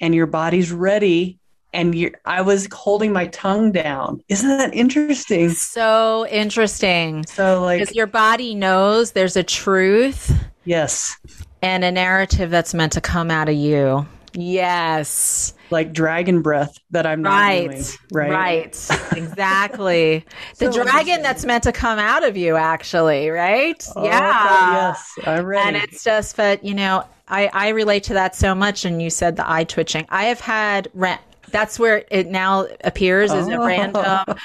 and 0.00 0.14
your 0.14 0.26
body's 0.26 0.70
ready 0.70 1.37
and 1.72 1.94
you 1.94 2.12
I 2.24 2.40
was 2.40 2.68
holding 2.72 3.12
my 3.12 3.26
tongue 3.28 3.72
down. 3.72 4.22
Isn't 4.28 4.48
that 4.48 4.74
interesting? 4.74 5.50
So 5.50 6.26
interesting. 6.28 7.24
So 7.26 7.62
like 7.62 7.80
because 7.80 7.94
your 7.94 8.06
body 8.06 8.54
knows 8.54 9.12
there's 9.12 9.36
a 9.36 9.42
truth. 9.42 10.32
Yes. 10.64 11.16
And 11.62 11.84
a 11.84 11.90
narrative 11.90 12.50
that's 12.50 12.74
meant 12.74 12.92
to 12.92 13.00
come 13.00 13.30
out 13.30 13.48
of 13.48 13.54
you. 13.56 14.06
Yes. 14.34 15.54
Like 15.70 15.92
dragon 15.92 16.42
breath 16.42 16.78
that 16.90 17.06
I'm 17.06 17.22
not 17.22 17.30
right. 17.30 17.70
doing. 17.70 17.84
Right. 18.12 18.30
Right. 18.30 18.88
Exactly. 19.18 20.24
the 20.58 20.72
So 20.72 20.82
dragon 20.84 21.22
that's 21.22 21.44
meant 21.44 21.64
to 21.64 21.72
come 21.72 21.98
out 21.98 22.24
of 22.24 22.36
you, 22.36 22.56
actually, 22.56 23.30
right? 23.30 23.82
Oh, 23.96 24.04
yeah. 24.04 24.72
Yes. 24.72 25.12
I'm 25.24 25.44
ready. 25.44 25.76
And 25.76 25.76
it's 25.76 26.04
just, 26.04 26.36
but 26.36 26.64
you 26.64 26.74
know, 26.74 27.04
I, 27.26 27.50
I 27.52 27.68
relate 27.68 28.04
to 28.04 28.14
that 28.14 28.36
so 28.36 28.54
much. 28.54 28.84
And 28.84 29.02
you 29.02 29.10
said 29.10 29.36
the 29.36 29.50
eye 29.50 29.64
twitching. 29.64 30.06
I 30.08 30.24
have 30.24 30.40
had 30.40 30.88
rent 30.94 31.20
that's 31.50 31.78
where 31.78 32.04
it 32.10 32.28
now 32.28 32.66
appears 32.84 33.32
as 33.32 33.48
a 33.48 33.56
Oh. 33.56 33.66
random 33.66 34.36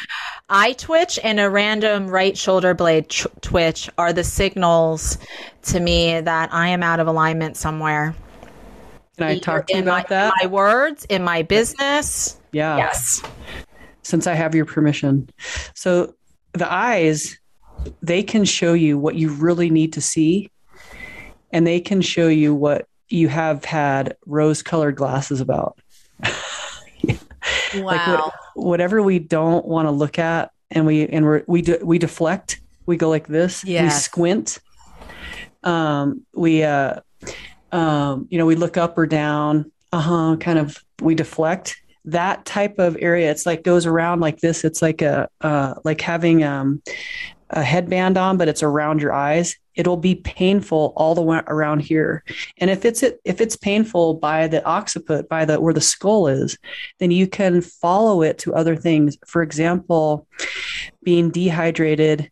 eye 0.49 0.74
twitch 0.74 1.20
and 1.24 1.39
a 1.39 1.49
random 1.49 2.08
right 2.08 2.38
shoulder 2.38 2.74
blade 2.74 3.10
tw- 3.10 3.28
twitch 3.41 3.89
are 3.97 4.14
the 4.14 4.24
signals 4.24 5.18
to 5.64 5.80
me 5.80 6.20
that 6.22 6.54
I 6.54 6.68
am 6.70 6.84
out 6.84 6.99
of 6.99 7.08
alignment 7.08 7.58
somewhere. 7.58 8.16
Can 9.18 9.28
I 9.28 9.38
talk 9.39 9.68
to 9.68 9.76
you 9.76 9.84
about 9.84 10.10
my, 10.10 10.16
that? 10.16 10.34
My 10.41 10.47
words 10.47 11.06
in 11.06 11.24
my 11.24 11.43
business. 11.43 12.38
yeah. 12.51 12.78
Yes. 12.78 13.22
since 14.01 14.28
I 14.28 14.34
have 14.34 14.54
your 14.54 14.66
permission. 14.66 15.30
So 15.76 16.14
the 16.54 16.72
eyes, 16.72 17.38
they 18.01 18.22
can 18.24 18.43
show 18.43 18.74
you 18.74 18.97
what 18.97 19.16
you 19.16 19.30
really 19.34 19.70
need 19.70 19.93
to 19.93 20.01
see, 20.01 20.51
and 21.51 21.66
they 21.66 21.80
can 21.80 22.01
show 22.01 22.28
you 22.28 22.54
what 22.54 22.88
you 23.10 23.28
have 23.30 23.64
had 23.64 24.18
rose 24.26 24.62
colored 24.62 24.95
glasses 24.95 25.39
about. 25.41 25.78
Wow. 27.76 27.84
like 27.84 28.08
what, 28.08 28.34
whatever 28.56 29.02
we 29.02 29.20
don't 29.20 29.66
want 29.66 29.88
to 29.88 29.91
look 29.91 30.20
at 30.20 30.52
and 30.72 30.86
we 30.86 31.08
and 31.08 31.26
we're, 31.26 31.44
we 31.48 31.62
de- 31.62 31.84
we 31.84 31.98
deflect 31.98 32.62
we 32.86 32.98
go 32.98 33.10
like 33.10 33.28
this 33.28 33.64
we 33.84 33.89
squint 33.89 34.60
um 35.64 36.26
we 36.34 36.64
uh 36.64 37.00
um 37.72 38.28
you 38.30 38.38
know 38.38 38.46
we 38.46 38.56
look 38.56 38.78
up 38.78 38.98
or 38.98 39.06
down 39.08 39.72
uh-huh 39.91 40.36
kind 40.38 40.60
of 40.60 40.84
we 41.02 41.16
deflect. 41.16 41.78
That 42.06 42.46
type 42.46 42.80
of 42.80 42.98
area 43.00 43.32
it's 43.32 43.46
like 43.46 43.64
goes 43.64 43.86
around 43.86 44.20
like 44.20 44.39
this. 44.39 44.64
It's 44.64 44.82
like 44.82 45.02
a 45.02 45.30
uh 45.41 45.76
like 45.84 46.02
having 46.02 46.44
um 46.44 46.82
a 47.50 47.64
headband 47.64 48.18
on 48.18 48.38
but 48.38 48.48
it's 48.48 48.64
around 48.64 49.02
your 49.02 49.14
eyes 49.14 49.56
it'll 49.76 49.97
be 49.97 50.15
painful 50.15 50.93
all 50.95 51.15
the 51.15 51.21
way 51.21 51.41
around 51.47 51.82
here. 51.82 52.24
And 52.57 52.69
if 52.69 52.86
it's 52.86 53.03
if 53.03 53.41
it's 53.41 53.55
painful 53.55 54.15
by 54.15 54.47
the 54.47 54.63
occiput 54.65 55.30
by 55.30 55.45
the 55.45 55.59
where 55.59 55.74
the 55.74 55.82
skull 55.82 56.28
is 56.28 56.57
then 56.99 57.11
you 57.11 57.28
can 57.28 57.61
follow 57.61 58.21
it 58.21 58.38
to 58.39 58.53
other 58.53 58.76
things. 58.76 59.17
For 59.26 59.41
example 59.41 60.28
being 61.03 61.30
dehydrated 61.30 62.32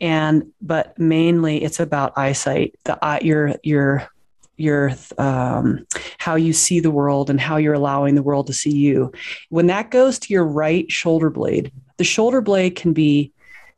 and 0.00 0.52
but 0.60 0.98
mainly 0.98 1.62
it's 1.62 1.80
about 1.80 2.16
eyesight. 2.16 2.74
The 2.84 2.98
eye 3.02 3.20
your 3.22 3.54
your 3.62 4.08
your 4.56 4.92
um, 5.18 5.84
how 6.18 6.36
you 6.36 6.52
see 6.52 6.78
the 6.78 6.90
world 6.90 7.28
and 7.28 7.40
how 7.40 7.56
you're 7.56 7.74
allowing 7.74 8.14
the 8.14 8.22
world 8.22 8.46
to 8.46 8.52
see 8.52 8.74
you. 8.74 9.12
When 9.48 9.66
that 9.66 9.90
goes 9.90 10.18
to 10.20 10.32
your 10.32 10.44
right 10.44 10.90
shoulder 10.90 11.30
blade 11.30 11.72
the 11.96 12.04
shoulder 12.04 12.40
blade 12.40 12.76
can 12.76 12.92
be 12.92 13.32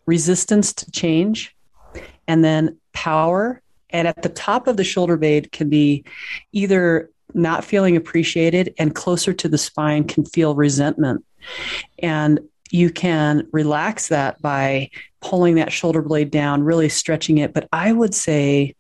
resistance 0.07 0.73
to 0.73 0.91
change 0.91 1.55
and 2.29 2.45
then 2.45 2.79
power 2.97 3.61
and 3.91 4.09
at 4.09 4.23
the 4.23 4.29
top 4.29 4.67
of 4.67 4.77
the 4.77 4.85
shoulder 4.85 5.17
blade 5.17 5.53
can 5.53 5.69
be 5.69 6.05
either 6.53 7.11
not 7.35 7.65
feeling 7.65 7.97
appreciated 7.97 8.75
and 8.79 8.95
closer 8.95 9.33
to 9.35 9.49
the 9.49 9.59
spine 9.59 10.05
can 10.05 10.25
feel 10.25 10.55
resentment. 10.55 11.25
And 11.99 12.41
you 12.71 12.91
can 12.91 13.47
relax 13.53 14.09
that 14.09 14.41
by 14.41 14.91
pulling 15.21 15.57
that 15.57 15.73
shoulder 15.73 16.03
blade 16.03 16.31
down 16.31 16.63
really 16.63 16.89
stretching 16.89 17.39
it 17.39 17.53
but 17.53 17.69
i 17.73 17.93
would 17.93 18.15
say 18.15 18.75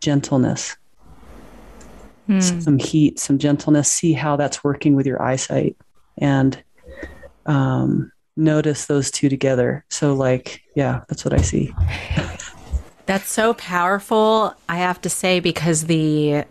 gentleness. 0.00 0.76
Hmm. 2.26 2.40
some 2.40 2.78
heat 2.78 3.18
some 3.18 3.38
gentleness 3.38 3.90
see 3.90 4.12
how 4.12 4.36
that's 4.36 4.62
working 4.62 4.94
with 4.94 5.06
your 5.06 5.20
eyesight. 5.20 5.76
And 6.18 6.62
um, 7.46 8.12
notice 8.36 8.86
those 8.86 9.10
two 9.10 9.28
together. 9.28 9.84
So 9.90 10.14
like 10.14 10.62
yeah 10.74 11.02
that's 11.08 11.24
what 11.24 11.34
i 11.34 11.42
see 11.42 11.74
That's 13.06 13.30
so 13.30 13.54
powerful, 13.54 14.54
I 14.68 14.76
have 14.76 15.00
to 15.02 15.08
say, 15.08 15.40
because 15.40 15.86
the 15.86 16.44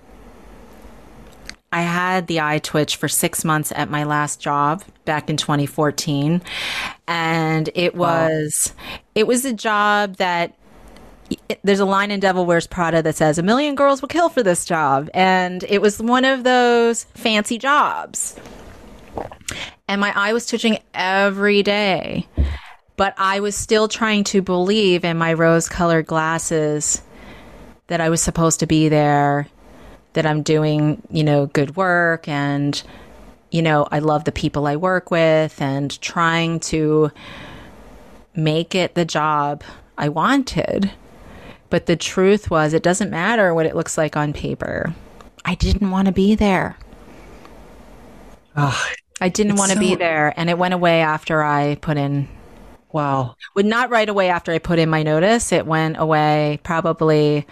I 1.73 1.83
had 1.83 2.27
the 2.27 2.41
eye 2.41 2.59
twitch 2.59 2.97
for 2.97 3.07
six 3.07 3.45
months 3.45 3.71
at 3.73 3.89
my 3.89 4.03
last 4.03 4.41
job 4.41 4.83
back 5.05 5.29
in 5.29 5.37
2014, 5.37 6.41
and 7.07 7.69
it 7.73 7.95
was 7.95 8.73
it 9.15 9.25
was 9.25 9.45
a 9.45 9.53
job 9.53 10.17
that 10.17 10.57
there's 11.63 11.79
a 11.79 11.85
line 11.85 12.11
in 12.11 12.19
Devil 12.19 12.45
Wears 12.45 12.67
Prada 12.67 13.01
that 13.01 13.15
says 13.15 13.37
a 13.37 13.43
million 13.43 13.75
girls 13.75 14.01
will 14.01 14.09
kill 14.09 14.27
for 14.27 14.43
this 14.43 14.65
job, 14.65 15.09
and 15.13 15.63
it 15.69 15.81
was 15.81 16.01
one 16.01 16.25
of 16.25 16.43
those 16.43 17.05
fancy 17.13 17.57
jobs. 17.57 18.35
And 19.87 20.01
my 20.01 20.11
eye 20.15 20.33
was 20.33 20.45
twitching 20.45 20.79
every 20.93 21.63
day 21.63 22.27
but 23.01 23.15
I 23.17 23.39
was 23.39 23.55
still 23.55 23.87
trying 23.87 24.25
to 24.25 24.43
believe 24.43 25.03
in 25.03 25.17
my 25.17 25.33
rose 25.33 25.67
colored 25.67 26.05
glasses 26.05 27.01
that 27.87 27.99
I 27.99 28.09
was 28.09 28.21
supposed 28.21 28.59
to 28.59 28.67
be 28.67 28.89
there, 28.89 29.47
that 30.13 30.27
I'm 30.27 30.43
doing, 30.43 31.01
you 31.09 31.23
know, 31.23 31.47
good 31.47 31.75
work 31.75 32.27
and, 32.27 32.79
you 33.49 33.63
know, 33.63 33.87
I 33.91 33.97
love 33.97 34.25
the 34.25 34.31
people 34.31 34.67
I 34.67 34.75
work 34.75 35.09
with 35.09 35.59
and 35.59 35.99
trying 35.99 36.59
to 36.59 37.09
make 38.35 38.75
it 38.75 38.93
the 38.93 39.03
job 39.03 39.63
I 39.97 40.09
wanted. 40.09 40.91
But 41.71 41.87
the 41.87 41.95
truth 41.95 42.51
was, 42.51 42.75
it 42.75 42.83
doesn't 42.83 43.09
matter 43.09 43.51
what 43.55 43.65
it 43.65 43.75
looks 43.75 43.97
like 43.97 44.15
on 44.15 44.31
paper. 44.31 44.93
I 45.43 45.55
didn't 45.55 45.89
want 45.89 46.05
to 46.05 46.11
be 46.11 46.35
there. 46.35 46.77
oh, 48.55 48.79
I 49.19 49.29
didn't 49.29 49.55
want 49.55 49.71
to 49.71 49.79
be 49.79 49.95
there. 49.95 50.35
And 50.37 50.51
it 50.51 50.57
went 50.59 50.75
away 50.75 51.01
after 51.01 51.41
I 51.41 51.79
put 51.81 51.97
in 51.97 52.27
wow 52.93 53.35
would 53.55 53.65
not 53.65 53.89
right 53.89 54.07
away 54.07 54.29
after 54.29 54.51
I 54.51 54.59
put 54.59 54.79
in 54.79 54.89
my 54.89 55.03
notice. 55.03 55.51
It 55.51 55.65
went 55.65 55.97
away 55.99 56.59
probably, 56.63 57.45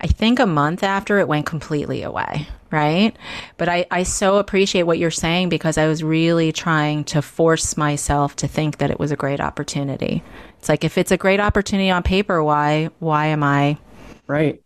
I 0.00 0.06
think, 0.06 0.38
a 0.38 0.46
month 0.46 0.82
after 0.82 1.18
it 1.18 1.28
went 1.28 1.46
completely 1.46 2.02
away. 2.02 2.46
Right. 2.70 3.16
But 3.56 3.68
I, 3.68 3.86
I 3.90 4.02
so 4.02 4.36
appreciate 4.36 4.82
what 4.82 4.98
you're 4.98 5.10
saying 5.10 5.48
because 5.48 5.78
I 5.78 5.86
was 5.86 6.02
really 6.02 6.52
trying 6.52 7.04
to 7.04 7.22
force 7.22 7.76
myself 7.76 8.36
to 8.36 8.48
think 8.48 8.78
that 8.78 8.90
it 8.90 8.98
was 8.98 9.12
a 9.12 9.16
great 9.16 9.40
opportunity. 9.40 10.22
It's 10.58 10.68
like, 10.68 10.84
if 10.84 10.98
it's 10.98 11.12
a 11.12 11.16
great 11.16 11.40
opportunity 11.40 11.90
on 11.90 12.02
paper, 12.02 12.42
why, 12.42 12.90
why 12.98 13.26
am 13.26 13.42
I? 13.42 13.78
right 14.26 14.60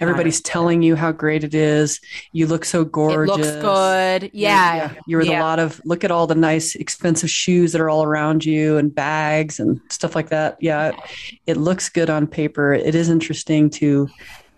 everybody's 0.00 0.40
telling 0.40 0.82
you 0.82 0.94
how 0.96 1.10
great 1.12 1.44
it 1.44 1.54
is 1.54 2.00
you 2.32 2.46
look 2.46 2.64
so 2.64 2.84
gorgeous 2.84 3.36
It 3.36 3.40
looks 3.40 3.62
good. 3.62 4.22
You're- 4.22 4.30
Yeah. 4.32 4.92
You're 5.06 5.18
with 5.20 5.28
Yeah. 5.28 5.40
a 5.40 5.44
lot 5.44 5.58
of 5.58 5.80
look 5.84 6.04
at 6.04 6.10
all 6.10 6.26
the 6.26 6.34
nice 6.34 6.74
expensive 6.74 7.30
shoes 7.30 7.72
that 7.72 7.80
are 7.80 7.90
all 7.90 8.04
around 8.04 8.44
you 8.44 8.76
and 8.76 8.94
bags 8.94 9.58
and 9.60 9.80
stuff 9.90 10.14
like 10.14 10.28
that. 10.30 10.56
Yeah. 10.60 10.88
It, 10.88 10.94
it 11.46 11.56
looks 11.56 11.88
good 11.88 12.10
on 12.10 12.26
paper. 12.26 12.72
It 12.74 12.94
is 12.94 13.08
interesting 13.08 13.70
to 13.70 14.08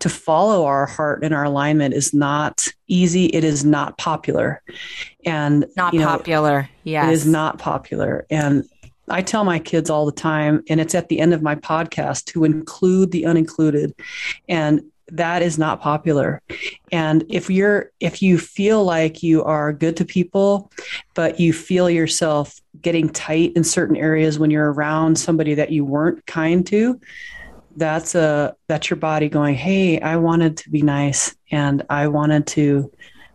to 0.01 0.09
follow 0.09 0.65
our 0.65 0.87
heart 0.87 1.23
and 1.23 1.35
our 1.35 1.45
alignment 1.45 1.93
is 1.93 2.15
not 2.15 2.67
easy. 2.89 3.27
It 3.27 3.45
is 3.45 3.67
not 3.67 3.99
popular. 3.99 4.63
And 5.27 5.67
Not 5.77 5.93
you 5.93 6.01
know, 6.01 6.07
popular. 6.07 6.71
Yes. 6.85 7.09
it 7.09 7.13
is 7.13 7.27
not 7.27 7.59
popular. 7.59 8.25
And 8.31 8.65
I 9.11 9.21
tell 9.21 9.45
my 9.45 9.59
kids 9.59 9.91
all 9.91 10.07
the 10.07 10.13
time, 10.13 10.63
and 10.71 10.81
it's 10.81 10.95
at 10.95 11.09
the 11.11 11.19
end 11.21 11.35
of 11.35 11.43
my 11.43 11.55
podcast 11.55 12.25
to 12.27 12.45
include 12.45 13.11
the 13.11 13.25
unincluded. 13.25 13.93
And 14.49 14.83
that 15.13 15.43
is 15.43 15.59
not 15.59 15.81
popular. 15.81 16.43
And 16.93 17.25
if 17.29 17.51
you're 17.51 17.91
if 18.01 18.23
you 18.23 18.39
feel 18.39 18.85
like 18.85 19.23
you 19.23 19.45
are 19.45 19.73
good 19.73 19.97
to 19.99 20.05
people, 20.05 20.71
but 21.15 21.41
you 21.41 21.53
feel 21.53 21.89
yourself 21.91 22.61
getting 22.81 23.09
tight 23.09 23.53
in 23.57 23.65
certain 23.65 23.97
areas 23.97 24.39
when 24.39 24.51
you're 24.51 24.73
around 24.73 25.19
somebody 25.19 25.55
that 25.55 25.71
you 25.71 25.85
weren't 25.85 26.25
kind 26.27 26.67
to, 26.69 27.01
that's 27.77 28.15
a 28.15 28.55
that's 28.67 28.91
your 28.91 28.99
body 28.99 29.29
going, 29.29 29.55
"Hey, 29.55 30.01
I 30.01 30.17
wanted 30.17 30.57
to 30.59 30.71
be 30.71 30.83
nice 30.83 31.35
and 31.51 31.85
I 31.91 32.09
wanted 32.09 32.47
to 32.49 32.91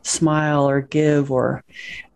smile 0.05 0.69
or 0.69 0.81
give 0.81 1.31
or 1.31 1.63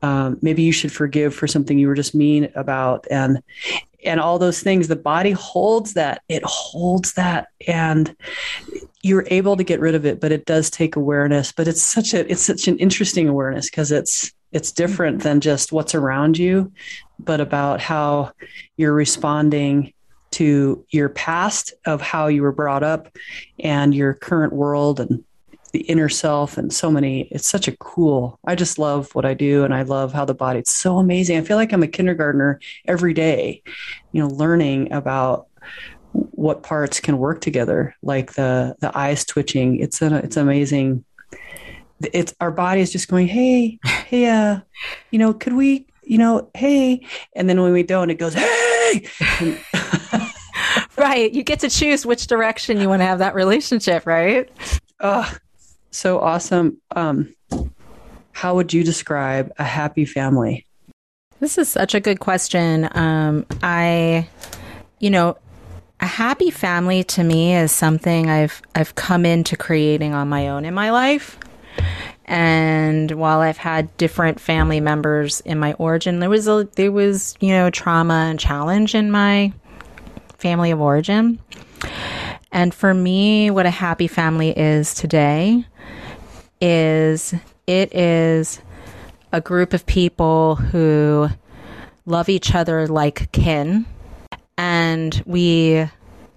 um, 0.01 0.37
maybe 0.41 0.61
you 0.61 0.71
should 0.71 0.91
forgive 0.91 1.33
for 1.33 1.47
something 1.47 1.77
you 1.77 1.87
were 1.87 1.95
just 1.95 2.15
mean 2.15 2.49
about 2.55 3.07
and 3.09 3.41
and 4.05 4.19
all 4.19 4.39
those 4.39 4.61
things 4.61 4.87
the 4.87 4.95
body 4.95 5.31
holds 5.31 5.93
that 5.95 6.21
it 6.29 6.43
holds 6.45 7.13
that 7.13 7.47
and 7.67 8.15
you're 9.01 9.25
able 9.27 9.55
to 9.55 9.63
get 9.63 9.79
rid 9.79 9.95
of 9.95 10.05
it 10.05 10.19
but 10.19 10.31
it 10.31 10.45
does 10.45 10.69
take 10.69 10.95
awareness 10.95 11.51
but 11.51 11.67
it's 11.67 11.81
such 11.81 12.13
a 12.13 12.29
it's 12.31 12.41
such 12.41 12.67
an 12.67 12.77
interesting 12.79 13.27
awareness 13.27 13.69
because 13.69 13.91
it's 13.91 14.33
it's 14.51 14.71
different 14.71 15.17
mm-hmm. 15.17 15.23
than 15.23 15.41
just 15.41 15.71
what's 15.71 15.95
around 15.95 16.37
you 16.37 16.71
but 17.19 17.39
about 17.39 17.79
how 17.79 18.31
you're 18.77 18.93
responding 18.93 19.93
to 20.31 20.85
your 20.89 21.09
past 21.09 21.73
of 21.85 22.01
how 22.01 22.27
you 22.27 22.41
were 22.41 22.51
brought 22.51 22.83
up 22.83 23.15
and 23.59 23.95
your 23.95 24.13
current 24.13 24.53
world 24.53 24.99
and 24.99 25.23
the 25.71 25.81
inner 25.81 26.09
self 26.09 26.57
and 26.57 26.73
so 26.73 26.89
many 26.89 27.21
it's 27.31 27.47
such 27.47 27.67
a 27.67 27.77
cool 27.77 28.39
i 28.45 28.55
just 28.55 28.79
love 28.79 29.13
what 29.13 29.25
i 29.25 29.33
do 29.33 29.63
and 29.63 29.73
i 29.73 29.83
love 29.83 30.11
how 30.13 30.25
the 30.25 30.33
body 30.33 30.59
it's 30.59 30.73
so 30.73 30.97
amazing. 30.97 31.37
I 31.37 31.41
feel 31.41 31.57
like 31.57 31.71
i'm 31.71 31.83
a 31.83 31.87
kindergartner 31.87 32.59
every 32.87 33.13
day 33.13 33.61
you 34.11 34.21
know 34.21 34.27
learning 34.27 34.91
about 34.91 35.47
what 36.13 36.63
parts 36.63 36.99
can 36.99 37.17
work 37.17 37.41
together 37.41 37.95
like 38.01 38.33
the 38.33 38.75
the 38.79 38.97
eyes 38.97 39.25
twitching 39.25 39.79
it's 39.79 40.01
an 40.01 40.13
it's 40.13 40.37
amazing 40.37 41.03
it's 42.13 42.33
our 42.39 42.51
body 42.51 42.81
is 42.81 42.91
just 42.91 43.07
going 43.07 43.27
hey 43.27 43.77
hey 44.07 44.25
uh 44.25 44.59
you 45.11 45.19
know 45.19 45.33
could 45.33 45.53
we 45.53 45.85
you 46.03 46.17
know 46.17 46.49
hey 46.55 47.05
and 47.35 47.47
then 47.47 47.61
when 47.61 47.73
we 47.73 47.83
don't 47.83 48.09
it 48.09 48.15
goes 48.17 48.33
hey 48.33 49.05
And- 49.39 49.59
right. 50.97 51.31
You 51.33 51.43
get 51.43 51.59
to 51.61 51.69
choose 51.69 52.05
which 52.05 52.27
direction 52.27 52.79
you 52.79 52.89
want 52.89 53.01
to 53.01 53.05
have 53.05 53.19
that 53.19 53.35
relationship, 53.35 54.05
right? 54.05 54.49
Oh, 54.99 55.31
so 55.91 56.19
awesome. 56.19 56.79
Um, 56.95 57.33
how 58.31 58.55
would 58.55 58.73
you 58.73 58.83
describe 58.83 59.51
a 59.57 59.63
happy 59.63 60.05
family? 60.05 60.65
This 61.39 61.57
is 61.57 61.69
such 61.69 61.95
a 61.95 61.99
good 61.99 62.19
question. 62.19 62.89
Um, 62.91 63.45
I, 63.63 64.27
you 64.99 65.09
know, 65.09 65.37
a 65.99 66.05
happy 66.05 66.49
family 66.49 67.03
to 67.03 67.23
me 67.23 67.55
is 67.55 67.71
something 67.71 68.29
I've 68.29 68.61
I've 68.75 68.95
come 68.95 69.25
into 69.25 69.57
creating 69.57 70.13
on 70.13 70.29
my 70.29 70.47
own 70.47 70.65
in 70.65 70.73
my 70.73 70.91
life, 70.91 71.37
And 72.25 73.09
while 73.11 73.39
I've 73.39 73.57
had 73.57 73.95
different 73.97 74.39
family 74.39 74.79
members 74.79 75.41
in 75.41 75.57
my 75.57 75.73
origin, 75.73 76.19
there 76.19 76.29
was 76.29 76.47
a 76.47 76.69
there 76.75 76.91
was, 76.91 77.35
you 77.39 77.49
know, 77.49 77.71
trauma 77.71 78.27
and 78.29 78.39
challenge 78.39 78.93
in 78.93 79.09
my 79.09 79.51
family 80.37 80.69
of 80.69 80.79
origin. 80.79 81.39
And 82.51 82.73
for 82.73 82.93
me, 82.93 83.49
what 83.49 83.65
a 83.65 83.71
happy 83.71 84.07
family 84.07 84.51
is 84.55 84.93
today 84.93 85.65
is 86.61 87.33
it 87.65 87.95
is 87.95 88.61
a 89.31 89.41
group 89.41 89.73
of 89.73 89.85
people 89.87 90.55
who 90.55 91.29
love 92.05 92.29
each 92.29 92.53
other 92.53 92.87
like 92.87 93.31
kin 93.31 93.85
and 94.59 95.23
we 95.25 95.89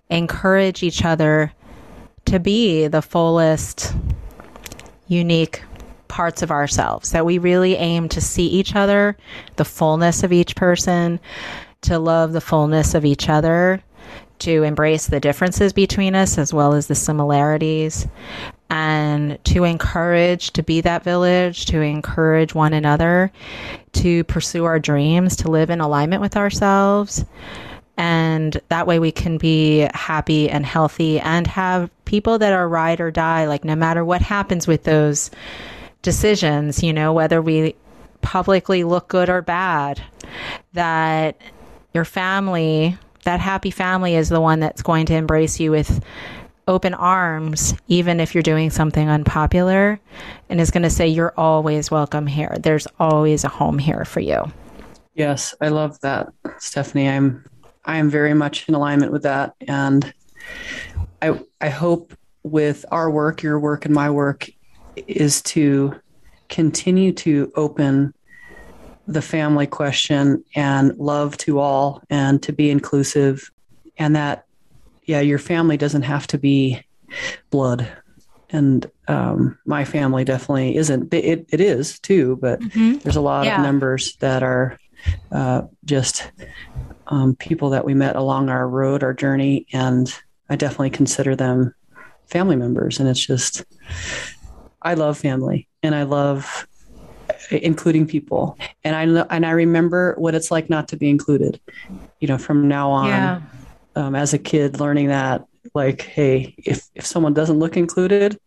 encourage 0.09 0.85
each 0.85 1.05
other 1.05 1.53
to 2.25 2.39
be 2.39 2.87
the 2.87 3.03
fullest 3.03 3.93
unique 5.09 5.65
parts 6.07 6.41
of 6.41 6.53
ourselves 6.53 7.11
that 7.11 7.27
we 7.27 7.39
really 7.39 7.75
aim 7.75 8.09
to 8.09 8.21
see 8.21 8.47
each 8.47 8.77
other 8.77 9.17
the 9.57 9.65
fullness 9.65 10.23
of 10.23 10.33
each 10.33 10.55
person 10.55 11.19
to 11.81 11.99
love 11.99 12.33
the 12.33 12.41
fullness 12.41 12.95
of 12.95 13.05
each 13.05 13.29
other 13.29 13.83
to 14.39 14.63
embrace 14.63 15.09
the 15.09 15.19
differences 15.19 15.73
between 15.73 16.15
us 16.15 16.39
as 16.39 16.55
well 16.55 16.75
as 16.75 16.87
the 16.87 16.95
similarities 16.95 18.07
and 18.71 19.43
to 19.45 19.65
encourage 19.65 20.53
to 20.53 20.63
be 20.63 20.81
that 20.81 21.05
village, 21.05 21.67
to 21.67 21.81
encourage 21.81 22.55
one 22.55 22.73
another 22.73 23.31
to 23.93 24.25
pursue 24.25 24.65
our 24.65 24.79
dreams, 24.79 25.37
to 25.37 25.51
live 25.51 25.71
in 25.71 25.81
alignment 25.81 26.23
with 26.23 26.37
ourselves. 26.37 27.25
And 28.03 28.61
that 28.69 28.89
way 28.89 28.99
we 28.99 29.13
can 29.13 29.39
be 29.39 29.89
happy 29.95 30.51
and 30.51 30.67
healthy 30.67 31.21
and 31.21 31.47
have 31.47 31.89
people 32.05 32.37
that 32.39 32.53
are 32.53 32.69
ride 32.69 33.01
or 33.01 33.13
die, 33.13 33.47
like 33.47 33.65
no 33.65 33.77
matter 33.77 34.05
what 34.05 34.21
happens 34.21 34.67
with 34.67 34.83
those 34.83 35.31
decisions, 36.03 36.83
you 36.83 36.93
know, 36.93 37.13
whether 37.13 37.41
we 37.41 37.77
publicly 38.21 38.83
look 38.83 39.07
good 39.07 39.31
or 39.31 39.41
bad, 39.41 40.03
that 40.73 41.41
your 41.95 42.05
family 42.05 42.99
that 43.23 43.39
happy 43.39 43.71
family 43.71 44.17
is 44.17 44.29
the 44.29 44.41
one 44.41 44.59
that's 44.59 44.83
going 44.83 45.07
to 45.07 45.15
embrace 45.15 45.61
you 45.61 45.71
with 45.71 46.05
open 46.67 46.95
arms, 46.95 47.73
even 47.87 48.19
if 48.19 48.35
you're 48.35 48.43
doing 48.43 48.69
something 48.71 49.09
unpopular, 49.09 50.01
and 50.49 50.61
is 50.61 50.73
going 50.73 50.83
to 50.83 50.91
say, 50.91 51.07
You're 51.07 51.35
always 51.37 51.89
welcome 51.89 52.27
here. 52.27 52.57
There's 52.59 52.89
always 52.99 53.45
a 53.45 53.49
home 53.49 53.79
here 53.79 54.05
for 54.05 54.19
you. 54.19 54.51
Yes, 55.15 55.55
I 55.61 55.69
love 55.69 56.01
that, 56.01 56.33
Stephanie. 56.59 57.09
I'm 57.09 57.45
I 57.85 57.97
am 57.97 58.11
very 58.11 58.35
much 58.35 58.69
in 58.69 58.75
alignment 58.75 59.13
with 59.13 59.23
that. 59.23 59.55
And 59.67 60.13
I 61.21 61.41
I 61.61 61.69
hope 61.69 62.15
with 62.43 62.85
our 62.91 63.11
work, 63.11 63.43
your 63.43 63.59
work 63.59 63.85
and 63.85 63.95
my 63.95 64.11
work 64.11 64.49
is 64.97 65.43
to 65.43 65.95
continue 66.49 67.13
to 67.13 67.51
open 67.57 68.13
the 69.07 69.23
family 69.23 69.67
question 69.67 70.45
and 70.55 70.97
love 70.99 71.37
to 71.37 71.59
all 71.59 72.03
and 72.11 72.43
to 72.43 72.53
be 72.53 72.71
inclusive 72.71 73.51
and 73.99 74.15
that 74.15 74.47
yeah 75.05 75.21
your 75.21 75.39
family 75.39 75.77
doesn't 75.77 76.03
have 76.03 76.27
to 76.27 76.39
be 76.39 76.81
blood 77.51 77.91
and 78.51 78.91
um, 79.09 79.59
my 79.67 79.85
family 79.85 80.25
definitely 80.25 80.77
isn't 80.77 81.13
it, 81.13 81.47
it 81.51 81.61
is 81.61 81.99
too 82.01 82.39
but 82.41 82.61
mm-hmm. 82.61 82.99
there's 82.99 83.17
a 83.17 83.21
lot 83.21 83.45
yeah. 83.45 83.57
of 83.57 83.63
members 83.63 84.17
that 84.17 84.43
are 84.43 84.79
uh, 85.33 85.63
just 85.85 86.31
um, 87.13 87.37
people 87.37 87.71
that 87.71 87.85
we 87.85 87.95
met 87.95 88.17
along 88.17 88.49
our 88.49 88.69
road 88.69 89.05
our 89.05 89.15
journey 89.15 89.67
and 89.73 90.13
i 90.51 90.57
definitely 90.57 90.91
consider 90.91 91.37
them 91.37 91.75
family 92.27 92.57
members 92.57 92.99
and 92.99 93.09
it's 93.09 93.25
just 93.25 93.65
i 94.83 94.95
love 94.95 95.17
family 95.17 95.69
and 95.83 95.95
i 95.95 96.03
love 96.03 96.67
including 97.51 98.07
people. 98.07 98.59
And 98.85 98.97
I 98.97 99.25
and 99.31 99.45
I 99.45 99.51
remember 99.51 100.15
what 100.19 100.35
it's 100.35 100.51
like 100.51 100.71
not 100.71 100.89
to 100.89 100.97
be 100.97 101.09
included. 101.09 101.61
You 102.21 102.29
know, 102.29 102.39
from 102.39 102.69
now 102.69 102.91
on, 102.91 103.09
yeah. 103.09 103.41
um, 103.97 104.15
as 104.15 104.33
a 104.33 104.39
kid, 104.39 104.81
learning 104.81 105.09
that 105.09 105.45
like, 105.75 106.03
hey, 106.03 106.55
if 106.59 106.89
if 106.95 107.05
someone 107.05 107.35
doesn't 107.35 107.59
look 107.59 107.77
included, 107.77 108.39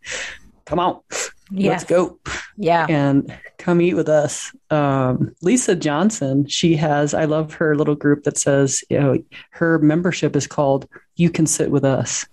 come 0.65 0.79
out. 0.79 1.03
Yes. 1.51 1.81
Let's 1.81 1.83
go. 1.83 2.19
Yeah. 2.57 2.85
And 2.89 3.33
come 3.57 3.81
eat 3.81 3.93
with 3.93 4.09
us. 4.09 4.51
Um, 4.69 5.35
Lisa 5.41 5.75
Johnson, 5.75 6.47
she 6.47 6.75
has, 6.75 7.13
I 7.13 7.25
love 7.25 7.53
her 7.55 7.75
little 7.75 7.95
group 7.95 8.23
that 8.23 8.37
says, 8.37 8.83
you 8.89 8.99
know, 8.99 9.17
her 9.51 9.79
membership 9.79 10.35
is 10.35 10.47
called 10.47 10.87
You 11.15 11.29
Can 11.29 11.45
Sit 11.45 11.69
With 11.71 11.85
Us. 11.85 12.25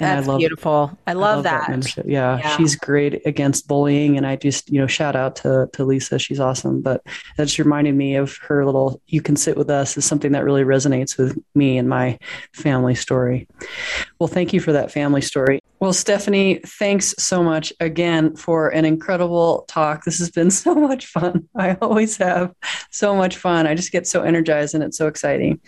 That's 0.00 0.26
I 0.26 0.30
love, 0.30 0.38
beautiful. 0.38 0.98
I 1.06 1.12
love, 1.12 1.22
I 1.22 1.34
love 1.34 1.42
that. 1.44 1.94
that 1.96 2.08
yeah, 2.08 2.38
yeah, 2.38 2.56
she's 2.56 2.74
great 2.74 3.24
against 3.26 3.68
bullying, 3.68 4.16
and 4.16 4.26
I 4.26 4.36
just 4.36 4.70
you 4.70 4.80
know 4.80 4.86
shout 4.86 5.14
out 5.14 5.36
to 5.36 5.68
to 5.74 5.84
Lisa. 5.84 6.18
She's 6.18 6.40
awesome. 6.40 6.80
But 6.80 7.02
that 7.36 7.44
just 7.44 7.58
reminded 7.58 7.94
me 7.94 8.16
of 8.16 8.36
her 8.38 8.64
little 8.64 9.00
"You 9.06 9.20
can 9.20 9.36
sit 9.36 9.56
with 9.58 9.68
us" 9.68 9.96
is 9.98 10.06
something 10.06 10.32
that 10.32 10.44
really 10.44 10.64
resonates 10.64 11.18
with 11.18 11.38
me 11.54 11.76
and 11.76 11.88
my 11.88 12.18
family 12.54 12.94
story. 12.94 13.46
Well, 14.18 14.28
thank 14.28 14.54
you 14.54 14.60
for 14.60 14.72
that 14.72 14.90
family 14.90 15.20
story. 15.20 15.60
Well, 15.80 15.94
Stephanie, 15.94 16.60
thanks 16.66 17.14
so 17.18 17.42
much 17.42 17.72
again 17.80 18.36
for 18.36 18.68
an 18.68 18.84
incredible 18.84 19.64
talk. 19.66 20.04
This 20.04 20.18
has 20.18 20.30
been 20.30 20.50
so 20.64 20.74
much 20.74 21.06
fun. 21.06 21.48
I 21.56 21.74
always 21.82 22.16
have 22.18 22.54
so 22.90 23.14
much 23.14 23.36
fun. 23.36 23.66
I 23.66 23.74
just 23.74 23.92
get 23.92 24.06
so 24.06 24.22
energized 24.22 24.74
and 24.74 24.84
it's 24.84 24.98
so 24.98 25.06
exciting. 25.06 25.60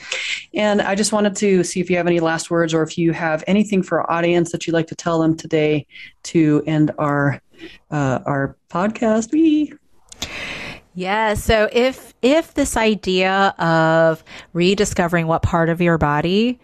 And 0.54 0.80
I 0.82 0.94
just 0.94 1.12
wanted 1.12 1.36
to 1.36 1.64
see 1.64 1.80
if 1.80 1.90
you 1.90 1.96
have 1.96 2.06
any 2.06 2.20
last 2.20 2.50
words 2.50 2.74
or 2.74 2.82
if 2.82 2.96
you 2.96 3.12
have 3.12 3.44
anything 3.46 3.82
for 3.82 4.00
our 4.00 4.10
audience 4.22 4.52
that 4.52 4.66
you'd 4.66 4.72
like 4.72 4.86
to 4.86 4.94
tell 4.94 5.20
them 5.20 5.36
today 5.36 5.84
to 6.22 6.62
end 6.66 6.92
our 6.96 7.40
uh, 7.90 8.20
our 8.24 8.56
podcast. 8.70 9.32
Wee. 9.32 9.72
Yeah. 10.94 11.34
So 11.34 11.68
if 11.72 12.14
if 12.22 12.54
this 12.54 12.76
idea 12.76 13.54
of 13.58 14.22
rediscovering 14.52 15.26
what 15.26 15.42
part 15.42 15.68
of 15.68 15.80
your 15.80 15.98
body 15.98 16.60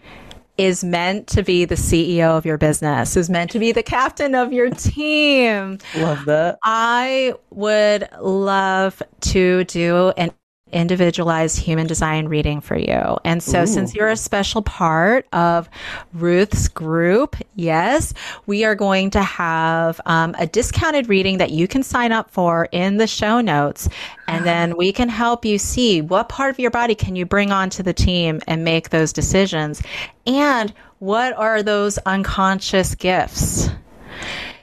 is 0.57 0.83
meant 0.83 1.27
to 1.27 1.41
be 1.41 1.65
the 1.65 1.75
CEO 1.75 2.37
of 2.37 2.45
your 2.45 2.57
business, 2.57 3.17
is 3.17 3.29
meant 3.29 3.51
to 3.51 3.59
be 3.59 3.71
the 3.71 3.83
captain 3.83 4.35
of 4.35 4.53
your 4.53 4.69
team. 4.69 5.79
Love 5.97 6.25
that. 6.25 6.59
I 6.63 7.33
would 7.49 8.07
love 8.21 9.01
to 9.21 9.63
do 9.65 10.13
an 10.17 10.31
individualized 10.71 11.57
human 11.57 11.87
design 11.87 12.27
reading 12.27 12.61
for 12.61 12.77
you. 12.77 13.17
And 13.25 13.41
so, 13.41 13.63
Ooh. 13.63 13.67
since 13.67 13.93
you're 13.95 14.09
a 14.09 14.17
special 14.17 14.61
part 14.61 15.27
of 15.33 15.69
Ruth's 16.13 16.67
group, 16.67 17.35
yes, 17.55 18.13
we 18.45 18.63
are 18.63 18.75
going 18.75 19.09
to 19.11 19.21
have 19.21 19.99
um, 20.05 20.35
a 20.37 20.47
discounted 20.47 21.09
reading 21.09 21.37
that 21.39 21.51
you 21.51 21.67
can 21.67 21.83
sign 21.83 22.11
up 22.11 22.29
for 22.31 22.67
in 22.71 22.97
the 22.97 23.07
show 23.07 23.41
notes. 23.41 23.89
And 24.27 24.45
then 24.45 24.77
we 24.77 24.91
can 24.91 25.09
help 25.09 25.43
you 25.43 25.57
see 25.57 26.01
what 26.01 26.29
part 26.29 26.51
of 26.51 26.59
your 26.59 26.69
body 26.69 26.93
can 26.93 27.15
you 27.15 27.25
bring 27.25 27.51
onto 27.51 27.81
the 27.81 27.93
team 27.93 28.41
and 28.47 28.63
make 28.63 28.89
those 28.89 29.11
decisions. 29.11 29.81
And 30.27 30.71
what 30.99 31.33
are 31.33 31.63
those 31.63 31.97
unconscious 31.99 32.93
gifts? 32.93 33.69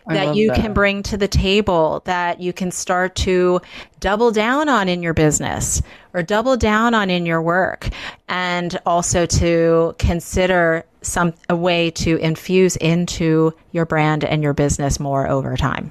That 0.08 0.36
you 0.36 0.48
that. 0.48 0.60
can 0.60 0.72
bring 0.72 1.02
to 1.04 1.16
the 1.16 1.28
table 1.28 2.02
that 2.04 2.40
you 2.40 2.52
can 2.52 2.70
start 2.70 3.14
to 3.16 3.60
double 4.00 4.30
down 4.30 4.68
on 4.68 4.88
in 4.88 5.02
your 5.02 5.14
business 5.14 5.82
or 6.14 6.22
double 6.22 6.56
down 6.56 6.94
on 6.94 7.10
in 7.10 7.26
your 7.26 7.42
work 7.42 7.88
and 8.28 8.78
also 8.86 9.26
to 9.26 9.94
consider 9.98 10.84
some 11.02 11.34
a 11.48 11.56
way 11.56 11.90
to 11.90 12.16
infuse 12.16 12.76
into 12.76 13.52
your 13.72 13.84
brand 13.84 14.24
and 14.24 14.42
your 14.42 14.52
business 14.52 14.98
more 15.00 15.28
over 15.28 15.56
time. 15.56 15.90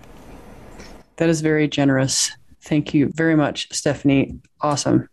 That 1.17 1.29
is 1.29 1.41
very 1.41 1.67
generous. 1.67 2.31
Thank 2.61 2.93
you 2.93 3.11
very 3.13 3.35
much, 3.35 3.71
Stephanie. 3.71 4.39
Awesome. 4.61 5.07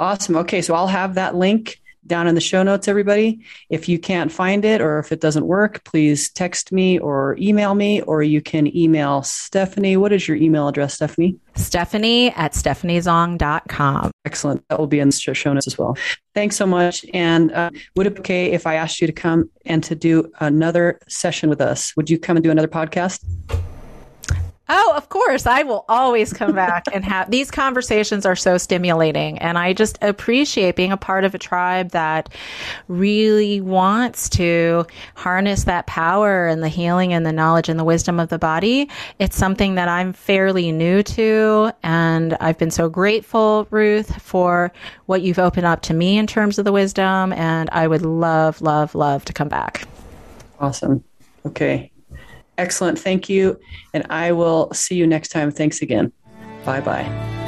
Awesome. 0.00 0.36
Okay, 0.36 0.60
so 0.60 0.74
I'll 0.74 0.88
have 0.88 1.14
that 1.14 1.34
link 1.34 1.80
down 2.06 2.26
in 2.26 2.34
the 2.34 2.40
show 2.40 2.62
notes, 2.62 2.88
everybody. 2.88 3.40
If 3.70 3.88
you 3.88 3.98
can't 3.98 4.30
find 4.30 4.64
it 4.64 4.80
or 4.80 4.98
if 4.98 5.12
it 5.12 5.20
doesn't 5.20 5.46
work, 5.46 5.84
please 5.84 6.30
text 6.30 6.72
me 6.72 6.98
or 6.98 7.36
email 7.38 7.74
me, 7.74 8.00
or 8.02 8.22
you 8.22 8.40
can 8.40 8.74
email 8.76 9.22
Stephanie. 9.22 9.96
What 9.96 10.12
is 10.12 10.28
your 10.28 10.36
email 10.36 10.68
address, 10.68 10.94
Stephanie? 10.94 11.36
Stephanie 11.54 12.30
at 12.32 12.52
stephaniezhong.com. 12.52 14.10
Excellent. 14.24 14.64
That 14.68 14.78
will 14.78 14.86
be 14.86 15.00
in 15.00 15.08
the 15.08 15.14
show 15.34 15.52
notes 15.52 15.66
as 15.66 15.78
well. 15.78 15.96
Thanks 16.34 16.56
so 16.56 16.66
much. 16.66 17.04
And 17.14 17.52
uh, 17.52 17.70
would 17.96 18.06
it 18.06 18.14
be 18.14 18.20
okay 18.20 18.52
if 18.52 18.66
I 18.66 18.74
asked 18.74 19.00
you 19.00 19.06
to 19.06 19.12
come 19.12 19.50
and 19.64 19.82
to 19.84 19.94
do 19.94 20.30
another 20.40 20.98
session 21.08 21.48
with 21.48 21.60
us? 21.60 21.96
Would 21.96 22.10
you 22.10 22.18
come 22.18 22.36
and 22.36 22.44
do 22.44 22.50
another 22.50 22.68
podcast? 22.68 23.24
Oh, 24.66 24.94
of 24.96 25.10
course. 25.10 25.46
I 25.46 25.62
will 25.62 25.84
always 25.90 26.32
come 26.32 26.54
back 26.54 26.84
and 26.90 27.04
have 27.04 27.30
these 27.30 27.50
conversations 27.50 28.24
are 28.24 28.36
so 28.36 28.56
stimulating. 28.56 29.38
And 29.38 29.58
I 29.58 29.74
just 29.74 29.98
appreciate 30.00 30.74
being 30.74 30.90
a 30.90 30.96
part 30.96 31.24
of 31.24 31.34
a 31.34 31.38
tribe 31.38 31.90
that 31.90 32.30
really 32.88 33.60
wants 33.60 34.30
to 34.30 34.86
harness 35.16 35.64
that 35.64 35.86
power 35.86 36.46
and 36.46 36.62
the 36.62 36.70
healing 36.70 37.12
and 37.12 37.26
the 37.26 37.32
knowledge 37.32 37.68
and 37.68 37.78
the 37.78 37.84
wisdom 37.84 38.18
of 38.18 38.30
the 38.30 38.38
body. 38.38 38.88
It's 39.18 39.36
something 39.36 39.74
that 39.74 39.88
I'm 39.88 40.14
fairly 40.14 40.72
new 40.72 41.02
to. 41.02 41.70
And 41.82 42.34
I've 42.40 42.56
been 42.56 42.70
so 42.70 42.88
grateful, 42.88 43.66
Ruth, 43.70 44.22
for 44.22 44.72
what 45.04 45.20
you've 45.20 45.38
opened 45.38 45.66
up 45.66 45.82
to 45.82 45.94
me 45.94 46.16
in 46.16 46.26
terms 46.26 46.58
of 46.58 46.64
the 46.64 46.72
wisdom. 46.72 47.34
And 47.34 47.68
I 47.70 47.86
would 47.86 48.02
love, 48.02 48.62
love, 48.62 48.94
love 48.94 49.26
to 49.26 49.34
come 49.34 49.48
back. 49.48 49.86
Awesome. 50.58 51.04
Okay. 51.44 51.90
Excellent. 52.58 52.98
Thank 52.98 53.28
you. 53.28 53.58
And 53.92 54.06
I 54.10 54.32
will 54.32 54.72
see 54.72 54.94
you 54.94 55.06
next 55.06 55.28
time. 55.28 55.50
Thanks 55.50 55.82
again. 55.82 56.12
Bye 56.64 56.80
bye. 56.80 57.42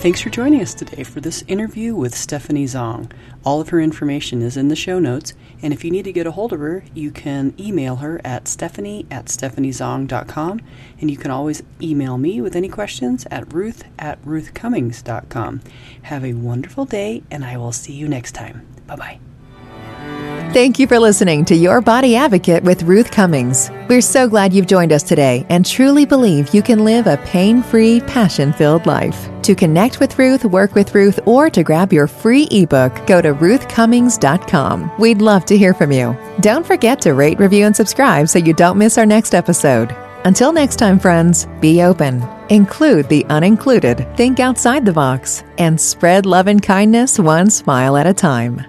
Thanks 0.00 0.22
for 0.22 0.30
joining 0.30 0.62
us 0.62 0.72
today 0.72 1.02
for 1.02 1.20
this 1.20 1.44
interview 1.46 1.94
with 1.94 2.14
Stephanie 2.14 2.64
Zhong. 2.64 3.12
All 3.44 3.60
of 3.60 3.68
her 3.68 3.78
information 3.78 4.40
is 4.40 4.56
in 4.56 4.68
the 4.68 4.74
show 4.74 4.98
notes, 4.98 5.34
and 5.60 5.74
if 5.74 5.84
you 5.84 5.90
need 5.90 6.04
to 6.04 6.12
get 6.12 6.26
a 6.26 6.30
hold 6.30 6.54
of 6.54 6.60
her, 6.60 6.82
you 6.94 7.10
can 7.10 7.52
email 7.60 7.96
her 7.96 8.18
at 8.24 8.48
stephanie 8.48 9.04
at 9.10 9.26
stephaniezhong.com, 9.26 10.62
and 11.02 11.10
you 11.10 11.18
can 11.18 11.30
always 11.30 11.62
email 11.82 12.16
me 12.16 12.40
with 12.40 12.56
any 12.56 12.70
questions 12.70 13.26
at 13.30 13.52
ruth 13.52 13.84
at 13.98 14.22
ruthcummings.com. 14.24 15.60
Have 16.04 16.24
a 16.24 16.32
wonderful 16.32 16.86
day, 16.86 17.22
and 17.30 17.44
I 17.44 17.58
will 17.58 17.72
see 17.72 17.92
you 17.92 18.08
next 18.08 18.32
time. 18.32 18.66
Bye 18.86 18.96
bye. 18.96 19.20
Thank 20.52 20.80
you 20.80 20.88
for 20.88 20.98
listening 20.98 21.44
to 21.44 21.54
Your 21.54 21.80
Body 21.80 22.16
Advocate 22.16 22.64
with 22.64 22.82
Ruth 22.82 23.12
Cummings. 23.12 23.70
We're 23.88 24.00
so 24.00 24.28
glad 24.28 24.52
you've 24.52 24.66
joined 24.66 24.92
us 24.92 25.04
today 25.04 25.46
and 25.48 25.64
truly 25.64 26.04
believe 26.04 26.52
you 26.52 26.60
can 26.60 26.84
live 26.84 27.06
a 27.06 27.18
pain 27.18 27.62
free, 27.62 28.00
passion 28.00 28.52
filled 28.52 28.84
life. 28.84 29.28
To 29.42 29.54
connect 29.54 30.00
with 30.00 30.18
Ruth, 30.18 30.44
work 30.44 30.74
with 30.74 30.92
Ruth, 30.92 31.20
or 31.24 31.50
to 31.50 31.62
grab 31.62 31.92
your 31.92 32.08
free 32.08 32.48
ebook, 32.50 33.06
go 33.06 33.22
to 33.22 33.32
ruthcummings.com. 33.32 34.90
We'd 34.98 35.22
love 35.22 35.44
to 35.44 35.56
hear 35.56 35.72
from 35.72 35.92
you. 35.92 36.18
Don't 36.40 36.66
forget 36.66 37.00
to 37.02 37.14
rate, 37.14 37.38
review, 37.38 37.64
and 37.64 37.76
subscribe 37.76 38.28
so 38.28 38.40
you 38.40 38.52
don't 38.52 38.76
miss 38.76 38.98
our 38.98 39.06
next 39.06 39.36
episode. 39.36 39.96
Until 40.24 40.52
next 40.52 40.80
time, 40.80 40.98
friends, 40.98 41.46
be 41.60 41.80
open, 41.80 42.28
include 42.48 43.08
the 43.08 43.22
unincluded, 43.30 44.16
think 44.16 44.40
outside 44.40 44.84
the 44.84 44.92
box, 44.92 45.44
and 45.58 45.80
spread 45.80 46.26
love 46.26 46.48
and 46.48 46.60
kindness 46.60 47.20
one 47.20 47.50
smile 47.50 47.96
at 47.96 48.08
a 48.08 48.12
time. 48.12 48.66